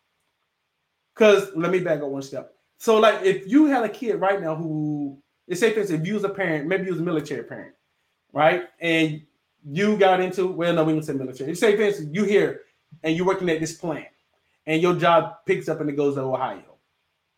Because 1.13 1.49
let 1.55 1.71
me 1.71 1.79
back 1.79 2.01
up 2.01 2.09
one 2.09 2.21
step. 2.21 2.53
So, 2.77 2.99
like, 2.99 3.23
if 3.23 3.47
you 3.47 3.65
had 3.65 3.83
a 3.83 3.89
kid 3.89 4.15
right 4.15 4.41
now 4.41 4.55
who, 4.55 5.17
let's 5.47 5.59
say, 5.59 5.71
for 5.71 5.79
instance, 5.79 6.01
if 6.01 6.07
you 6.07 6.15
was 6.15 6.23
a 6.23 6.29
parent, 6.29 6.67
maybe 6.67 6.85
you 6.85 6.91
was 6.91 6.99
a 6.99 7.03
military 7.03 7.43
parent, 7.43 7.73
right? 8.33 8.65
And 8.79 9.21
you 9.67 9.97
got 9.97 10.19
into, 10.19 10.47
well, 10.47 10.73
no, 10.73 10.83
we 10.83 10.93
don't 10.93 11.03
say 11.03 11.13
military. 11.13 11.49
You 11.49 11.55
say, 11.55 11.75
for 11.75 11.83
instance, 11.83 12.09
you 12.11 12.23
here 12.23 12.61
and 13.03 13.15
you're 13.15 13.25
working 13.25 13.49
at 13.49 13.59
this 13.59 13.73
plant 13.73 14.07
and 14.67 14.81
your 14.81 14.95
job 14.95 15.37
picks 15.45 15.69
up 15.69 15.81
and 15.81 15.89
it 15.89 15.95
goes 15.95 16.15
to 16.15 16.21
Ohio. 16.21 16.77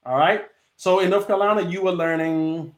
All 0.06 0.18
right. 0.18 0.46
So 0.76 1.00
in 1.00 1.10
North 1.10 1.28
Carolina, 1.28 1.62
you 1.62 1.82
were 1.84 1.92
learning, 1.92 2.74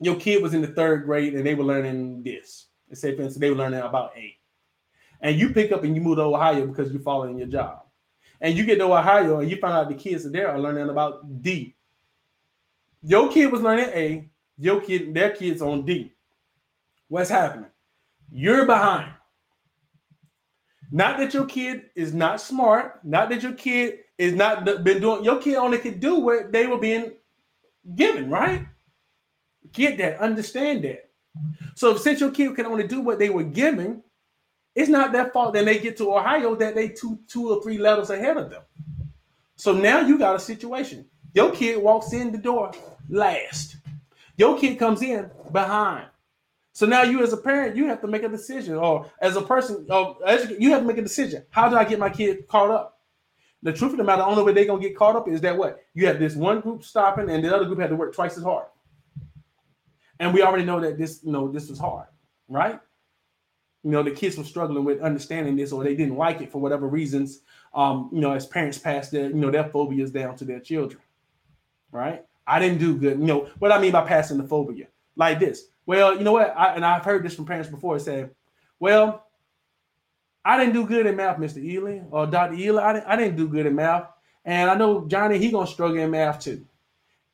your 0.00 0.16
kid 0.16 0.42
was 0.42 0.54
in 0.54 0.60
the 0.60 0.68
third 0.68 1.04
grade 1.04 1.34
and 1.34 1.46
they 1.46 1.54
were 1.54 1.64
learning 1.64 2.22
this. 2.22 2.65
Say, 2.92 3.16
for 3.16 3.22
instance, 3.22 3.40
they 3.40 3.50
were 3.50 3.56
learning 3.56 3.80
about 3.80 4.12
A. 4.16 4.36
And 5.20 5.38
you 5.38 5.50
pick 5.50 5.72
up 5.72 5.84
and 5.84 5.94
you 5.94 6.00
move 6.00 6.16
to 6.16 6.22
Ohio 6.22 6.66
because 6.66 6.92
you're 6.92 7.02
following 7.02 7.38
your 7.38 7.48
job. 7.48 7.82
And 8.40 8.56
you 8.56 8.64
get 8.64 8.76
to 8.76 8.84
Ohio 8.84 9.40
and 9.40 9.50
you 9.50 9.56
find 9.56 9.74
out 9.74 9.88
the 9.88 9.94
kids 9.94 10.30
there 10.30 10.50
are 10.50 10.58
learning 10.58 10.88
about 10.88 11.42
D. 11.42 11.74
Your 13.02 13.30
kid 13.30 13.50
was 13.50 13.62
learning 13.62 13.90
A, 13.90 14.28
your 14.58 14.80
kid, 14.80 15.14
their 15.14 15.30
kids 15.30 15.62
on 15.62 15.84
D. 15.84 16.12
What's 17.08 17.30
happening? 17.30 17.70
You're 18.30 18.66
behind. 18.66 19.12
Not 20.90 21.18
that 21.18 21.34
your 21.34 21.46
kid 21.46 21.90
is 21.94 22.14
not 22.14 22.40
smart, 22.40 23.04
not 23.04 23.28
that 23.30 23.42
your 23.42 23.54
kid 23.54 24.00
is 24.18 24.34
not 24.34 24.64
been 24.64 25.00
doing 25.00 25.24
your 25.24 25.40
kid 25.40 25.56
only 25.56 25.78
could 25.78 26.00
do 26.00 26.20
what 26.20 26.52
they 26.52 26.66
were 26.66 26.78
being 26.78 27.12
given, 27.94 28.30
right? 28.30 28.66
Get 29.72 29.98
that, 29.98 30.20
understand 30.20 30.84
that. 30.84 31.05
So 31.74 31.96
since 31.96 32.20
your 32.20 32.30
kid 32.30 32.54
can 32.56 32.66
only 32.66 32.86
do 32.86 33.00
what 33.00 33.18
they 33.18 33.30
were 33.30 33.44
given, 33.44 34.02
it's 34.74 34.88
not 34.88 35.12
their 35.12 35.30
fault. 35.30 35.54
Then 35.54 35.64
they 35.64 35.78
get 35.78 35.96
to 35.98 36.14
Ohio 36.14 36.54
that 36.56 36.74
they 36.74 36.88
two 36.88 37.18
two 37.28 37.50
or 37.50 37.62
three 37.62 37.78
levels 37.78 38.10
ahead 38.10 38.36
of 38.36 38.50
them. 38.50 38.62
So 39.56 39.72
now 39.72 40.00
you 40.00 40.18
got 40.18 40.36
a 40.36 40.40
situation. 40.40 41.06
Your 41.34 41.50
kid 41.50 41.82
walks 41.82 42.12
in 42.12 42.32
the 42.32 42.38
door 42.38 42.72
last. 43.08 43.76
Your 44.36 44.58
kid 44.58 44.78
comes 44.78 45.02
in 45.02 45.30
behind. 45.52 46.06
So 46.72 46.84
now 46.84 47.02
you 47.02 47.22
as 47.22 47.32
a 47.32 47.38
parent, 47.38 47.74
you 47.74 47.86
have 47.86 48.02
to 48.02 48.06
make 48.06 48.22
a 48.22 48.28
decision, 48.28 48.74
or 48.74 49.10
as 49.20 49.34
a 49.36 49.40
person, 49.40 49.86
or 49.88 50.18
you 50.58 50.70
have 50.70 50.80
to 50.80 50.86
make 50.86 50.98
a 50.98 51.02
decision. 51.02 51.42
How 51.48 51.70
do 51.70 51.76
I 51.76 51.84
get 51.84 51.98
my 51.98 52.10
kid 52.10 52.46
caught 52.48 52.70
up? 52.70 53.00
The 53.62 53.72
truth 53.72 53.92
of 53.92 53.96
the 53.96 54.04
matter, 54.04 54.20
the 54.20 54.26
only 54.26 54.42
way 54.42 54.52
they're 54.52 54.66
gonna 54.66 54.82
get 54.82 54.94
caught 54.94 55.16
up 55.16 55.26
is 55.26 55.40
that 55.40 55.56
what 55.56 55.82
you 55.94 56.06
have 56.06 56.18
this 56.18 56.34
one 56.34 56.60
group 56.60 56.84
stopping, 56.84 57.30
and 57.30 57.42
the 57.42 57.54
other 57.54 57.64
group 57.64 57.80
had 57.80 57.88
to 57.88 57.96
work 57.96 58.14
twice 58.14 58.36
as 58.36 58.42
hard. 58.42 58.66
And 60.18 60.32
we 60.32 60.42
already 60.42 60.64
know 60.64 60.80
that 60.80 60.98
this, 60.98 61.20
you 61.22 61.32
know, 61.32 61.50
this 61.50 61.68
was 61.68 61.78
hard, 61.78 62.06
right? 62.48 62.80
You 63.82 63.90
know, 63.90 64.02
the 64.02 64.10
kids 64.10 64.36
were 64.36 64.44
struggling 64.44 64.84
with 64.84 65.00
understanding 65.00 65.56
this, 65.56 65.72
or 65.72 65.84
they 65.84 65.94
didn't 65.94 66.16
like 66.16 66.40
it 66.40 66.50
for 66.50 66.60
whatever 66.60 66.88
reasons. 66.88 67.40
Um, 67.74 68.10
you 68.12 68.20
know, 68.20 68.32
as 68.32 68.46
parents 68.46 68.78
pass 68.78 69.10
their, 69.10 69.28
you 69.28 69.34
know, 69.34 69.50
their 69.50 69.68
phobias 69.68 70.10
down 70.10 70.36
to 70.36 70.44
their 70.44 70.60
children, 70.60 71.00
right? 71.92 72.24
I 72.46 72.58
didn't 72.58 72.78
do 72.78 72.96
good. 72.96 73.18
You 73.18 73.26
know 73.26 73.48
what 73.58 73.72
I 73.72 73.80
mean 73.80 73.92
by 73.92 74.06
passing 74.06 74.38
the 74.38 74.44
phobia, 74.44 74.86
like 75.16 75.38
this. 75.38 75.66
Well, 75.84 76.16
you 76.16 76.24
know 76.24 76.32
what? 76.32 76.56
I, 76.56 76.74
and 76.74 76.84
I've 76.84 77.04
heard 77.04 77.24
this 77.24 77.34
from 77.34 77.44
parents 77.44 77.68
before. 77.68 77.98
Say, 77.98 78.26
well, 78.80 79.26
I 80.44 80.58
didn't 80.58 80.74
do 80.74 80.86
good 80.86 81.06
in 81.06 81.16
math, 81.16 81.38
Mr. 81.38 81.62
Ely 81.62 82.00
or 82.10 82.26
Dr. 82.26 82.54
Ely. 82.54 82.82
I 82.82 82.92
didn't, 82.92 83.06
I 83.06 83.16
didn't 83.16 83.36
do 83.36 83.48
good 83.48 83.66
in 83.66 83.74
math, 83.74 84.08
and 84.44 84.70
I 84.70 84.74
know 84.74 85.06
Johnny 85.06 85.38
he 85.38 85.50
gonna 85.50 85.66
struggle 85.66 85.98
in 85.98 86.10
math 86.10 86.40
too. 86.40 86.64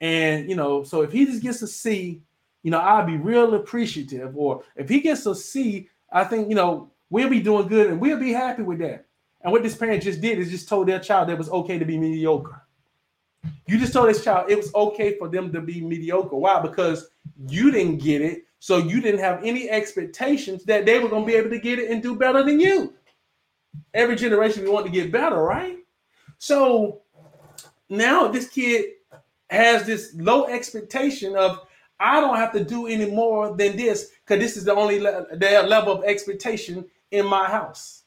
And 0.00 0.48
you 0.48 0.56
know, 0.56 0.82
so 0.82 1.02
if 1.02 1.12
he 1.12 1.24
just 1.26 1.42
gets 1.42 1.62
a 1.62 1.66
C 1.66 2.22
you 2.62 2.70
know, 2.70 2.80
I'd 2.80 3.06
be 3.06 3.16
real 3.16 3.54
appreciative. 3.54 4.36
Or 4.36 4.62
if 4.76 4.88
he 4.88 5.00
gets 5.00 5.26
a 5.26 5.34
C, 5.34 5.88
I 6.12 6.24
think, 6.24 6.48
you 6.48 6.54
know, 6.54 6.90
we'll 7.10 7.28
be 7.28 7.40
doing 7.40 7.68
good 7.68 7.90
and 7.90 8.00
we'll 8.00 8.18
be 8.18 8.32
happy 8.32 8.62
with 8.62 8.78
that. 8.78 9.06
And 9.42 9.52
what 9.52 9.62
this 9.62 9.76
parent 9.76 10.02
just 10.02 10.20
did 10.20 10.38
is 10.38 10.50
just 10.50 10.68
told 10.68 10.88
their 10.88 11.00
child 11.00 11.28
that 11.28 11.32
it 11.32 11.38
was 11.38 11.50
okay 11.50 11.78
to 11.78 11.84
be 11.84 11.98
mediocre. 11.98 12.62
You 13.66 13.78
just 13.78 13.92
told 13.92 14.08
this 14.08 14.22
child 14.22 14.50
it 14.50 14.56
was 14.56 14.72
okay 14.74 15.18
for 15.18 15.28
them 15.28 15.52
to 15.52 15.60
be 15.60 15.80
mediocre. 15.80 16.36
Why? 16.36 16.60
Because 16.60 17.08
you 17.48 17.70
didn't 17.72 17.98
get 17.98 18.22
it. 18.22 18.44
So 18.60 18.76
you 18.78 19.00
didn't 19.00 19.20
have 19.20 19.42
any 19.42 19.68
expectations 19.68 20.62
that 20.64 20.86
they 20.86 21.00
were 21.00 21.08
going 21.08 21.24
to 21.24 21.26
be 21.26 21.34
able 21.34 21.50
to 21.50 21.58
get 21.58 21.80
it 21.80 21.90
and 21.90 22.00
do 22.00 22.14
better 22.14 22.44
than 22.44 22.60
you. 22.60 22.94
Every 23.92 24.14
generation 24.14 24.62
we 24.62 24.70
want 24.70 24.86
to 24.86 24.92
get 24.92 25.10
better, 25.10 25.42
right? 25.42 25.78
So 26.38 27.02
now 27.88 28.28
this 28.28 28.48
kid 28.48 28.84
has 29.50 29.84
this 29.84 30.14
low 30.14 30.46
expectation 30.46 31.34
of 31.34 31.66
I 32.02 32.20
don't 32.20 32.36
have 32.36 32.52
to 32.52 32.64
do 32.64 32.88
any 32.88 33.08
more 33.08 33.56
than 33.56 33.76
this 33.76 34.10
because 34.24 34.42
this 34.42 34.56
is 34.56 34.64
the 34.64 34.74
only 34.74 34.98
le- 35.00 35.36
their 35.36 35.62
level 35.62 35.92
of 35.92 36.04
expectation 36.04 36.84
in 37.12 37.26
my 37.26 37.46
house. 37.46 38.02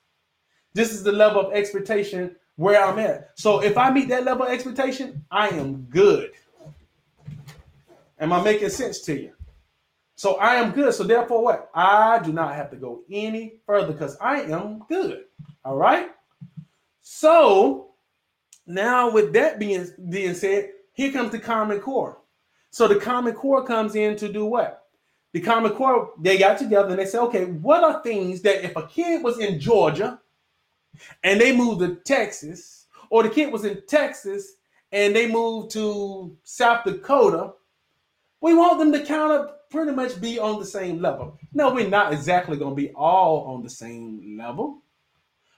This 0.73 0.91
is 0.91 1.03
the 1.03 1.13
level 1.13 1.47
of 1.47 1.53
expectation 1.53 2.35
where 2.57 2.83
I'm 2.83 2.99
at. 2.99 3.31
So 3.35 3.63
if 3.63 3.77
I 3.77 3.91
meet 3.91 4.09
that 4.09 4.25
level 4.25 4.45
of 4.45 4.51
expectation, 4.51 5.25
I 5.31 5.47
am 5.49 5.83
good. 5.83 6.31
Am 8.19 8.33
I 8.33 8.43
making 8.43 8.69
sense 8.69 8.99
to 9.01 9.17
you? 9.19 9.31
So 10.15 10.35
I 10.35 10.55
am 10.55 10.71
good. 10.71 10.93
So 10.93 11.03
therefore, 11.03 11.43
what? 11.43 11.69
I 11.73 12.19
do 12.19 12.33
not 12.33 12.55
have 12.55 12.69
to 12.71 12.77
go 12.77 13.03
any 13.09 13.59
further 13.65 13.93
because 13.93 14.17
I 14.19 14.41
am 14.41 14.83
good. 14.89 15.25
All 15.63 15.77
right. 15.77 16.09
So 17.01 17.91
now, 18.65 19.09
with 19.09 19.33
that 19.33 19.59
being 19.59 19.87
being 20.09 20.33
said, 20.33 20.71
here 20.93 21.11
comes 21.11 21.31
the 21.31 21.39
common 21.39 21.79
core. 21.79 22.19
So 22.75 22.89
the 22.89 22.97
Common 22.97 23.33
Core 23.33 23.63
comes 23.63 23.95
in 23.95 24.17
to 24.17 24.27
do 24.27 24.45
what? 24.45 24.87
The 25.31 25.39
Common 25.39 25.71
Core, 25.71 26.11
they 26.19 26.37
got 26.37 26.57
together 26.57 26.89
and 26.89 26.99
they 26.99 27.05
said, 27.05 27.21
okay, 27.21 27.45
what 27.45 27.85
are 27.85 28.03
things 28.03 28.41
that 28.41 28.65
if 28.65 28.75
a 28.75 28.85
kid 28.85 29.23
was 29.23 29.39
in 29.39 29.61
Georgia 29.61 30.19
and 31.23 31.39
they 31.39 31.55
moved 31.55 31.79
to 31.79 31.95
Texas, 32.03 32.87
or 33.09 33.23
the 33.23 33.29
kid 33.29 33.53
was 33.53 33.63
in 33.63 33.81
Texas 33.87 34.55
and 34.91 35.15
they 35.15 35.25
moved 35.25 35.71
to 35.71 36.35
South 36.43 36.83
Dakota, 36.83 37.53
we 38.41 38.53
want 38.53 38.77
them 38.77 38.91
to 38.91 39.05
kind 39.05 39.31
of 39.31 39.51
pretty 39.69 39.93
much 39.93 40.19
be 40.19 40.37
on 40.37 40.59
the 40.59 40.65
same 40.65 41.01
level. 41.01 41.39
No, 41.53 41.73
we're 41.73 41.87
not 41.87 42.11
exactly 42.11 42.57
going 42.57 42.75
to 42.75 42.81
be 42.81 42.91
all 42.91 43.55
on 43.55 43.63
the 43.63 43.69
same 43.69 44.35
level, 44.37 44.81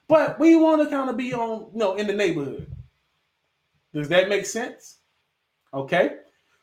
but 0.08 0.40
we 0.40 0.56
want 0.56 0.84
to 0.84 0.88
kind 0.96 1.10
of 1.10 1.18
be 1.18 1.34
on, 1.34 1.72
you 1.74 1.80
know, 1.80 1.96
in 1.96 2.06
the 2.06 2.14
neighborhood. 2.14 2.72
Does 3.92 4.08
that 4.10 4.30
make 4.30 4.46
sense? 4.46 5.00
Okay. 5.74 6.18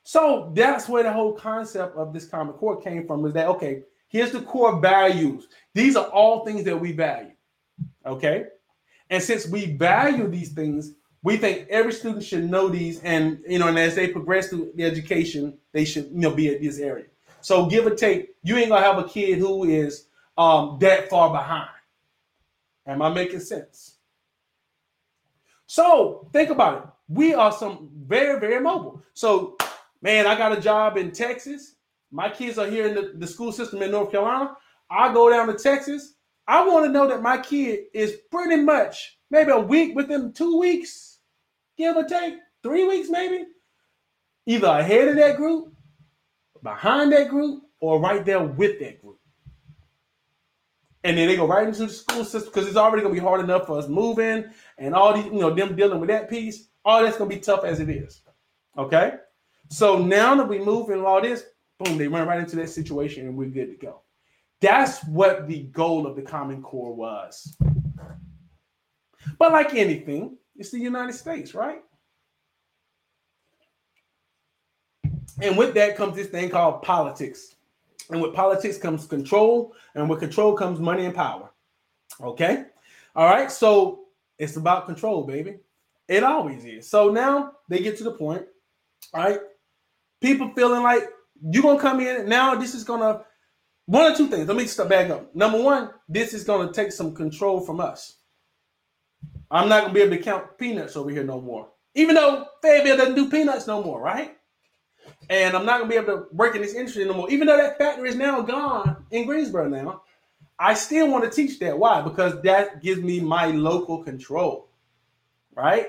So 0.04 0.52
that's 0.54 0.88
where 0.88 1.02
the 1.02 1.12
whole 1.12 1.32
concept 1.32 1.96
of 1.96 2.12
this 2.12 2.26
common 2.26 2.54
core 2.54 2.80
came 2.80 3.06
from 3.06 3.24
is 3.26 3.32
that, 3.32 3.48
okay, 3.48 3.82
here's 4.08 4.30
the 4.30 4.42
core 4.42 4.78
values. 4.78 5.48
These 5.72 5.96
are 5.96 6.06
all 6.06 6.44
things 6.44 6.62
that 6.64 6.78
we 6.78 6.92
value. 6.92 7.32
Okay. 8.04 8.44
And 9.08 9.22
since 9.22 9.48
we 9.48 9.76
value 9.76 10.28
these 10.28 10.52
things, 10.52 10.92
we 11.22 11.38
think 11.38 11.66
every 11.70 11.92
student 11.92 12.22
should 12.22 12.48
know 12.48 12.68
these. 12.68 13.00
And, 13.00 13.40
you 13.48 13.58
know, 13.58 13.68
and 13.68 13.78
as 13.78 13.94
they 13.94 14.08
progress 14.08 14.48
through 14.48 14.72
the 14.74 14.84
education, 14.84 15.56
they 15.72 15.86
should, 15.86 16.10
you 16.10 16.20
know, 16.20 16.30
be 16.30 16.54
at 16.54 16.60
this 16.60 16.78
area. 16.78 17.06
So 17.40 17.66
give 17.66 17.86
or 17.86 17.94
take, 17.94 18.34
you 18.42 18.58
ain't 18.58 18.68
gonna 18.68 18.84
have 18.84 18.98
a 18.98 19.08
kid 19.08 19.38
who 19.38 19.64
is 19.64 20.08
um, 20.36 20.76
that 20.80 21.08
far 21.08 21.30
behind. 21.30 21.70
Am 22.86 23.00
I 23.00 23.08
making 23.08 23.40
sense? 23.40 23.96
So 25.66 26.28
think 26.32 26.50
about 26.50 26.76
it. 26.76 26.88
We 27.08 27.32
are 27.32 27.52
some 27.52 27.88
very, 28.06 28.38
very 28.38 28.60
mobile. 28.60 29.02
So, 29.14 29.56
man, 30.04 30.26
I 30.26 30.36
got 30.36 30.56
a 30.56 30.60
job 30.60 30.98
in 30.98 31.10
Texas. 31.10 31.76
My 32.12 32.28
kids 32.28 32.58
are 32.58 32.68
here 32.68 32.86
in 32.86 32.94
the, 32.94 33.12
the 33.16 33.26
school 33.26 33.50
system 33.50 33.82
in 33.82 33.90
North 33.90 34.12
Carolina. 34.12 34.54
I 34.88 35.12
go 35.12 35.30
down 35.30 35.48
to 35.48 35.54
Texas. 35.54 36.14
I 36.46 36.64
want 36.64 36.84
to 36.84 36.92
know 36.92 37.08
that 37.08 37.22
my 37.22 37.38
kid 37.38 37.86
is 37.94 38.18
pretty 38.30 38.56
much 38.62 39.18
maybe 39.30 39.50
a 39.50 39.58
week 39.58 39.96
within 39.96 40.32
two 40.32 40.58
weeks, 40.60 41.20
give 41.78 41.96
or 41.96 42.04
take, 42.04 42.34
three 42.62 42.86
weeks 42.86 43.08
maybe, 43.08 43.46
either 44.46 44.68
ahead 44.68 45.08
of 45.08 45.16
that 45.16 45.38
group, 45.38 45.72
behind 46.62 47.10
that 47.12 47.30
group, 47.30 47.62
or 47.80 47.98
right 47.98 48.24
there 48.26 48.42
with 48.44 48.78
that 48.80 49.00
group. 49.00 49.18
And 51.02 51.16
then 51.16 51.28
they 51.28 51.36
go 51.36 51.46
right 51.46 51.66
into 51.66 51.86
the 51.86 51.92
school 51.92 52.24
system 52.24 52.50
because 52.52 52.68
it's 52.68 52.76
already 52.76 53.02
gonna 53.02 53.14
be 53.14 53.20
hard 53.20 53.40
enough 53.40 53.66
for 53.66 53.78
us 53.78 53.88
moving 53.88 54.44
and 54.76 54.94
all 54.94 55.14
these, 55.14 55.24
you 55.26 55.40
know, 55.40 55.52
them 55.54 55.74
dealing 55.74 56.00
with 56.00 56.08
that 56.10 56.28
piece. 56.28 56.68
All 56.84 57.02
that's 57.02 57.16
gonna 57.16 57.30
be 57.30 57.40
tough 57.40 57.64
as 57.64 57.80
it 57.80 57.88
is. 57.88 58.20
Okay. 58.76 59.14
So 59.74 59.98
now 59.98 60.36
that 60.36 60.48
we 60.48 60.60
move 60.60 60.90
and 60.90 61.02
all 61.02 61.20
this, 61.20 61.46
boom, 61.80 61.98
they 61.98 62.06
run 62.06 62.28
right 62.28 62.38
into 62.38 62.54
that 62.54 62.70
situation 62.70 63.26
and 63.26 63.36
we're 63.36 63.48
good 63.48 63.70
to 63.70 63.86
go. 63.86 64.02
That's 64.60 65.02
what 65.06 65.48
the 65.48 65.64
goal 65.64 66.06
of 66.06 66.14
the 66.14 66.22
Common 66.22 66.62
Core 66.62 66.94
was. 66.94 67.56
But 69.36 69.50
like 69.50 69.74
anything, 69.74 70.36
it's 70.54 70.70
the 70.70 70.78
United 70.78 71.14
States, 71.14 71.54
right? 71.54 71.82
And 75.42 75.58
with 75.58 75.74
that 75.74 75.96
comes 75.96 76.14
this 76.14 76.28
thing 76.28 76.50
called 76.50 76.82
politics. 76.82 77.56
And 78.10 78.22
with 78.22 78.32
politics 78.32 78.78
comes 78.78 79.06
control, 79.06 79.74
and 79.96 80.08
with 80.08 80.20
control 80.20 80.54
comes 80.54 80.78
money 80.78 81.04
and 81.04 81.14
power. 81.14 81.50
Okay. 82.20 82.66
All 83.16 83.26
right. 83.26 83.50
So 83.50 84.04
it's 84.38 84.54
about 84.54 84.86
control, 84.86 85.24
baby. 85.24 85.58
It 86.06 86.22
always 86.22 86.64
is. 86.64 86.88
So 86.88 87.08
now 87.08 87.54
they 87.68 87.80
get 87.80 87.98
to 87.98 88.04
the 88.04 88.12
point, 88.12 88.46
all 89.12 89.24
right? 89.24 89.40
People 90.24 90.50
feeling 90.54 90.82
like 90.82 91.02
you're 91.50 91.62
gonna 91.62 91.78
come 91.78 92.00
in 92.00 92.26
now. 92.26 92.54
This 92.54 92.74
is 92.74 92.82
gonna 92.82 93.24
one 93.84 94.10
or 94.10 94.16
two 94.16 94.28
things. 94.28 94.48
Let 94.48 94.56
me 94.56 94.64
step 94.64 94.88
back 94.88 95.10
up. 95.10 95.36
Number 95.36 95.60
one, 95.60 95.90
this 96.08 96.32
is 96.32 96.44
gonna 96.44 96.72
take 96.72 96.92
some 96.92 97.14
control 97.14 97.60
from 97.60 97.78
us. 97.78 98.20
I'm 99.50 99.68
not 99.68 99.82
gonna 99.82 99.92
be 99.92 100.00
able 100.00 100.16
to 100.16 100.22
count 100.22 100.56
peanuts 100.56 100.96
over 100.96 101.10
here 101.10 101.24
no 101.24 101.42
more. 101.42 101.68
Even 101.94 102.14
though 102.14 102.46
Fayetteville 102.62 102.96
doesn't 102.96 103.16
do 103.16 103.28
peanuts 103.28 103.66
no 103.66 103.82
more, 103.82 104.00
right? 104.00 104.34
And 105.28 105.54
I'm 105.54 105.66
not 105.66 105.80
gonna 105.80 105.90
be 105.90 105.96
able 105.96 106.16
to 106.16 106.26
work 106.32 106.56
in 106.56 106.62
this 106.62 106.74
industry 106.74 107.04
no 107.04 107.12
more. 107.12 107.28
Even 107.30 107.46
though 107.46 107.58
that 107.58 107.76
factory 107.76 108.08
is 108.08 108.16
now 108.16 108.40
gone 108.40 109.04
in 109.10 109.26
Greensboro 109.26 109.68
now, 109.68 110.04
I 110.58 110.72
still 110.72 111.10
want 111.10 111.24
to 111.24 111.30
teach 111.30 111.58
that. 111.58 111.78
Why? 111.78 112.00
Because 112.00 112.40
that 112.44 112.82
gives 112.82 113.02
me 113.02 113.20
my 113.20 113.48
local 113.48 114.02
control, 114.02 114.70
right? 115.54 115.88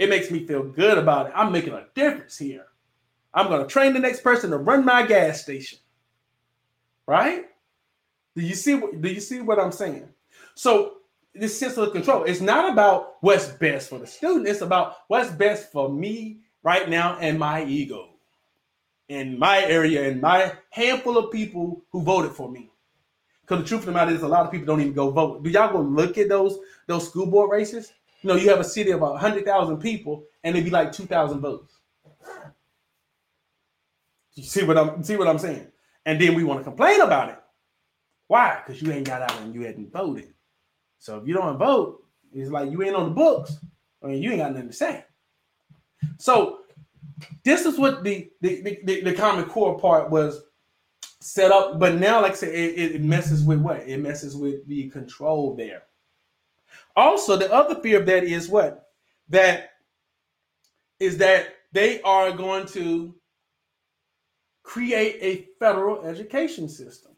It 0.00 0.08
makes 0.08 0.28
me 0.32 0.44
feel 0.44 0.64
good 0.64 0.98
about 0.98 1.26
it. 1.26 1.32
I'm 1.36 1.52
making 1.52 1.72
a 1.72 1.86
difference 1.94 2.36
here. 2.36 2.66
I'm 3.36 3.48
gonna 3.48 3.66
train 3.66 3.92
the 3.92 4.00
next 4.00 4.22
person 4.22 4.50
to 4.50 4.56
run 4.56 4.84
my 4.84 5.06
gas 5.06 5.42
station, 5.42 5.78
right? 7.06 7.44
Do 8.34 8.42
you 8.42 8.54
see? 8.54 8.74
What, 8.74 9.00
do 9.00 9.08
you 9.08 9.20
see 9.20 9.40
what 9.40 9.60
I'm 9.60 9.72
saying? 9.72 10.08
So 10.54 10.94
this 11.34 11.58
sense 11.58 11.76
of 11.76 11.92
control. 11.92 12.24
It's 12.24 12.40
not 12.40 12.72
about 12.72 13.16
what's 13.20 13.48
best 13.48 13.90
for 13.90 13.98
the 13.98 14.06
student. 14.06 14.48
It's 14.48 14.62
about 14.62 14.96
what's 15.08 15.30
best 15.30 15.70
for 15.70 15.88
me 15.88 16.38
right 16.62 16.88
now 16.88 17.18
and 17.20 17.38
my 17.38 17.64
ego 17.64 18.08
in 19.08 19.38
my 19.38 19.62
area 19.64 20.08
and 20.08 20.20
my 20.20 20.52
handful 20.70 21.16
of 21.16 21.30
people 21.30 21.84
who 21.90 22.02
voted 22.02 22.32
for 22.32 22.50
me. 22.50 22.70
Because 23.42 23.62
the 23.62 23.68
truth 23.68 23.80
of 23.82 23.86
the 23.86 23.92
matter 23.92 24.10
is, 24.10 24.22
a 24.22 24.28
lot 24.28 24.44
of 24.44 24.50
people 24.50 24.66
don't 24.66 24.80
even 24.80 24.92
go 24.92 25.10
vote. 25.10 25.44
Do 25.44 25.50
y'all 25.50 25.72
go 25.72 25.80
look 25.80 26.18
at 26.18 26.28
those 26.28 26.58
those 26.86 27.08
school 27.08 27.26
board 27.26 27.50
races? 27.50 27.92
You 28.22 28.28
know, 28.28 28.36
you 28.36 28.48
have 28.48 28.60
a 28.60 28.64
city 28.64 28.90
of 28.90 29.00
hundred 29.18 29.44
thousand 29.44 29.78
people, 29.78 30.24
and 30.42 30.56
it'd 30.56 30.64
be 30.64 30.70
like 30.70 30.90
two 30.90 31.06
thousand 31.06 31.40
votes. 31.40 31.75
See 34.40 34.64
what 34.64 34.76
I'm 34.76 35.02
see 35.02 35.16
what 35.16 35.28
I'm 35.28 35.38
saying? 35.38 35.66
And 36.04 36.20
then 36.20 36.34
we 36.34 36.44
want 36.44 36.60
to 36.60 36.64
complain 36.64 37.00
about 37.00 37.30
it. 37.30 37.38
Why? 38.28 38.62
Because 38.64 38.82
you 38.82 38.92
ain't 38.92 39.06
got 39.06 39.22
out 39.22 39.40
and 39.40 39.54
you 39.54 39.62
hadn't 39.62 39.92
voted. 39.92 40.34
So 40.98 41.18
if 41.18 41.26
you 41.26 41.34
don't 41.34 41.58
vote, 41.58 42.02
it's 42.32 42.50
like 42.50 42.70
you 42.70 42.82
ain't 42.82 42.96
on 42.96 43.08
the 43.08 43.14
books. 43.14 43.56
I 44.02 44.08
mean, 44.08 44.22
you 44.22 44.30
ain't 44.30 44.40
got 44.40 44.52
nothing 44.52 44.68
to 44.68 44.74
say. 44.74 45.04
So 46.18 46.60
this 47.44 47.64
is 47.64 47.78
what 47.78 48.04
the 48.04 48.30
the, 48.40 48.80
the, 48.84 49.00
the 49.02 49.14
common 49.14 49.46
core 49.46 49.78
part 49.78 50.10
was 50.10 50.42
set 51.20 51.50
up. 51.50 51.78
But 51.78 51.94
now, 51.94 52.20
like 52.20 52.32
I 52.32 52.36
said, 52.36 52.54
it, 52.54 52.94
it 52.96 53.02
messes 53.02 53.42
with 53.42 53.60
what? 53.60 53.78
It 53.88 53.98
messes 54.00 54.36
with 54.36 54.66
the 54.66 54.88
control 54.90 55.56
there. 55.56 55.82
Also, 56.94 57.36
the 57.36 57.52
other 57.52 57.80
fear 57.80 58.00
of 58.00 58.06
that 58.06 58.24
is 58.24 58.48
what? 58.48 58.90
That 59.28 59.70
is 61.00 61.18
that 61.18 61.48
they 61.72 62.00
are 62.02 62.32
going 62.32 62.66
to 62.68 63.14
create 64.66 65.16
a 65.22 65.48
federal 65.60 66.04
education 66.04 66.68
system. 66.68 67.12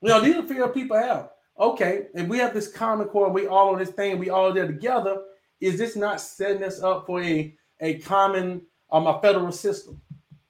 You 0.00 0.08
know, 0.08 0.20
these 0.20 0.36
are 0.36 0.46
fear 0.46 0.68
people 0.68 0.96
have. 0.96 1.30
Okay, 1.58 2.06
and 2.14 2.30
we 2.30 2.38
have 2.38 2.54
this 2.54 2.70
common 2.70 3.08
core 3.08 3.26
and 3.26 3.34
we 3.34 3.46
all 3.46 3.70
on 3.70 3.78
this 3.78 3.90
thing, 3.90 4.18
we 4.18 4.30
all 4.30 4.52
there 4.52 4.66
together, 4.66 5.22
is 5.60 5.76
this 5.76 5.96
not 5.96 6.20
setting 6.20 6.62
us 6.62 6.82
up 6.82 7.06
for 7.06 7.20
a, 7.22 7.54
a 7.80 7.98
common 7.98 8.62
um 8.90 9.06
a 9.06 9.20
federal 9.20 9.52
system? 9.52 10.00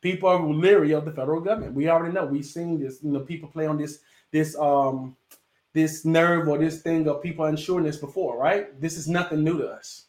People 0.00 0.28
are 0.28 0.46
leery 0.46 0.92
of 0.92 1.06
the 1.06 1.12
federal 1.12 1.40
government. 1.40 1.74
We 1.74 1.88
already 1.88 2.12
know. 2.12 2.26
We've 2.26 2.44
seen 2.44 2.78
this. 2.78 3.02
You 3.02 3.12
know, 3.12 3.20
people 3.20 3.48
play 3.48 3.66
on 3.66 3.78
this 3.78 4.00
this 4.32 4.56
um 4.58 5.16
this 5.72 6.04
nerve 6.04 6.46
or 6.48 6.58
this 6.58 6.82
thing 6.82 7.08
of 7.08 7.22
people 7.22 7.46
insuring 7.46 7.84
this 7.84 7.96
before, 7.96 8.38
right? 8.38 8.78
This 8.80 8.96
is 8.96 9.08
nothing 9.08 9.42
new 9.42 9.58
to 9.58 9.68
us. 9.68 10.06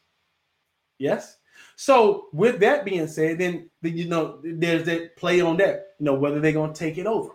Yes. 0.98 1.38
So 1.76 2.28
with 2.32 2.60
that 2.62 2.86
being 2.86 3.08
said, 3.08 3.38
then 3.38 3.70
you 3.82 4.08
know 4.08 4.40
there's 4.44 4.86
that 4.86 5.18
play 5.18 5.42
on 5.42 5.58
that. 5.58 5.88
You 6.00 6.06
know 6.06 6.14
whether 6.14 6.40
they're 6.40 6.54
gonna 6.54 6.74
take 6.74 6.98
it 6.98 7.06
over. 7.06 7.32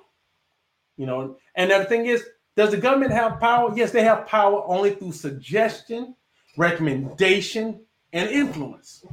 You 0.96 1.06
know, 1.06 1.36
and 1.54 1.70
the 1.70 1.84
thing 1.84 2.06
is, 2.06 2.24
does 2.56 2.70
the 2.70 2.76
government 2.76 3.12
have 3.12 3.40
power? 3.40 3.72
Yes, 3.74 3.90
they 3.90 4.02
have 4.02 4.26
power 4.26 4.62
only 4.66 4.94
through 4.94 5.12
suggestion, 5.12 6.14
recommendation, 6.56 7.80
and 8.12 8.28
influence. 8.28 9.04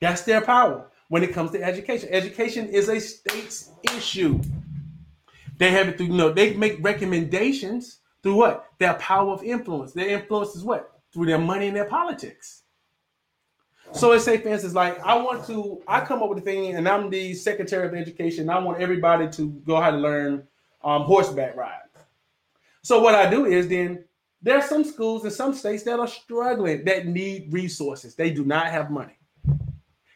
That's 0.00 0.22
their 0.22 0.40
power 0.40 0.90
when 1.08 1.22
it 1.22 1.32
comes 1.32 1.50
to 1.52 1.62
education. 1.62 2.08
Education 2.10 2.68
is 2.68 2.88
a 2.88 2.98
state's 2.98 3.70
issue. 3.96 4.40
They 5.58 5.70
have 5.72 5.88
it 5.88 5.98
through, 5.98 6.06
you 6.06 6.14
know, 6.14 6.32
they 6.32 6.54
make 6.54 6.82
recommendations 6.82 7.98
through 8.22 8.36
what? 8.36 8.66
Their 8.78 8.94
power 8.94 9.30
of 9.32 9.44
influence. 9.44 9.92
Their 9.92 10.08
influence 10.08 10.56
is 10.56 10.64
what? 10.64 10.90
Through 11.12 11.26
their 11.26 11.38
money 11.38 11.66
and 11.68 11.76
their 11.76 11.84
politics. 11.84 12.59
So 13.92 14.10
let's 14.10 14.24
say, 14.24 14.38
for 14.38 14.48
instance, 14.48 14.74
like 14.74 15.00
I 15.00 15.14
want 15.16 15.46
to, 15.46 15.82
I 15.86 16.00
come 16.00 16.22
up 16.22 16.28
with 16.28 16.38
a 16.38 16.42
thing, 16.42 16.74
and 16.74 16.88
I'm 16.88 17.10
the 17.10 17.34
Secretary 17.34 17.86
of 17.86 17.94
Education. 17.94 18.48
I 18.48 18.58
want 18.58 18.80
everybody 18.80 19.28
to 19.30 19.50
go 19.66 19.80
how 19.80 19.90
to 19.90 19.96
learn 19.96 20.46
um, 20.82 21.02
horseback 21.02 21.56
ride. 21.56 21.80
So 22.82 23.00
what 23.00 23.14
I 23.14 23.28
do 23.28 23.44
is 23.44 23.68
then 23.68 24.04
there 24.40 24.56
are 24.56 24.62
some 24.62 24.84
schools 24.84 25.24
in 25.24 25.30
some 25.30 25.52
states 25.52 25.82
that 25.82 26.00
are 26.00 26.08
struggling 26.08 26.84
that 26.84 27.06
need 27.06 27.52
resources. 27.52 28.14
They 28.14 28.30
do 28.30 28.44
not 28.44 28.66
have 28.68 28.90
money. 28.90 29.18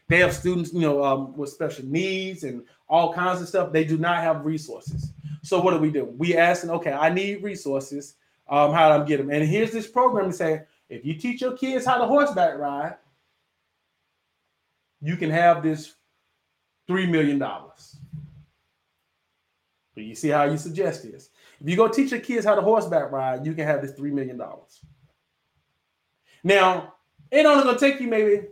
They 0.09 0.19
have 0.19 0.33
students, 0.33 0.73
you 0.73 0.81
know, 0.81 1.03
um, 1.03 1.37
with 1.37 1.51
special 1.51 1.85
needs 1.85 2.45
and 2.45 2.63
all 2.89 3.13
kinds 3.13 3.43
of 3.43 3.49
stuff. 3.49 3.73
They 3.73 3.85
do 3.85 3.99
not 3.99 4.19
have 4.19 4.45
resources. 4.45 5.13
So 5.43 5.61
what 5.61 5.73
do 5.73 5.79
we 5.79 5.91
do? 5.91 6.05
We 6.17 6.37
ask 6.37 6.63
them, 6.63 6.71
okay, 6.77 6.93
I 6.93 7.13
need 7.13 7.43
resources. 7.43 8.15
Um, 8.49 8.73
how 8.73 8.97
do 8.97 9.03
I 9.03 9.07
get 9.07 9.19
them? 9.19 9.31
And 9.31 9.45
here's 9.47 9.73
this 9.73 9.87
program 9.87 10.31
to 10.31 10.37
say, 10.37 10.63
if 10.89 11.05
you 11.05 11.15
teach 11.15 11.41
your 11.41 11.57
kids 11.57 11.85
how 11.85 11.99
to 11.99 12.07
horseback 12.07 12.57
ride, 12.59 12.97
you 15.05 15.17
can 15.19 15.31
have 15.31 15.63
this 15.63 15.95
three 16.87 17.07
million 17.07 17.39
dollars. 17.39 17.97
But 19.95 20.05
you 20.05 20.15
see 20.15 20.31
how 20.31 20.45
you 20.45 20.57
suggest 20.57 21.05
this? 21.05 21.29
If 21.61 21.69
you 21.69 21.77
go 21.77 21.89
teach 21.89 22.11
your 22.11 22.21
kids 22.21 22.47
how 22.47 22.55
to 22.55 22.63
horseback 22.63 23.13
ride, 23.13 23.47
you 23.47 23.53
can 23.53 23.67
have 23.67 23.83
this 23.83 23.93
three 23.93 24.11
million 24.11 24.39
dollars. 24.39 24.81
Now, 26.43 26.95
it 27.31 27.45
only 27.45 27.65
gonna 27.65 27.79
take 27.79 28.01
you 28.01 28.09
maybe 28.09 28.47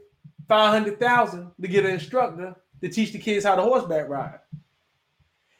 five 0.47 0.73
hundred 0.73 1.01
thousand 1.01 1.51
to 1.61 1.69
get 1.69 1.87
an 1.87 1.93
instructor 1.93 2.55
to 2.83 2.89
teach 2.89 3.13
the 3.13 3.19
kids 3.19 3.47
how 3.47 3.55
to 3.55 3.63
horseback 3.63 4.09
ride. 4.09 4.39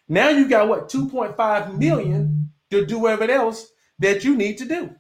Now 0.09 0.29
you 0.29 0.47
got 0.47 0.69
what 0.69 0.91
2.5 0.91 1.79
million 1.79 2.53
to 2.71 2.85
do 2.85 2.99
whatever 2.99 3.31
else 3.31 3.71
that 3.99 4.25
you 4.25 4.37
need 4.37 4.59
to 4.59 4.67
do. 4.67 4.95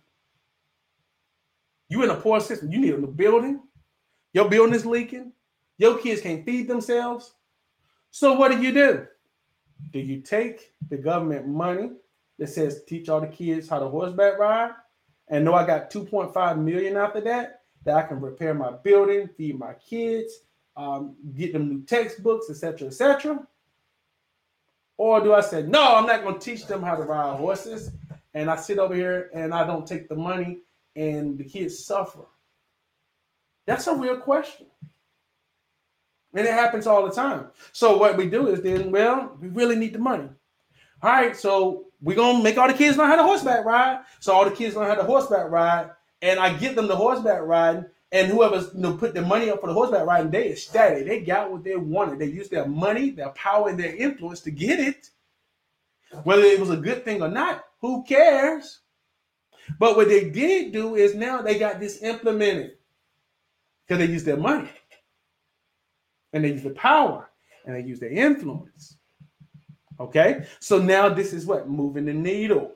You 1.90 2.02
in 2.02 2.10
a 2.10 2.14
poor 2.14 2.40
system. 2.40 2.72
You 2.72 2.78
need 2.78 2.94
a 2.94 3.06
building. 3.06 3.60
Your 4.32 4.48
building 4.48 4.74
is 4.74 4.86
leaking. 4.86 5.32
Your 5.78 5.98
kids 5.98 6.20
can't 6.20 6.44
feed 6.44 6.68
themselves. 6.68 7.34
So 8.10 8.34
what 8.34 8.52
do 8.52 8.60
you 8.60 8.72
do? 8.72 9.06
Do 9.90 9.98
you 9.98 10.20
take 10.20 10.72
the 10.88 10.96
government 10.96 11.48
money 11.48 11.90
that 12.38 12.48
says 12.48 12.84
teach 12.84 13.08
all 13.08 13.20
the 13.20 13.26
kids 13.26 13.68
how 13.68 13.78
to 13.78 13.88
horseback 13.88 14.38
ride 14.38 14.72
and 15.28 15.44
know 15.44 15.54
I 15.54 15.66
got 15.66 15.90
2.5 15.90 16.58
million 16.58 16.96
after 16.96 17.20
that? 17.22 17.62
that 17.84 17.96
I 17.96 18.02
can 18.02 18.20
repair 18.20 18.54
my 18.54 18.72
building, 18.72 19.28
feed 19.36 19.58
my 19.58 19.74
kids, 19.74 20.40
um, 20.76 21.16
get 21.34 21.52
them 21.52 21.68
new 21.68 21.82
textbooks, 21.82 22.48
etc., 22.50 22.88
etc. 22.88 23.46
Or 24.96 25.20
do 25.20 25.34
I 25.34 25.40
say, 25.40 25.62
no, 25.62 25.96
I'm 25.96 26.06
not 26.06 26.22
going 26.22 26.38
to 26.38 26.40
teach 26.40 26.66
them 26.66 26.82
how 26.82 26.94
to 26.94 27.02
ride 27.02 27.36
horses, 27.36 27.90
and 28.34 28.50
I 28.50 28.56
sit 28.56 28.78
over 28.78 28.94
here 28.94 29.30
and 29.34 29.52
I 29.52 29.66
don't 29.66 29.86
take 29.86 30.08
the 30.08 30.14
money, 30.14 30.60
and 30.94 31.36
the 31.36 31.44
kids 31.44 31.84
suffer? 31.84 32.26
That's 33.66 33.86
a 33.86 33.94
real 33.94 34.18
question. 34.18 34.66
And 36.34 36.46
it 36.46 36.52
happens 36.52 36.86
all 36.86 37.06
the 37.06 37.14
time. 37.14 37.48
So 37.72 37.98
what 37.98 38.16
we 38.16 38.28
do 38.28 38.48
is 38.48 38.62
then, 38.62 38.90
well, 38.90 39.36
we 39.40 39.48
really 39.48 39.76
need 39.76 39.92
the 39.92 39.98
money. 39.98 40.28
All 41.02 41.10
right, 41.10 41.36
so 41.36 41.86
we're 42.00 42.16
gonna 42.16 42.42
make 42.42 42.56
all 42.58 42.68
the 42.68 42.74
kids 42.74 42.96
learn 42.96 43.08
how 43.08 43.16
to 43.16 43.22
horseback 43.22 43.64
ride. 43.64 44.00
So 44.20 44.32
all 44.32 44.44
the 44.44 44.54
kids 44.54 44.76
learn 44.76 44.88
how 44.88 44.94
to 44.94 45.02
horseback 45.02 45.50
ride, 45.50 45.90
and 46.22 46.38
I 46.38 46.56
give 46.56 46.74
them 46.74 46.86
the 46.86 46.96
horseback 46.96 47.42
riding, 47.42 47.86
and 48.12 48.28
whoever's 48.30 48.72
you 48.74 48.80
know 48.80 48.96
put 48.96 49.12
the 49.12 49.22
money 49.22 49.50
up 49.50 49.60
for 49.60 49.66
the 49.66 49.72
horseback 49.72 50.06
riding, 50.06 50.30
they 50.30 50.52
ecstatic. 50.52 51.06
They 51.06 51.20
got 51.20 51.50
what 51.50 51.64
they 51.64 51.76
wanted. 51.76 52.18
They 52.18 52.26
used 52.26 52.50
their 52.50 52.66
money, 52.66 53.10
their 53.10 53.30
power, 53.30 53.68
and 53.68 53.78
their 53.78 53.94
influence 53.94 54.40
to 54.40 54.50
get 54.50 54.78
it. 54.80 55.10
Whether 56.24 56.42
it 56.42 56.60
was 56.60 56.70
a 56.70 56.76
good 56.76 57.04
thing 57.04 57.20
or 57.22 57.28
not, 57.28 57.64
who 57.80 58.04
cares? 58.04 58.80
But 59.78 59.96
what 59.96 60.08
they 60.08 60.30
did 60.30 60.72
do 60.72 60.94
is 60.94 61.14
now 61.14 61.42
they 61.42 61.58
got 61.58 61.80
this 61.80 62.02
implemented 62.02 62.72
because 63.86 63.98
they 63.98 64.12
used 64.12 64.26
their 64.26 64.36
money 64.36 64.70
and 66.32 66.44
they 66.44 66.52
use 66.52 66.62
the 66.62 66.70
power 66.70 67.30
and 67.66 67.76
they 67.76 67.82
use 67.82 68.00
their 68.00 68.10
influence. 68.10 68.96
Okay, 70.00 70.46
so 70.58 70.78
now 70.78 71.08
this 71.08 71.32
is 71.32 71.46
what 71.46 71.68
moving 71.68 72.06
the 72.06 72.12
needle. 72.12 72.72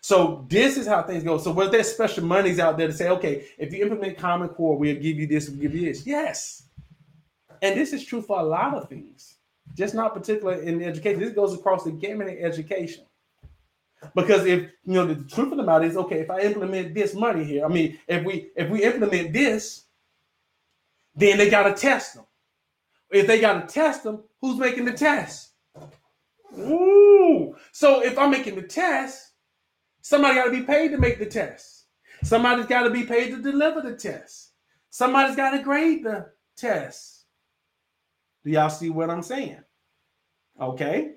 So 0.00 0.46
this 0.48 0.78
is 0.78 0.86
how 0.86 1.02
things 1.02 1.22
go. 1.22 1.36
So 1.36 1.50
was 1.50 1.70
there 1.70 1.84
special 1.84 2.24
monies 2.24 2.58
out 2.58 2.78
there 2.78 2.86
to 2.86 2.92
say, 2.92 3.10
okay, 3.10 3.46
if 3.58 3.72
you 3.72 3.82
implement 3.82 4.16
Common 4.16 4.48
Core, 4.48 4.78
we'll 4.78 4.94
give 4.94 5.18
you 5.18 5.26
this, 5.26 5.50
we'll 5.50 5.60
give 5.60 5.74
you 5.74 5.86
this? 5.86 6.06
Yes. 6.06 6.62
And 7.60 7.78
this 7.78 7.92
is 7.92 8.04
true 8.04 8.22
for 8.22 8.40
a 8.40 8.42
lot 8.42 8.74
of 8.74 8.88
things, 8.88 9.36
just 9.76 9.94
not 9.94 10.14
particular 10.14 10.54
in 10.54 10.82
education. 10.82 11.20
This 11.20 11.34
goes 11.34 11.52
across 11.52 11.84
the 11.84 11.90
gamut 11.90 12.28
in 12.28 12.42
education. 12.42 13.04
Because 14.14 14.46
if 14.46 14.62
you 14.86 14.94
know 14.94 15.04
the 15.04 15.16
truth 15.28 15.52
of 15.52 15.58
the 15.58 15.62
matter 15.62 15.84
is, 15.84 15.96
okay, 15.98 16.20
if 16.20 16.30
I 16.30 16.40
implement 16.40 16.94
this 16.94 17.14
money 17.14 17.44
here, 17.44 17.66
I 17.66 17.68
mean, 17.68 17.98
if 18.08 18.24
we 18.24 18.50
if 18.56 18.70
we 18.70 18.82
implement 18.82 19.34
this, 19.34 19.84
then 21.14 21.38
they 21.38 21.50
got 21.50 21.64
to 21.64 21.74
test 21.74 22.14
them. 22.14 22.24
If 23.10 23.26
they 23.26 23.40
got 23.40 23.66
to 23.66 23.72
test 23.72 24.04
them, 24.04 24.24
who's 24.40 24.58
making 24.58 24.84
the 24.84 24.92
test? 24.92 25.50
Ooh. 26.58 27.56
So 27.72 28.02
if 28.02 28.18
I'm 28.18 28.30
making 28.30 28.56
the 28.56 28.62
test, 28.62 29.32
somebody 30.00 30.34
got 30.34 30.44
to 30.44 30.50
be 30.50 30.62
paid 30.62 30.90
to 30.92 30.98
make 30.98 31.18
the 31.18 31.26
test. 31.26 31.86
Somebody's 32.22 32.66
got 32.66 32.82
to 32.82 32.90
be 32.90 33.04
paid 33.04 33.30
to 33.30 33.42
deliver 33.42 33.80
the 33.80 33.96
test. 33.96 34.52
Somebody's 34.90 35.36
got 35.36 35.52
to 35.52 35.62
grade 35.62 36.04
the 36.04 36.30
test. 36.56 37.24
Do 38.44 38.50
y'all 38.50 38.70
see 38.70 38.90
what 38.90 39.10
I'm 39.10 39.22
saying? 39.22 39.62
Okay. 40.60 41.12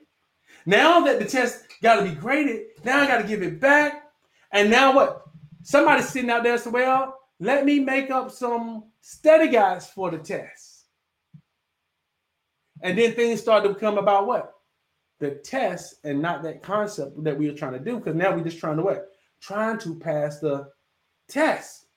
Now 0.65 1.01
that 1.01 1.19
the 1.19 1.25
test 1.25 1.65
got 1.81 1.95
to 1.95 2.03
be 2.03 2.15
graded, 2.15 2.67
now 2.83 3.01
I 3.01 3.07
got 3.07 3.21
to 3.21 3.27
give 3.27 3.43
it 3.43 3.59
back. 3.59 4.03
And 4.51 4.69
now 4.69 4.93
what? 4.95 5.23
Somebody's 5.63 6.09
sitting 6.09 6.29
out 6.29 6.43
there 6.43 6.57
saying, 6.57 6.73
well, 6.73 7.17
let 7.43 7.65
me 7.65 7.79
make 7.79 8.09
up 8.09 8.31
some 8.31 8.85
study 9.01 9.49
guides 9.49 9.87
for 9.87 10.09
the 10.09 10.17
test. 10.17 10.85
And 12.81 12.97
then 12.97 13.13
things 13.13 13.41
start 13.41 13.63
to 13.63 13.73
become 13.73 13.97
about 13.97 14.27
what? 14.27 14.53
The 15.19 15.31
test 15.31 15.95
and 16.03 16.21
not 16.21 16.41
that 16.43 16.63
concept 16.63 17.21
that 17.23 17.37
we 17.37 17.49
are 17.49 17.53
trying 17.53 17.73
to 17.73 17.79
do. 17.79 17.97
Because 17.97 18.15
now 18.15 18.33
we're 18.33 18.43
just 18.43 18.59
trying 18.59 18.77
to 18.77 18.83
what? 18.83 19.09
Trying 19.41 19.77
to 19.79 19.95
pass 19.95 20.39
the 20.39 20.69
test. 21.27 21.87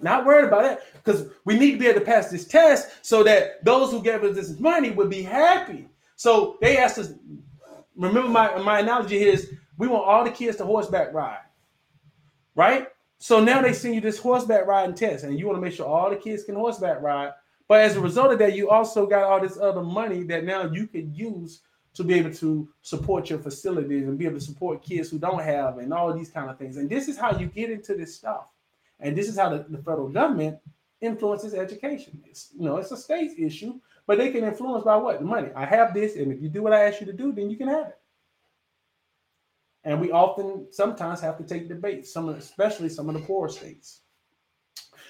Not 0.00 0.26
worried 0.26 0.46
about 0.46 0.62
that 0.62 0.82
because 1.02 1.28
we 1.44 1.58
need 1.58 1.72
to 1.72 1.78
be 1.78 1.86
able 1.86 2.00
to 2.00 2.06
pass 2.06 2.30
this 2.30 2.46
test 2.46 2.88
so 3.02 3.22
that 3.24 3.64
those 3.64 3.90
who 3.90 4.02
gave 4.02 4.22
us 4.22 4.36
this 4.36 4.58
money 4.60 4.90
would 4.90 5.10
be 5.10 5.22
happy. 5.22 5.88
So 6.14 6.56
they 6.60 6.76
asked 6.76 6.98
us, 6.98 7.14
remember 7.96 8.28
my, 8.28 8.56
my 8.58 8.80
analogy 8.80 9.18
here 9.18 9.32
is 9.32 9.54
we 9.76 9.88
want 9.88 10.04
all 10.04 10.24
the 10.24 10.30
kids 10.30 10.58
to 10.58 10.64
horseback 10.64 11.12
ride, 11.12 11.40
right? 12.54 12.88
So 13.18 13.42
now 13.42 13.60
they 13.60 13.72
send 13.72 13.94
you 13.94 14.00
this 14.00 14.18
horseback 14.18 14.66
riding 14.66 14.94
test, 14.94 15.24
and 15.24 15.38
you 15.38 15.46
want 15.46 15.56
to 15.56 15.60
make 15.60 15.74
sure 15.74 15.86
all 15.86 16.10
the 16.10 16.16
kids 16.16 16.44
can 16.44 16.54
horseback 16.54 17.02
ride. 17.02 17.32
But 17.66 17.80
as 17.80 17.96
a 17.96 18.00
result 18.00 18.32
of 18.32 18.38
that, 18.38 18.54
you 18.54 18.70
also 18.70 19.06
got 19.06 19.24
all 19.24 19.40
this 19.40 19.58
other 19.58 19.82
money 19.82 20.22
that 20.24 20.44
now 20.44 20.70
you 20.70 20.86
can 20.86 21.14
use 21.14 21.60
to 21.94 22.04
be 22.04 22.14
able 22.14 22.32
to 22.32 22.68
support 22.82 23.28
your 23.28 23.40
facilities 23.40 24.04
and 24.04 24.16
be 24.16 24.24
able 24.24 24.38
to 24.38 24.44
support 24.44 24.84
kids 24.84 25.10
who 25.10 25.18
don't 25.18 25.42
have 25.42 25.78
and 25.78 25.92
all 25.92 26.12
these 26.14 26.30
kind 26.30 26.48
of 26.48 26.56
things. 26.56 26.76
And 26.76 26.88
this 26.88 27.08
is 27.08 27.18
how 27.18 27.36
you 27.36 27.46
get 27.46 27.70
into 27.70 27.94
this 27.94 28.14
stuff. 28.14 28.46
And 29.00 29.16
this 29.16 29.28
is 29.28 29.36
how 29.36 29.48
the, 29.50 29.66
the 29.68 29.78
federal 29.78 30.08
government 30.08 30.58
influences 31.00 31.54
education. 31.54 32.22
It's 32.26 32.50
you 32.56 32.64
know 32.64 32.76
it's 32.76 32.92
a 32.92 32.96
state 32.96 33.38
issue, 33.38 33.80
but 34.06 34.18
they 34.18 34.30
can 34.30 34.44
influence 34.44 34.84
by 34.84 34.96
what? 34.96 35.22
Money. 35.22 35.50
I 35.54 35.64
have 35.64 35.94
this, 35.94 36.16
and 36.16 36.32
if 36.32 36.40
you 36.40 36.48
do 36.48 36.62
what 36.62 36.72
I 36.72 36.84
ask 36.84 37.00
you 37.00 37.06
to 37.06 37.12
do, 37.12 37.32
then 37.32 37.50
you 37.50 37.56
can 37.56 37.68
have 37.68 37.88
it. 37.88 37.97
And 39.88 40.02
we 40.02 40.12
often 40.12 40.66
sometimes 40.70 41.18
have 41.22 41.38
to 41.38 41.44
take 41.44 41.66
debates, 41.66 42.12
some 42.12 42.28
especially 42.28 42.90
some 42.90 43.08
of 43.08 43.14
the 43.14 43.22
poor 43.22 43.48
states. 43.48 44.00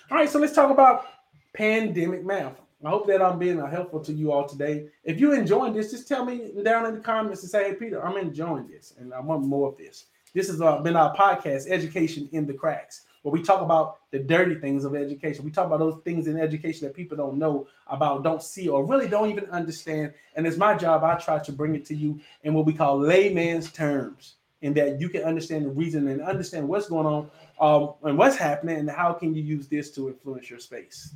All 0.09 0.17
right, 0.17 0.31
so 0.31 0.39
let's 0.39 0.55
talk 0.55 0.71
about 0.71 1.05
pandemic 1.53 2.25
math. 2.25 2.61
I 2.87 2.91
hope 2.91 3.09
that 3.09 3.21
I'm 3.21 3.41
being 3.41 3.59
helpful 3.59 3.99
to 4.05 4.13
you 4.13 4.31
all 4.31 4.47
today. 4.47 4.87
If 5.03 5.19
you're 5.19 5.35
enjoying 5.35 5.73
this, 5.73 5.91
just 5.91 6.07
tell 6.07 6.25
me 6.25 6.53
down 6.63 6.87
in 6.87 6.95
the 6.95 7.01
comments 7.01 7.43
and 7.43 7.51
say, 7.51 7.71
hey, 7.71 7.75
Peter, 7.75 8.07
I'm 8.07 8.17
enjoying 8.19 8.69
this 8.69 8.95
and 8.97 9.13
I 9.13 9.19
want 9.19 9.43
more 9.43 9.69
of 9.69 9.77
this. 9.77 10.05
This 10.33 10.47
has 10.47 10.61
uh, 10.61 10.79
been 10.79 10.95
our 10.95 11.13
podcast, 11.17 11.69
Education 11.69 12.29
in 12.31 12.47
the 12.47 12.55
Cracks, 12.55 13.07
where 13.23 13.33
we 13.33 13.43
talk 13.43 13.63
about 13.63 13.97
the 14.13 14.21
dirty 14.21 14.55
things 14.55 14.85
of 14.85 14.95
education. 14.95 15.45
We 15.45 15.51
talk 15.51 15.67
about 15.67 15.81
those 15.81 16.01
things 16.05 16.29
in 16.29 16.39
education 16.39 16.87
that 16.87 16.95
people 16.95 17.17
don't 17.17 17.37
know 17.37 17.67
about, 17.89 18.23
don't 18.23 18.45
see, 18.45 18.69
or 18.69 18.87
really 18.87 19.09
don't 19.09 19.29
even 19.29 19.47
understand. 19.47 20.15
And 20.37 20.47
it's 20.47 20.57
my 20.57 20.77
job, 20.77 21.03
I 21.03 21.17
try 21.17 21.41
to 21.41 21.51
bring 21.51 21.75
it 21.75 21.85
to 21.87 21.97
you 21.97 22.21
in 22.45 22.55
what 22.55 22.65
we 22.65 22.73
call 22.73 22.97
layman's 23.01 23.73
terms 23.73 24.37
and 24.63 24.75
that 24.75 25.01
you 25.01 25.09
can 25.09 25.23
understand 25.23 25.65
the 25.65 25.71
reason 25.71 26.09
and 26.09 26.21
understand 26.21 26.69
what's 26.69 26.89
going 26.89 27.07
on 27.07 27.31
um, 27.61 27.95
and 28.03 28.19
what's 28.19 28.37
happening 28.37 28.77
and 28.77 28.91
how 28.91 29.13
can 29.13 29.35
you 29.35 29.43
use 29.43 29.69
this 29.69 29.91
to 29.93 30.09
influence 30.09 30.51
your 30.51 30.59
space. 30.59 31.15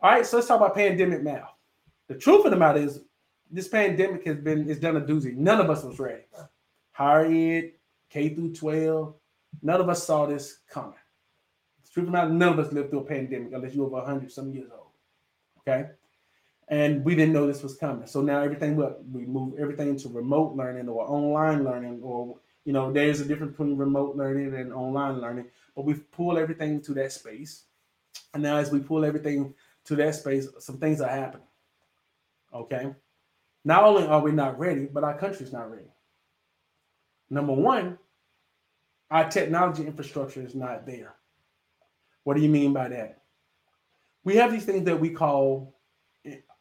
All 0.00 0.10
right, 0.10 0.26
so 0.26 0.36
let's 0.36 0.48
talk 0.48 0.58
about 0.58 0.74
pandemic 0.74 1.22
now. 1.22 1.50
The 2.08 2.14
truth 2.14 2.44
of 2.44 2.50
the 2.50 2.56
matter 2.56 2.80
is 2.80 3.00
this 3.50 3.68
pandemic 3.68 4.26
has 4.26 4.38
been 4.38 4.68
it's 4.68 4.80
done 4.80 4.96
a 4.96 5.00
doozy. 5.00 5.34
None 5.34 5.60
of 5.60 5.70
us 5.70 5.82
was 5.82 5.98
ready. 5.98 6.24
Higher 6.92 7.26
ed, 7.26 7.72
K 8.10 8.34
through 8.34 8.54
12, 8.54 9.14
none 9.62 9.80
of 9.80 9.88
us 9.88 10.04
saw 10.04 10.26
this 10.26 10.58
coming. 10.68 10.94
The 11.84 11.90
truth 11.90 12.06
of 12.06 12.12
the 12.12 12.18
matter, 12.18 12.30
none 12.30 12.52
of 12.52 12.58
us 12.58 12.72
lived 12.72 12.90
through 12.90 13.00
a 13.00 13.04
pandemic 13.04 13.52
unless 13.52 13.74
you're 13.74 13.86
over 13.86 13.96
100 13.96 14.30
some 14.30 14.52
years 14.52 14.70
old. 14.70 14.88
Okay 15.60 15.90
and 16.68 17.04
we 17.04 17.14
didn't 17.14 17.34
know 17.34 17.46
this 17.46 17.62
was 17.62 17.76
coming. 17.76 18.06
So 18.06 18.22
now 18.22 18.42
everything 18.42 18.76
we 18.76 19.26
move 19.26 19.58
everything 19.58 19.96
to 19.98 20.08
remote 20.08 20.54
learning 20.54 20.88
or 20.88 21.08
online 21.08 21.64
learning, 21.64 22.00
or 22.02 22.36
you 22.64 22.72
know, 22.72 22.92
there's 22.92 23.20
a 23.20 23.24
difference 23.24 23.52
between 23.52 23.76
remote 23.76 24.16
learning 24.16 24.54
and 24.54 24.72
online 24.72 25.20
learning. 25.20 25.46
But 25.74 25.84
we've 25.84 26.10
pulled 26.12 26.38
everything 26.38 26.80
to 26.82 26.94
that 26.94 27.12
space, 27.12 27.64
and 28.34 28.42
now 28.42 28.56
as 28.56 28.70
we 28.70 28.80
pull 28.80 29.04
everything 29.04 29.54
to 29.84 29.96
that 29.96 30.14
space, 30.14 30.48
some 30.58 30.78
things 30.78 31.00
are 31.00 31.08
happening. 31.08 31.46
Okay, 32.54 32.94
not 33.64 33.84
only 33.84 34.06
are 34.06 34.20
we 34.20 34.32
not 34.32 34.58
ready, 34.58 34.86
but 34.86 35.04
our 35.04 35.16
country's 35.18 35.52
not 35.52 35.70
ready. 35.70 35.90
Number 37.30 37.54
one, 37.54 37.98
our 39.10 39.28
technology 39.28 39.86
infrastructure 39.86 40.42
is 40.42 40.54
not 40.54 40.86
there. 40.86 41.14
What 42.24 42.36
do 42.36 42.42
you 42.42 42.48
mean 42.48 42.72
by 42.72 42.88
that? 42.88 43.22
We 44.24 44.36
have 44.36 44.52
these 44.52 44.64
things 44.64 44.84
that 44.84 45.00
we 45.00 45.10
call 45.10 45.74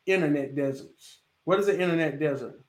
internet 0.05 0.55
deserts. 0.55 1.19
What 1.45 1.59
is 1.59 1.67
an 1.67 1.81
internet 1.81 2.19
desert? 2.19 2.61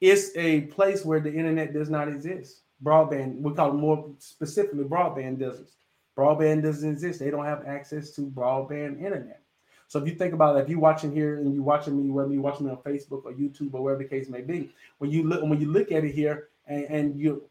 It's 0.00 0.30
a 0.36 0.62
place 0.62 1.04
where 1.04 1.20
the 1.20 1.32
internet 1.32 1.72
does 1.72 1.90
not 1.90 2.08
exist. 2.08 2.62
Broadband, 2.82 3.40
we 3.40 3.52
call 3.54 3.70
it 3.70 3.74
more 3.74 4.10
specifically 4.18 4.84
broadband 4.84 5.38
deserts. 5.38 5.74
Broadband 6.16 6.62
doesn't 6.62 6.90
exist. 6.90 7.20
They 7.20 7.30
don't 7.30 7.44
have 7.44 7.66
access 7.66 8.10
to 8.12 8.22
broadband 8.22 9.02
internet. 9.02 9.42
So 9.88 9.98
if 9.98 10.06
you 10.06 10.14
think 10.14 10.34
about 10.34 10.56
it, 10.56 10.60
if 10.60 10.68
you're 10.68 10.78
watching 10.78 11.12
here 11.12 11.38
and 11.38 11.54
you're 11.54 11.62
watching 11.62 11.96
me, 11.96 12.10
whether 12.10 12.30
you're 12.30 12.42
watching 12.42 12.66
me 12.66 12.72
on 12.72 12.78
Facebook 12.78 13.24
or 13.24 13.32
YouTube 13.32 13.72
or 13.72 13.82
wherever 13.82 14.02
the 14.02 14.08
case 14.08 14.28
may 14.28 14.42
be, 14.42 14.70
when 14.98 15.10
you 15.10 15.26
look 15.26 15.42
when 15.42 15.60
you 15.60 15.72
look 15.72 15.90
at 15.90 16.04
it 16.04 16.12
here 16.12 16.48
and, 16.66 16.84
and 16.84 17.20
you 17.20 17.42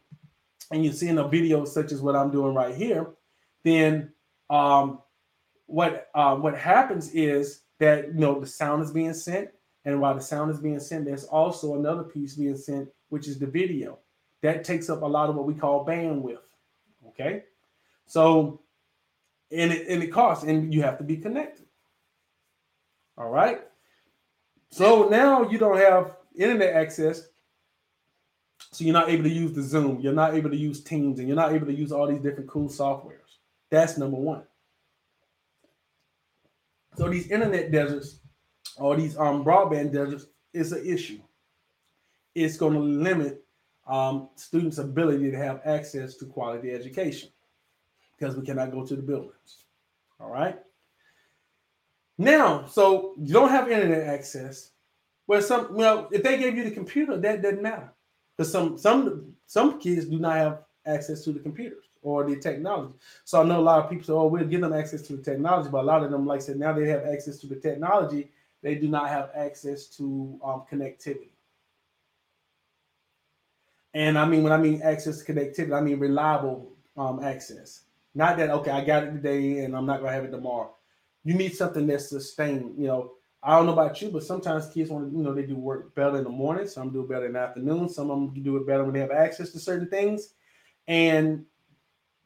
and 0.70 0.84
you're 0.84 0.94
seeing 0.94 1.18
a 1.18 1.26
video 1.26 1.64
such 1.64 1.90
as 1.90 2.00
what 2.00 2.14
I'm 2.14 2.30
doing 2.30 2.54
right 2.54 2.74
here, 2.74 3.08
then 3.64 4.12
um, 4.50 5.00
what 5.66 6.08
uh, 6.14 6.36
what 6.36 6.56
happens 6.56 7.10
is 7.12 7.62
that 7.78 8.08
you 8.08 8.20
know 8.20 8.40
the 8.40 8.46
sound 8.46 8.82
is 8.82 8.90
being 8.90 9.14
sent, 9.14 9.50
and 9.84 10.00
while 10.00 10.14
the 10.14 10.20
sound 10.20 10.50
is 10.50 10.58
being 10.58 10.80
sent, 10.80 11.04
there's 11.04 11.24
also 11.24 11.76
another 11.76 12.02
piece 12.02 12.34
being 12.34 12.56
sent, 12.56 12.88
which 13.08 13.28
is 13.28 13.38
the 13.38 13.46
video. 13.46 13.98
That 14.42 14.64
takes 14.64 14.88
up 14.88 15.02
a 15.02 15.06
lot 15.06 15.28
of 15.28 15.36
what 15.36 15.46
we 15.46 15.54
call 15.54 15.86
bandwidth. 15.86 16.38
Okay, 17.08 17.44
so 18.06 18.60
and 19.50 19.72
it 19.72 19.88
and 19.88 20.02
it 20.02 20.08
costs, 20.08 20.44
and 20.44 20.72
you 20.72 20.82
have 20.82 20.98
to 20.98 21.04
be 21.04 21.16
connected. 21.16 21.66
All 23.16 23.30
right. 23.30 23.60
So 24.70 25.08
now 25.08 25.48
you 25.48 25.58
don't 25.58 25.78
have 25.78 26.16
internet 26.36 26.74
access. 26.74 27.28
So 28.70 28.84
you're 28.84 28.92
not 28.92 29.08
able 29.08 29.24
to 29.24 29.30
use 29.30 29.52
the 29.54 29.62
Zoom, 29.62 30.00
you're 30.00 30.12
not 30.12 30.34
able 30.34 30.50
to 30.50 30.56
use 30.56 30.82
Teams, 30.82 31.18
and 31.18 31.26
you're 31.26 31.36
not 31.36 31.52
able 31.52 31.66
to 31.66 31.74
use 31.74 31.90
all 31.90 32.06
these 32.06 32.20
different 32.20 32.48
cool 32.48 32.68
softwares. 32.68 33.38
That's 33.70 33.96
number 33.96 34.16
one. 34.16 34.42
So 36.98 37.08
these 37.08 37.30
internet 37.30 37.70
deserts 37.70 38.18
or 38.76 38.96
these 38.96 39.16
um 39.16 39.44
broadband 39.44 39.92
deserts 39.92 40.26
is 40.52 40.72
an 40.72 40.84
issue. 40.84 41.20
it's 42.34 42.56
going 42.56 42.74
to 42.74 42.80
limit 42.80 43.44
um, 43.86 44.30
students' 44.34 44.78
ability 44.78 45.30
to 45.30 45.36
have 45.36 45.60
access 45.64 46.16
to 46.16 46.26
quality 46.26 46.72
education 46.72 47.30
because 48.16 48.36
we 48.36 48.44
cannot 48.44 48.72
go 48.72 48.84
to 48.84 48.96
the 48.96 49.02
buildings. 49.02 49.64
All 50.20 50.30
right. 50.30 50.58
Now, 52.18 52.66
so 52.66 53.14
you 53.16 53.32
don't 53.32 53.48
have 53.48 53.70
internet 53.70 54.08
access. 54.08 54.72
Well, 55.28 55.40
some 55.40 55.74
well, 55.74 56.08
if 56.10 56.24
they 56.24 56.36
gave 56.36 56.56
you 56.56 56.64
the 56.64 56.72
computer, 56.72 57.16
that 57.16 57.42
doesn't 57.42 57.62
matter. 57.62 57.92
Because 58.36 58.50
some 58.50 58.76
some 58.76 59.34
some 59.46 59.78
kids 59.78 60.06
do 60.06 60.18
not 60.18 60.36
have 60.36 60.64
access 60.84 61.22
to 61.24 61.32
the 61.32 61.38
computers 61.38 61.87
or 62.02 62.24
the 62.24 62.36
technology. 62.36 62.94
So 63.24 63.40
I 63.40 63.44
know 63.44 63.60
a 63.60 63.62
lot 63.62 63.84
of 63.84 63.90
people 63.90 64.04
say, 64.04 64.12
"Oh, 64.12 64.26
we'll 64.26 64.46
give 64.46 64.60
them 64.60 64.72
access 64.72 65.02
to 65.02 65.16
the 65.16 65.22
technology," 65.22 65.68
but 65.70 65.82
a 65.82 65.86
lot 65.86 66.02
of 66.02 66.10
them, 66.10 66.26
like 66.26 66.40
I 66.40 66.44
said, 66.44 66.58
now 66.58 66.72
they 66.72 66.88
have 66.88 67.04
access 67.04 67.38
to 67.40 67.46
the 67.46 67.56
technology. 67.56 68.30
They 68.62 68.74
do 68.74 68.88
not 68.88 69.08
have 69.08 69.30
access 69.34 69.86
to 69.96 70.38
um, 70.42 70.64
connectivity. 70.70 71.30
And 73.94 74.18
I 74.18 74.26
mean, 74.26 74.42
when 74.42 74.52
I 74.52 74.58
mean 74.58 74.82
access 74.82 75.22
to 75.22 75.32
connectivity, 75.32 75.76
I 75.76 75.80
mean 75.80 75.98
reliable 75.98 76.72
um, 76.96 77.22
access. 77.22 77.82
Not 78.14 78.36
that 78.38 78.50
okay, 78.50 78.70
I 78.70 78.84
got 78.84 79.04
it 79.04 79.12
today 79.12 79.60
and 79.64 79.76
I'm 79.76 79.86
not 79.86 80.00
gonna 80.00 80.12
have 80.12 80.24
it 80.24 80.30
tomorrow. 80.30 80.74
You 81.24 81.34
need 81.34 81.54
something 81.54 81.86
that's 81.86 82.08
sustained. 82.08 82.74
You 82.78 82.86
know, 82.86 83.12
I 83.42 83.56
don't 83.56 83.66
know 83.66 83.72
about 83.72 84.00
you, 84.02 84.10
but 84.10 84.24
sometimes 84.24 84.68
kids 84.68 84.90
want 84.90 85.10
to, 85.10 85.16
you 85.16 85.22
know, 85.22 85.32
they 85.32 85.46
do 85.46 85.56
work 85.56 85.94
better 85.94 86.18
in 86.18 86.24
the 86.24 86.30
morning. 86.30 86.66
Some 86.66 86.90
do 86.90 87.06
better 87.06 87.26
in 87.26 87.34
the 87.34 87.38
afternoon. 87.38 87.88
Some 87.88 88.10
of 88.10 88.18
them 88.18 88.42
do 88.42 88.56
it 88.56 88.66
better 88.66 88.82
when 88.84 88.92
they 88.92 89.00
have 89.00 89.10
access 89.10 89.50
to 89.52 89.60
certain 89.60 89.88
things. 89.88 90.34
And 90.88 91.44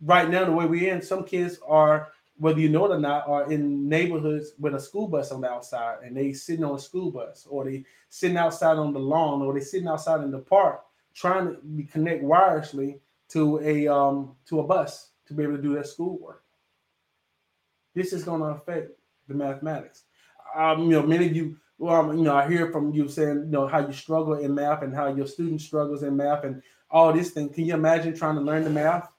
right 0.05 0.29
now, 0.29 0.45
the 0.45 0.53
way 0.53 0.67
we're 0.67 0.93
in, 0.93 1.03
some 1.03 1.25
kids 1.25 1.59
are, 1.67 2.09
whether 2.37 2.61
you 2.61 2.69
know 2.69 2.87
it 2.87 2.97
or 2.97 3.01
not, 3.01 3.29
are 3.29 3.51
in 3.51 3.89
neighborhoods 3.89 4.53
with 4.59 4.75
a 4.75 4.81
school 4.81 5.09
bus 5.09 5.31
on 5.31 5.41
the 5.41 5.49
outside, 5.49 5.99
and 6.05 6.17
they 6.17 6.33
sitting 6.33 6.65
on 6.65 6.77
a 6.77 6.81
school 6.81 7.11
bus, 7.11 7.47
or 7.49 7.65
they 7.65 7.85
sitting 8.09 8.37
outside 8.37 8.77
on 8.77 8.93
the 8.93 8.99
lawn, 8.99 9.43
or 9.43 9.55
they 9.55 9.61
sitting 9.61 9.89
outside 9.89 10.23
in 10.23 10.31
the 10.31 10.39
park 10.39 10.83
trying 11.15 11.55
to 11.55 11.93
connect 11.93 12.23
wirelessly 12.23 12.99
to 13.29 13.61
a 13.61 13.87
um 13.89 14.35
to 14.47 14.61
a 14.61 14.65
bus 14.65 15.11
to 15.27 15.35
be 15.35 15.43
able 15.43 15.57
to 15.57 15.63
do 15.63 15.75
their 15.75 15.85
schoolwork. 15.85 16.43
This 17.95 18.13
is 18.13 18.25
going 18.25 18.41
to 18.41 18.47
affect 18.47 18.93
the 19.29 19.35
mathematics. 19.35 20.05
Um, 20.57 20.85
you 20.85 20.91
know, 20.91 21.03
many 21.03 21.27
of 21.27 21.37
you, 21.37 21.59
well, 21.79 22.15
you 22.15 22.23
know, 22.23 22.35
I 22.35 22.49
hear 22.49 22.73
from 22.73 22.93
you 22.93 23.07
saying, 23.09 23.45
you 23.45 23.51
know, 23.51 23.67
how 23.67 23.87
you 23.87 23.93
struggle 23.93 24.35
in 24.35 24.55
math 24.55 24.83
and 24.83 24.95
how 24.95 25.15
your 25.15 25.27
student 25.27 25.61
struggles 25.61 26.03
in 26.03 26.17
math 26.17 26.45
and 26.45 26.63
all 26.91 27.13
this 27.13 27.31
thing. 27.31 27.51
Can 27.51 27.67
you 27.67 27.75
imagine 27.75 28.17
trying 28.17 28.37
to 28.37 28.41
learn 28.41 28.65
the 28.65 28.71
math 28.71 29.12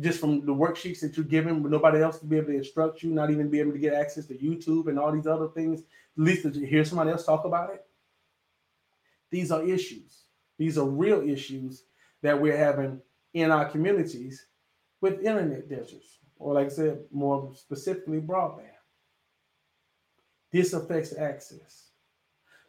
just 0.00 0.20
from 0.20 0.44
the 0.44 0.54
worksheets 0.54 1.00
that 1.00 1.16
you're 1.16 1.24
given 1.24 1.62
with 1.62 1.72
nobody 1.72 2.02
else 2.02 2.18
to 2.18 2.26
be 2.26 2.36
able 2.36 2.48
to 2.48 2.58
instruct 2.58 3.02
you, 3.02 3.10
not 3.10 3.30
even 3.30 3.48
be 3.48 3.60
able 3.60 3.72
to 3.72 3.78
get 3.78 3.94
access 3.94 4.26
to 4.26 4.34
YouTube 4.34 4.88
and 4.88 4.98
all 4.98 5.12
these 5.12 5.26
other 5.26 5.48
things? 5.48 5.80
At 5.80 6.24
least 6.24 6.42
to 6.42 6.66
hear 6.66 6.84
somebody 6.84 7.10
else 7.10 7.24
talk 7.24 7.44
about 7.44 7.70
it. 7.70 7.84
These 9.30 9.50
are 9.50 9.62
issues. 9.64 10.24
These 10.58 10.78
are 10.78 10.86
real 10.86 11.22
issues 11.28 11.84
that 12.22 12.40
we're 12.40 12.56
having 12.56 13.00
in 13.34 13.50
our 13.50 13.68
communities 13.68 14.46
with 15.00 15.22
internet 15.22 15.68
deserts, 15.68 16.18
or 16.38 16.54
like 16.54 16.66
I 16.66 16.70
said, 16.70 17.00
more 17.10 17.52
specifically, 17.54 18.20
broadband. 18.20 18.70
This 20.52 20.72
affects 20.72 21.14
access. 21.16 21.90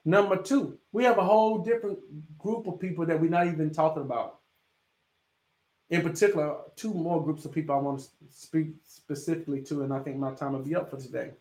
Number 0.04 0.38
two, 0.38 0.78
we 0.92 1.04
have 1.04 1.18
a 1.18 1.24
whole 1.24 1.60
different 1.60 2.00
group 2.38 2.68
of 2.68 2.80
people 2.80 3.06
that 3.06 3.20
we're 3.20 3.30
not 3.30 3.48
even 3.48 3.72
talking 3.72 4.04
about. 4.04 4.40
In 5.90 6.02
particular, 6.02 6.58
two 6.76 6.94
more 6.94 7.24
groups 7.24 7.46
of 7.46 7.54
people 7.54 7.76
I 7.76 7.80
want 7.80 8.00
to 8.00 8.08
speak 8.30 8.74
specifically 8.86 9.62
to, 9.64 9.84
and 9.84 9.94
I 9.94 10.00
think 10.00 10.18
my 10.18 10.34
time 10.34 10.54
will 10.54 10.60
be 10.60 10.76
up 10.76 10.90
for 10.90 10.98
today. 10.98 11.32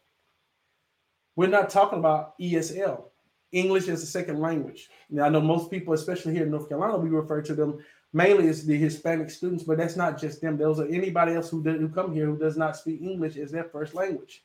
We're 1.34 1.48
not 1.48 1.68
talking 1.68 1.98
about 1.98 2.38
ESL, 2.38 3.04
English 3.52 3.88
as 3.88 4.02
a 4.02 4.06
second 4.06 4.40
language. 4.40 4.88
Now, 5.10 5.24
I 5.24 5.28
know 5.28 5.40
most 5.40 5.70
people, 5.70 5.94
especially 5.94 6.32
here 6.34 6.44
in 6.44 6.50
North 6.50 6.68
Carolina, 6.68 6.96
we 6.96 7.08
refer 7.08 7.42
to 7.42 7.54
them 7.54 7.84
mainly 8.12 8.48
as 8.48 8.64
the 8.64 8.76
Hispanic 8.76 9.30
students, 9.30 9.64
but 9.64 9.78
that's 9.78 9.96
not 9.96 10.18
just 10.18 10.40
them. 10.40 10.56
Those 10.56 10.80
are 10.80 10.86
anybody 10.86 11.34
else 11.34 11.50
who, 11.50 11.60
who 11.62 11.88
come 11.88 12.14
here 12.14 12.26
who 12.26 12.38
does 12.38 12.56
not 12.56 12.76
speak 12.76 13.02
English 13.02 13.36
as 13.36 13.50
their 13.50 13.64
first 13.64 13.94
language. 13.94 14.44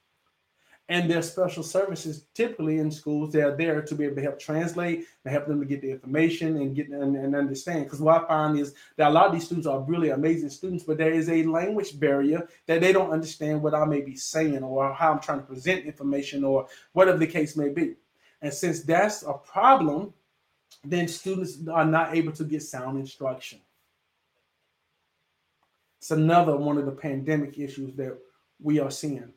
And 0.92 1.10
their 1.10 1.22
special 1.22 1.64
services 1.64 2.26
typically 2.34 2.80
in 2.80 2.92
schools, 2.92 3.32
they 3.32 3.42
are 3.42 3.56
there 3.56 3.82
to 3.82 3.96
be 3.96 4.04
able 4.04 4.18
to 4.18 4.24
help 4.24 4.39
translate 4.39 5.06
and 5.24 5.32
help 5.32 5.48
them 5.48 5.62
to 5.62 5.66
get 5.66 5.82
the 5.82 5.89
information 5.89 6.58
and 6.58 6.76
get 6.76 6.89
and, 6.89 7.16
and 7.16 7.34
understand. 7.34 7.86
Because 7.86 8.02
what 8.02 8.26
I 8.26 8.28
find 8.28 8.60
is 8.60 8.76
that 8.98 9.08
a 9.08 9.14
lot 9.14 9.28
of 9.28 9.32
these 9.32 9.46
students 9.46 9.68
are 9.68 9.80
really 9.80 10.10
amazing 10.10 10.50
students, 10.50 10.84
but 10.84 10.98
there 10.98 11.14
is 11.14 11.30
a 11.30 11.44
language 11.44 11.98
barrier 11.98 12.46
that 12.66 12.82
they 12.82 12.92
don't 12.92 13.10
understand 13.10 13.64
what 13.64 13.74
I 13.74 13.86
may 13.86 14.02
be 14.02 14.18
saying 14.18 14.64
or 14.64 14.92
how 14.92 15.14
I'm 15.14 15.22
trying 15.22 15.39
to 15.39 15.46
present 15.46 15.86
information 15.86 16.44
or 16.44 16.68
whatever 16.92 17.18
the 17.18 17.26
case 17.26 17.56
may 17.56 17.70
be. 17.70 17.96
And 18.42 18.54
since 18.54 18.82
that's 18.82 19.24
a 19.24 19.32
problem, 19.32 20.14
then 20.84 21.08
students 21.08 21.58
are 21.72 21.86
not 21.86 22.18
able 22.18 22.34
to 22.34 22.44
get 22.44 22.64
sound 22.64 23.00
instruction. 23.00 23.62
It's 26.00 26.12
another 26.12 26.58
one 26.58 26.78
of 26.78 26.86
the 26.86 26.92
pandemic 26.92 27.58
issues 27.58 27.96
that 27.96 28.18
we 28.62 28.82
are 28.82 28.92
seeing. 28.92 29.32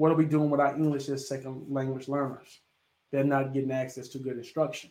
What 0.00 0.12
are 0.12 0.14
we 0.14 0.24
doing 0.24 0.48
with 0.48 0.60
our 0.60 0.74
English 0.76 1.10
as 1.10 1.28
second 1.28 1.66
language 1.68 2.08
learners? 2.08 2.60
They're 3.12 3.22
not 3.22 3.52
getting 3.52 3.70
access 3.70 4.08
to 4.08 4.18
good 4.18 4.38
instruction. 4.38 4.88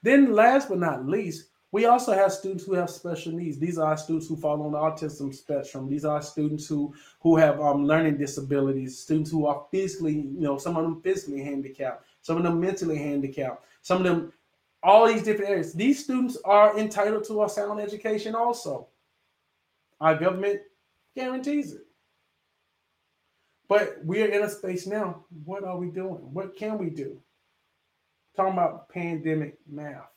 Then, 0.00 0.32
last 0.32 0.68
but 0.68 0.78
not 0.78 1.08
least, 1.08 1.48
we 1.72 1.86
also 1.86 2.12
have 2.12 2.32
students 2.32 2.64
who 2.64 2.74
have 2.74 2.88
special 2.88 3.32
needs. 3.32 3.58
These 3.58 3.78
are 3.78 3.96
students 3.96 4.28
who 4.28 4.36
fall 4.36 4.62
on 4.62 4.70
the 4.70 4.78
autism 4.78 5.34
spectrum. 5.34 5.90
These 5.90 6.04
are 6.04 6.22
students 6.22 6.68
who 6.68 6.94
who 7.18 7.36
have 7.36 7.60
um, 7.60 7.84
learning 7.84 8.16
disabilities. 8.16 8.96
Students 8.96 9.32
who 9.32 9.44
are 9.46 9.66
physically, 9.72 10.14
you 10.14 10.42
know, 10.42 10.56
some 10.56 10.76
of 10.76 10.84
them 10.84 11.02
physically 11.02 11.42
handicapped, 11.42 12.06
some 12.22 12.36
of 12.36 12.44
them 12.44 12.60
mentally 12.60 12.96
handicapped, 12.96 13.64
some 13.82 13.98
of 13.98 14.04
them, 14.04 14.32
all 14.84 15.08
these 15.08 15.24
different 15.24 15.50
areas. 15.50 15.72
These 15.72 16.04
students 16.04 16.38
are 16.44 16.78
entitled 16.78 17.24
to 17.24 17.42
a 17.42 17.48
sound 17.48 17.80
education 17.80 18.36
also. 18.36 18.86
Our 20.00 20.14
government 20.14 20.60
guarantees 21.16 21.72
it. 21.72 21.85
But 23.68 23.98
we're 24.04 24.30
in 24.30 24.42
a 24.42 24.48
space 24.48 24.86
now. 24.86 25.24
What 25.44 25.64
are 25.64 25.76
we 25.76 25.88
doing? 25.88 26.32
What 26.32 26.56
can 26.56 26.78
we 26.78 26.90
do? 26.90 27.20
Talking 28.36 28.52
about 28.52 28.88
pandemic 28.88 29.58
math. 29.68 30.08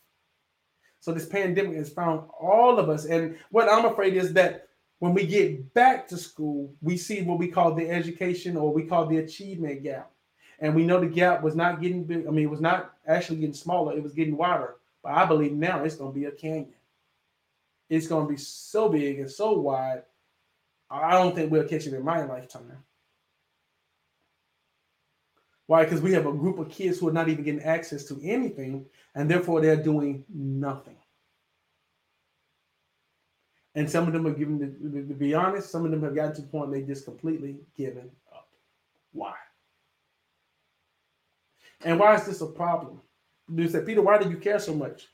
So 1.00 1.14
this 1.14 1.26
pandemic 1.26 1.76
has 1.78 1.90
found 1.90 2.28
all 2.40 2.78
of 2.78 2.90
us. 2.90 3.06
And 3.06 3.38
what 3.52 3.70
I'm 3.70 3.86
afraid 3.86 4.16
is 4.16 4.34
that 4.34 4.68
when 5.00 5.14
we 5.14 5.26
get 5.26 5.74
back 5.74 6.08
to 6.10 6.18
school, 6.18 6.74
we 6.82 6.98
see 6.98 7.22
what 7.22 7.40
we 7.40 7.48
call 7.48 7.74
the 7.74 7.90
education 7.90 8.58
or 8.58 8.74
we 8.74 8.84
call 8.84 9.06
the 9.06 9.18
achievement 9.18 9.82
gap. 9.82 10.12
And 10.60 10.76
we 10.76 10.86
know 10.86 11.00
the 11.00 11.08
gap 11.08 11.42
was 11.42 11.56
not 11.56 11.82
getting 11.82 12.04
big. 12.04 12.28
I 12.28 12.32
mean, 12.32 12.44
it 12.44 12.50
was 12.50 12.60
not 12.60 12.94
actually 13.08 13.38
getting 13.38 13.54
smaller, 13.54 13.96
it 13.96 14.04
was 14.04 14.14
getting 14.14 14.36
wider. 14.36 14.76
But 15.02 15.14
I 15.14 15.26
believe 15.26 15.54
now 15.54 15.86
it's 15.86 15.96
going 15.96 16.12
to 16.14 16.20
be 16.20 16.26
a 16.26 16.32
canyon. 16.32 16.74
It's 17.90 18.08
going 18.08 18.28
to 18.28 18.32
be 18.32 18.38
so 18.38 18.90
big 18.90 19.20
and 19.20 19.32
so 19.32 19.54
wide. 19.54 20.04
I 20.92 21.12
don't 21.12 21.34
think 21.34 21.50
we'll 21.50 21.68
catch 21.68 21.88
it 21.88 21.94
in 21.94 22.04
my 22.04 22.26
lifetime. 22.26 22.84
Why? 25.70 25.84
Because 25.84 26.02
we 26.02 26.14
have 26.14 26.26
a 26.26 26.34
group 26.34 26.58
of 26.58 26.68
kids 26.72 26.98
who 26.98 27.10
are 27.10 27.12
not 27.12 27.30
even 27.30 27.44
getting 27.44 27.62
access 27.62 28.04
to 28.06 28.20
anything, 28.24 28.88
and 29.14 29.30
therefore 29.30 29.62
they're 29.62 29.76
doing 29.76 30.26
nothing. 30.28 30.96
And 33.76 33.88
some 33.88 34.08
of 34.08 34.14
them 34.14 34.26
are 34.26 34.34
given, 34.34 34.58
to, 34.58 35.08
to 35.08 35.14
be 35.14 35.36
honest, 35.36 35.70
some 35.70 35.86
of 35.86 35.92
them 35.92 36.02
have 36.02 36.16
gotten 36.16 36.34
to 36.34 36.42
the 36.42 36.48
point 36.48 36.72
they 36.72 36.82
just 36.82 37.06
completely 37.06 37.58
given 37.78 38.10
up. 38.34 38.48
Why? 39.12 39.36
And 41.86 42.00
why 42.00 42.16
is 42.16 42.26
this 42.26 42.42
a 42.42 42.48
problem? 42.48 43.00
You 43.54 43.70
said, 43.70 43.86
Peter, 43.86 44.02
why 44.02 44.18
do 44.18 44.28
you 44.28 44.38
care 44.38 44.58
so 44.58 44.74
much? 44.74 45.06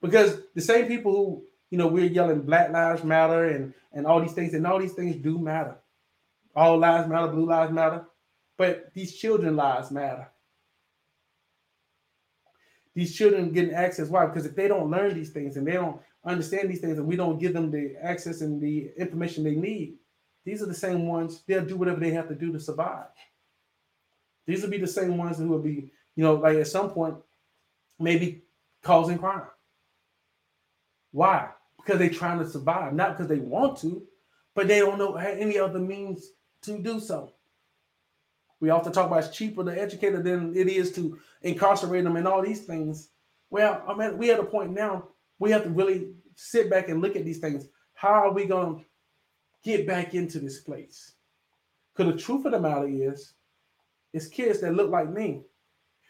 Because 0.00 0.38
the 0.54 0.62
same 0.62 0.86
people 0.86 1.10
who, 1.10 1.44
you 1.70 1.78
know, 1.78 1.88
we're 1.88 2.04
yelling 2.04 2.42
Black 2.42 2.70
Lives 2.70 3.02
Matter 3.02 3.46
and, 3.46 3.74
and 3.92 4.06
all 4.06 4.20
these 4.20 4.34
things, 4.34 4.54
and 4.54 4.68
all 4.68 4.78
these 4.78 4.92
things 4.92 5.16
do 5.16 5.36
matter. 5.36 5.74
All 6.54 6.78
lives 6.78 7.08
matter, 7.08 7.26
blue 7.26 7.46
lives 7.46 7.72
matter. 7.72 8.04
But 8.56 8.92
these 8.94 9.16
children 9.16 9.56
lives 9.56 9.90
matter. 9.90 10.30
These 12.94 13.16
children 13.16 13.52
getting 13.52 13.74
access. 13.74 14.08
Why? 14.08 14.26
Because 14.26 14.46
if 14.46 14.54
they 14.54 14.68
don't 14.68 14.90
learn 14.90 15.14
these 15.14 15.30
things 15.30 15.56
and 15.56 15.66
they 15.66 15.72
don't 15.72 16.00
understand 16.24 16.70
these 16.70 16.80
things 16.80 16.96
and 16.98 17.06
we 17.06 17.16
don't 17.16 17.40
give 17.40 17.52
them 17.52 17.70
the 17.70 17.96
access 18.00 18.40
and 18.40 18.60
the 18.60 18.92
information 18.96 19.42
they 19.42 19.56
need, 19.56 19.96
these 20.44 20.62
are 20.62 20.66
the 20.66 20.74
same 20.74 21.08
ones, 21.08 21.42
they'll 21.46 21.64
do 21.64 21.76
whatever 21.76 21.98
they 21.98 22.12
have 22.12 22.28
to 22.28 22.34
do 22.34 22.52
to 22.52 22.60
survive. 22.60 23.06
These 24.46 24.62
will 24.62 24.70
be 24.70 24.78
the 24.78 24.86
same 24.86 25.16
ones 25.16 25.38
who 25.38 25.48
will 25.48 25.58
be, 25.58 25.90
you 26.14 26.22
know, 26.22 26.34
like 26.34 26.58
at 26.58 26.68
some 26.68 26.90
point, 26.90 27.16
maybe 27.98 28.44
causing 28.82 29.18
crime. 29.18 29.48
Why? 31.10 31.48
Because 31.76 31.98
they're 31.98 32.10
trying 32.10 32.38
to 32.38 32.48
survive, 32.48 32.92
not 32.92 33.16
because 33.16 33.28
they 33.28 33.38
want 33.38 33.78
to, 33.78 34.06
but 34.54 34.68
they 34.68 34.78
don't 34.78 34.98
know 34.98 35.16
any 35.16 35.58
other 35.58 35.80
means 35.80 36.30
to 36.62 36.78
do 36.78 37.00
so. 37.00 37.33
We 38.64 38.70
often 38.70 38.92
talk 38.92 39.08
about 39.08 39.24
it's 39.24 39.36
cheaper 39.36 39.62
to 39.62 39.78
educate 39.78 40.12
them 40.12 40.22
than 40.22 40.56
it 40.56 40.68
is 40.68 40.90
to 40.92 41.18
incarcerate 41.42 42.02
them 42.02 42.16
and 42.16 42.26
all 42.26 42.40
these 42.40 42.62
things. 42.62 43.10
Well, 43.50 43.82
I 43.86 43.92
mean, 43.94 44.16
we 44.16 44.30
at 44.30 44.40
a 44.40 44.44
point 44.44 44.72
now 44.72 45.08
we 45.38 45.50
have 45.50 45.64
to 45.64 45.68
really 45.68 46.14
sit 46.34 46.70
back 46.70 46.88
and 46.88 47.02
look 47.02 47.14
at 47.14 47.26
these 47.26 47.40
things. 47.40 47.66
How 47.92 48.14
are 48.14 48.32
we 48.32 48.46
going 48.46 48.78
to 48.78 48.84
get 49.62 49.86
back 49.86 50.14
into 50.14 50.38
this 50.38 50.60
place? 50.60 51.12
Because 51.94 52.14
the 52.14 52.18
truth 52.18 52.46
of 52.46 52.52
the 52.52 52.58
matter 52.58 52.88
is, 52.88 53.34
it's 54.14 54.28
kids 54.28 54.62
that 54.62 54.74
look 54.74 54.90
like 54.90 55.10
me. 55.10 55.42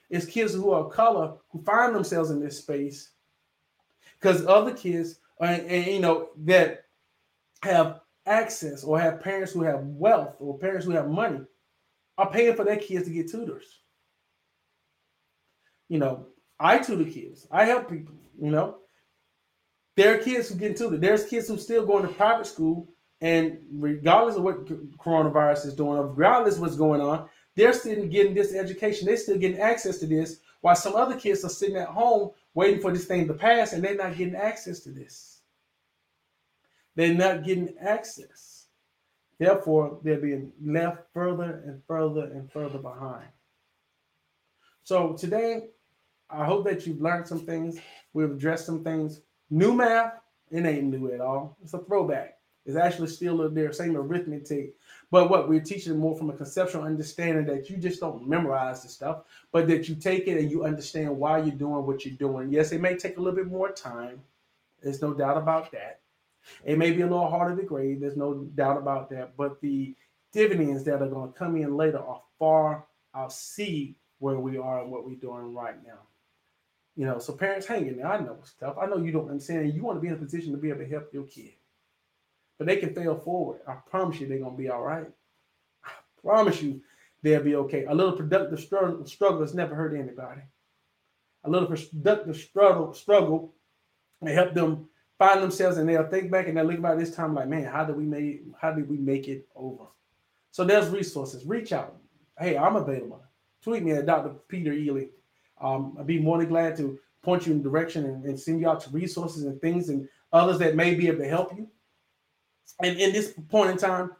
It's 0.09 0.27
kids 0.27 0.55
who 0.55 0.71
are 0.71 0.89
color 0.89 1.35
who 1.51 1.61
find 1.65 1.93
themselves 1.93 2.31
in 2.31 2.39
this 2.39 2.59
space 2.59 3.11
because 4.21 4.47
other 4.47 4.75
kids, 4.75 5.19
uh, 5.41 5.47
and, 5.47 5.67
and 5.69 5.87
you 5.87 6.01
know, 6.01 6.29
that 6.45 6.85
have 7.65 7.99
access 8.27 8.85
or 8.85 9.01
have 9.01 9.21
parents 9.21 9.51
who 9.51 9.65
have 9.65 9.81
wealth 9.81 10.37
or 10.39 10.57
parents 10.57 10.87
who 10.87 10.93
have 10.93 11.09
money 11.09 11.41
are 12.17 12.31
paying 12.31 12.55
for 12.55 12.65
their 12.65 12.77
kids 12.77 13.07
to 13.07 13.13
get 13.13 13.31
tutors. 13.31 13.81
You 15.89 15.99
know, 15.99 16.27
I 16.59 16.79
tutor 16.79 17.11
kids. 17.11 17.47
I 17.51 17.65
help 17.65 17.91
people. 17.91 18.15
You 18.41 18.51
know, 18.51 18.79
there 19.97 20.15
are 20.15 20.19
kids 20.19 20.49
who 20.49 20.57
get 20.57 20.77
tutored. 20.77 21.01
There's 21.01 21.27
kids 21.27 21.49
who 21.49 21.59
still 21.59 21.87
going 21.87 22.03
to 22.03 22.13
private 22.13 22.47
school, 22.47 22.89
and 23.21 23.59
regardless 23.73 24.37
of 24.37 24.43
what 24.43 24.67
coronavirus 24.99 25.67
is 25.67 25.75
doing, 25.75 25.99
of 25.99 26.17
regardless 26.17 26.59
what's 26.59 26.77
going 26.77 27.01
on, 27.01 27.29
they're 27.55 27.73
still 27.73 28.07
getting 28.07 28.35
this 28.35 28.55
education. 28.55 29.07
They're 29.07 29.17
still 29.17 29.39
getting 29.39 29.61
access 29.61 29.99
to 29.99 30.07
this, 30.07 30.41
while 30.63 30.75
some 30.75 30.97
other 30.97 31.17
kids 31.17 31.45
are 31.45 31.49
sitting 31.49 31.77
at 31.77 31.89
home 31.89 32.31
waiting 32.55 32.81
for 32.81 32.93
this 32.93 33.05
thing 33.05 33.27
to 33.29 33.35
pass, 33.35 33.73
and 33.73 33.85
they're 33.85 33.97
not 33.97 34.17
getting 34.17 34.37
access 34.37 34.81
to 34.81 34.91
this. 34.91 35.43
They're 36.97 37.15
not 37.15 37.45
getting 37.45 37.75
access. 37.81 38.54
Therefore, 39.39 39.99
they're 40.03 40.21
being 40.21 40.53
left 40.65 41.03
further 41.13 41.63
and 41.67 41.83
further 41.87 42.25
and 42.27 42.51
further 42.51 42.79
behind. 42.79 43.27
So 44.85 45.15
today, 45.15 45.69
I 46.31 46.45
hope 46.45 46.65
that 46.67 46.87
you've 46.87 47.01
learned 47.01 47.27
some 47.27 47.41
things. 47.41 47.79
We've 48.13 48.31
addressed 48.31 48.67
some 48.67 48.85
things. 48.85 49.21
New 49.51 49.75
math, 49.75 50.21
it 50.51 50.65
ain't 50.65 50.85
new 50.85 51.13
at 51.13 51.21
all. 51.21 51.57
It's 51.63 51.75
a 51.75 51.79
throwback. 51.79 52.39
It's 52.67 52.77
actually 52.77 53.09
still 53.09 53.49
there, 53.51 53.73
same 53.73 53.97
arithmetic. 53.97 54.75
But 55.11 55.29
what 55.29 55.49
we're 55.49 55.61
teaching 55.61 55.99
more 55.99 56.17
from 56.17 56.31
a 56.31 56.37
conceptual 56.37 56.83
understanding 56.83 57.45
that 57.47 57.69
you 57.69 57.77
just 57.77 58.01
don't 58.01 58.27
memorize 58.27 58.83
the 58.83 58.89
stuff, 58.89 59.25
but 59.53 59.69
that 59.69 59.89
you 59.89 59.95
take 59.95 60.29
it 60.29 60.39
and 60.39 60.51
you 60.51 60.65
understand 60.65 61.17
why 61.17 61.39
you're 61.39 61.55
doing 61.55 61.87
what 61.87 62.05
you're 62.05 62.17
doing. 62.17 62.51
Yes, 62.51 62.73
it 62.73 62.81
may 62.81 62.97
take 62.97 63.19
a 63.19 63.21
little 63.21 63.37
bit 63.37 63.49
more 63.49 63.71
time. 63.71 64.23
There's 64.83 65.03
no 65.03 65.13
doubt 65.13 65.37
about 65.37 65.73
that. 65.73 66.01
It 66.65 66.79
may 66.79 66.93
be 66.93 67.03
a 67.03 67.07
little 67.07 67.29
harder 67.29 67.61
to 67.61 67.67
grade. 67.67 68.01
There's 68.01 68.17
no 68.17 68.35
doubt 68.55 68.79
about 68.79 69.11
that. 69.11 69.37
But 69.37 69.61
the 69.61 69.95
dividends 70.33 70.85
that 70.85 71.03
are 71.03 71.09
going 71.09 71.33
to 71.33 71.39
come 71.39 71.57
in 71.57 71.77
later 71.77 71.99
are 71.99 72.23
far 72.39 72.87
see 73.29 73.97
where 74.19 74.39
we 74.39 74.59
are 74.59 74.83
and 74.83 74.91
what 74.91 75.07
we're 75.07 75.15
doing 75.17 75.55
right 75.55 75.77
now. 75.85 76.01
You 76.97 77.07
know, 77.07 77.19
so 77.19 77.33
parents 77.33 77.67
hang 77.67 77.87
in 77.87 77.97
there. 77.97 78.07
I 78.07 78.21
know 78.21 78.37
it's 78.41 78.53
tough. 78.53 78.77
I 78.81 78.87
know 78.87 78.99
you 78.99 79.13
don't 79.13 79.29
understand. 79.29 79.75
You 79.75 79.83
want 79.83 79.97
to 79.97 80.01
be 80.01 80.09
in 80.09 80.15
a 80.15 80.19
position 80.19 80.53
to 80.53 80.59
be 80.59 80.71
able 80.71 80.81
to 80.81 80.89
help 80.89 81.13
your 81.13 81.25
kid. 81.25 81.53
But 82.59 82.67
they 82.67 82.77
can 82.77 82.95
fail 82.95 83.17
forward. 83.17 83.61
I 83.67 83.75
promise 83.75 84.21
you 84.21 84.29
they're 84.29 84.39
going 84.39 84.53
to 84.53 84.63
be 84.63 84.69
all 84.69 84.83
right. 84.83 85.11
I 85.85 85.91
promise 86.23 86.63
you 86.63 86.81
they'll 87.23 87.43
be 87.43 87.57
okay. 87.57 87.85
A 87.87 87.95
little 87.95 88.13
productive 88.13 88.61
struggle, 88.61 89.05
struggle 89.07 89.41
has 89.41 89.55
never 89.55 89.75
hurt 89.75 89.95
anybody. 89.95 90.43
A 91.43 91.51
little 91.51 91.69
productive 91.69 92.37
struggle, 92.37 92.95
struggle 92.95 93.55
and 94.21 94.31
help 94.31 94.55
them 94.55 94.89
find 95.19 95.43
themselves 95.43 95.77
and 95.77 95.89
they'll 95.89 96.09
think 96.09 96.31
back 96.31 96.49
and 96.49 96.57
they'll 96.57 96.65
look 96.65 96.79
about 96.79 96.99
this 96.99 97.15
time 97.15 97.35
like, 97.35 97.49
man, 97.49 97.65
how 97.65 97.85
did 97.85 97.97
we 97.97 98.05
make 98.05 98.43
how 98.61 98.73
did 98.73 98.89
we 98.89 98.97
make 98.97 99.29
it 99.29 99.49
over? 99.55 99.85
So 100.51 100.65
there's 100.65 100.89
resources. 100.89 101.45
Reach 101.47 101.73
out. 101.73 101.97
Hey, 102.39 102.57
I'm 102.57 102.77
available. 102.77 103.23
Tweet 103.63 103.83
me 103.83 103.93
at 103.93 104.07
Dr. 104.07 104.31
Peter 104.49 104.73
Ely. 104.73 105.07
Um, 105.61 105.97
I'd 105.99 106.07
be 106.07 106.19
more 106.19 106.39
than 106.39 106.49
glad 106.49 106.77
to 106.77 106.99
point 107.23 107.47
you 107.47 107.53
in 107.53 107.63
direction 107.63 108.05
and, 108.05 108.25
and, 108.25 108.39
send 108.39 108.61
you 108.61 108.69
out 108.69 108.81
to 108.81 108.91
resources 108.91 109.45
and 109.45 109.59
things 109.61 109.89
and 109.89 110.07
others 110.33 110.59
that 110.59 110.77
may 110.77 110.95
be 110.95 111.09
able 111.09 111.19
to 111.19 111.29
help 111.29 111.57
you. 111.57 111.69
And 112.83 112.99
in 112.99 113.13
this 113.13 113.33
point 113.49 113.71
in 113.71 113.79
time, 113.79 114.11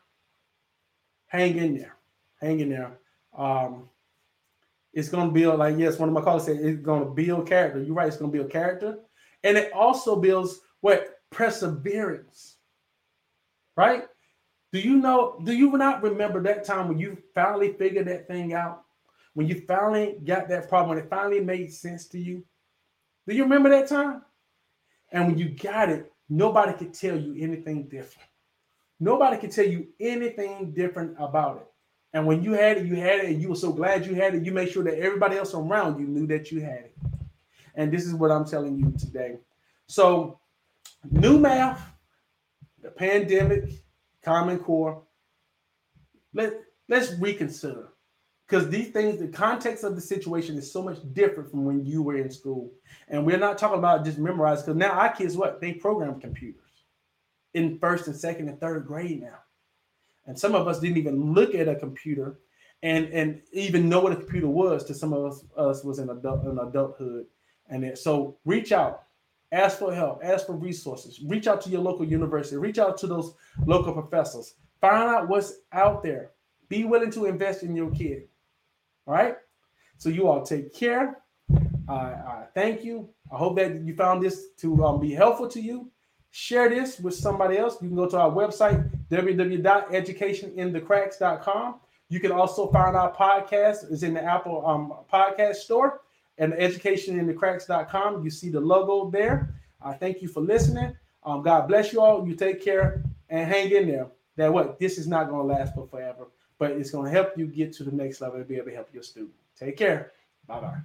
hang 1.27 1.59
in 1.59 1.77
there. 1.77 1.97
Hang 2.41 2.61
in 2.61 2.71
there. 2.71 2.99
Um, 3.37 3.89
it's 4.93 5.09
going 5.09 5.29
to 5.29 5.35
build, 5.35 5.59
like, 5.59 5.77
yes, 5.77 5.99
one 5.99 6.09
of 6.09 6.15
my 6.15 6.21
colleagues 6.23 6.47
said, 6.47 6.57
it's 6.57 6.81
going 6.81 7.05
to 7.05 7.11
build 7.11 7.49
character. 7.49 7.83
You're 7.83 7.95
right, 7.95 8.09
it's 8.09 8.17
going 8.17 8.31
to 8.31 8.39
build 8.39 8.51
character. 8.51 8.99
And 9.43 9.59
it 9.59 9.73
also 9.73 10.17
builds 10.17 10.61
what? 10.85 11.19
Perseverance. 11.31 12.57
Right? 13.75 14.05
Do 14.71 14.79
you 14.81 14.97
know, 14.97 15.41
do 15.43 15.55
you 15.55 15.71
not 15.79 16.03
remember 16.03 16.43
that 16.43 16.63
time 16.67 16.89
when 16.89 16.99
you 16.99 17.17
finally 17.35 17.73
figured 17.73 18.07
that 18.09 18.29
thing 18.29 18.53
out? 18.53 18.83
When 19.33 19.49
you 19.49 19.63
finally 19.67 20.19
got 20.27 20.47
that 20.51 20.69
problem, 20.69 20.91
when 20.91 20.99
it 20.99 21.09
finally 21.09 21.41
made 21.41 21.73
sense 21.73 22.07
to 22.09 22.21
you? 22.21 22.45
Do 23.27 23.35
you 23.35 23.45
remember 23.45 23.71
that 23.71 23.89
time? 23.89 24.25
And 25.11 25.27
when 25.27 25.39
you 25.39 25.49
got 25.49 25.89
it, 25.89 26.13
nobody 26.29 26.75
could 26.75 26.93
tell 26.93 27.19
you 27.19 27.35
anything 27.43 27.85
different. 27.85 28.29
Nobody 29.01 29.39
could 29.39 29.53
tell 29.53 29.67
you 29.67 29.87
anything 29.99 30.73
different 30.73 31.17
about 31.19 31.63
it. 31.63 31.67
And 32.13 32.27
when 32.27 32.43
you 32.43 32.53
had 32.53 32.77
it, 32.77 32.85
you 32.87 32.97
had 32.97 33.21
it, 33.21 33.31
and 33.31 33.41
you 33.41 33.49
were 33.49 33.57
so 33.57 33.73
glad 33.73 34.05
you 34.05 34.17
had 34.17 34.35
it, 34.35 34.45
you 34.45 34.53
made 34.53 34.71
sure 34.71 34.85
that 34.85 34.99
everybody 34.99 35.39
else 35.39 35.55
around 35.55 35.99
you 35.99 36.07
knew 36.07 36.27
that 36.27 36.53
you 36.53 36.61
had 36.61 36.91
it. 36.91 36.97
And 37.75 37.91
this 37.91 38.05
is 38.05 38.13
what 38.13 38.31
I'm 38.31 38.45
telling 38.45 38.77
you 38.77 38.93
today. 38.99 39.39
So 39.87 40.41
New 41.11 41.39
math, 41.39 41.93
the 42.83 42.91
pandemic, 42.91 43.71
Common 44.23 44.59
Core. 44.59 45.03
Let 46.33 46.55
let's 46.89 47.13
reconsider 47.19 47.89
because 48.47 48.69
these 48.69 48.89
things, 48.89 49.19
the 49.19 49.29
context 49.29 49.85
of 49.85 49.95
the 49.95 50.01
situation 50.01 50.57
is 50.57 50.71
so 50.71 50.83
much 50.83 50.99
different 51.13 51.51
from 51.51 51.65
when 51.65 51.85
you 51.85 52.03
were 52.03 52.17
in 52.17 52.31
school, 52.31 52.73
and 53.09 53.25
we're 53.25 53.39
not 53.39 53.59
talking 53.59 53.79
about 53.79 54.05
just 54.05 54.19
memorize. 54.19 54.63
Because 54.63 54.77
now 54.77 54.93
our 54.93 55.13
kids, 55.13 55.37
what 55.37 55.61
they 55.61 55.75
program 55.75 56.21
computers 56.21 56.61
in 57.55 57.79
first 57.79 58.07
and 58.07 58.17
second 58.17 58.49
and 58.49 58.61
third 58.61 58.87
grade 58.87 59.23
now, 59.23 59.39
and 60.27 60.39
some 60.39 60.55
of 60.55 60.69
us 60.69 60.81
didn't 60.81 60.99
even 60.99 61.33
look 61.33 61.55
at 61.55 61.69
a 61.69 61.75
computer 61.75 62.39
and 62.83 63.07
and 63.09 63.41
even 63.53 63.89
know 63.89 64.01
what 64.01 64.13
a 64.13 64.17
computer 64.17 64.49
was. 64.49 64.85
To 64.85 64.95
some 64.95 65.13
of 65.13 65.25
us, 65.25 65.45
us 65.57 65.85
was 65.85 65.99
in 65.99 66.11
adult 66.11 66.45
in 66.45 66.59
adulthood, 66.59 67.27
and 67.69 67.85
it, 67.85 67.99
so 67.99 68.37
reach 68.45 68.73
out 68.73 69.05
Ask 69.53 69.79
for 69.79 69.95
help, 69.95 70.21
ask 70.25 70.47
for 70.47 70.55
resources, 70.55 71.21
reach 71.25 71.47
out 71.47 71.61
to 71.63 71.71
your 71.71 71.81
local 71.81 72.05
university, 72.05 72.57
reach 72.57 72.79
out 72.79 72.97
to 72.99 73.07
those 73.07 73.35
local 73.67 73.93
professors, 73.93 74.55
find 74.81 75.11
out 75.11 75.29
what's 75.29 75.61
out 75.73 76.03
there. 76.03 76.33
Be 76.69 76.85
willing 76.85 77.11
to 77.13 77.27
invest 77.27 77.63
in 77.63 77.77
your 77.77 77.91
kid. 77.91 78.25
All 79.07 79.15
right. 79.15 79.37
So 79.99 80.09
you 80.09 80.27
all 80.29 80.43
take 80.43 80.75
care. 80.75 81.19
Uh, 81.89 82.45
thank 82.55 82.83
you. 82.83 83.11
I 83.33 83.37
hope 83.37 83.55
that 83.57 83.85
you 83.85 83.95
found 83.95 84.23
this 84.23 84.49
to 84.59 84.85
um, 84.85 85.01
be 85.01 85.13
helpful 85.13 85.49
to 85.49 85.61
you. 85.61 85.91
Share 86.31 86.69
this 86.69 86.99
with 86.99 87.15
somebody 87.15 87.59
else. 87.59 87.75
You 87.81 87.87
can 87.89 87.97
go 87.97 88.09
to 88.09 88.19
our 88.19 88.31
website, 88.31 88.91
www.educationinthecracks.com. 89.09 91.75
You 92.09 92.21
can 92.21 92.33
also 92.33 92.73
find 92.73 92.97
our 92.97 93.15
podcast. 93.15 93.93
is 93.93 94.03
in 94.03 94.15
the 94.15 94.25
Apple 94.25 94.67
um, 94.67 94.95
podcast 95.13 95.57
store 95.57 96.01
and 96.39 96.53
educationinthecracks.com. 96.55 98.25
You 98.25 98.31
see 98.31 98.51
the 98.51 98.61
logo 98.61 99.11
there. 99.11 99.55
I 99.83 99.91
uh, 99.91 99.95
thank 99.95 100.23
you 100.23 100.29
for 100.29 100.41
listening. 100.41 100.97
Um, 101.23 101.43
God 101.43 101.69
bless 101.69 101.93
you 101.93 102.01
all. 102.01 102.27
You 102.27 102.35
take 102.35 102.63
care 102.63 103.03
and 103.29 103.47
hang 103.49 103.71
in 103.71 103.89
there. 103.89 104.09
That 104.37 104.53
what 104.53 104.79
this 104.79 104.99
is 104.99 105.07
not 105.07 105.29
going 105.29 105.47
to 105.47 105.55
last 105.55 105.75
for 105.75 105.87
forever, 105.87 106.29
but 106.59 106.73
it's 106.73 106.91
going 106.91 107.05
to 107.07 107.11
help 107.11 107.37
you 107.37 107.47
get 107.47 107.73
to 107.75 107.85
the 107.85 107.93
next 107.93 108.21
level 108.21 108.39
and 108.39 108.49
be 108.49 108.57
able 108.57 108.67
to 108.67 108.75
help 108.75 108.93
your 108.93 109.03
student. 109.03 109.35
Take 109.57 109.77
care. 109.77 110.13
Bye 110.47 110.61
bye. 110.61 110.79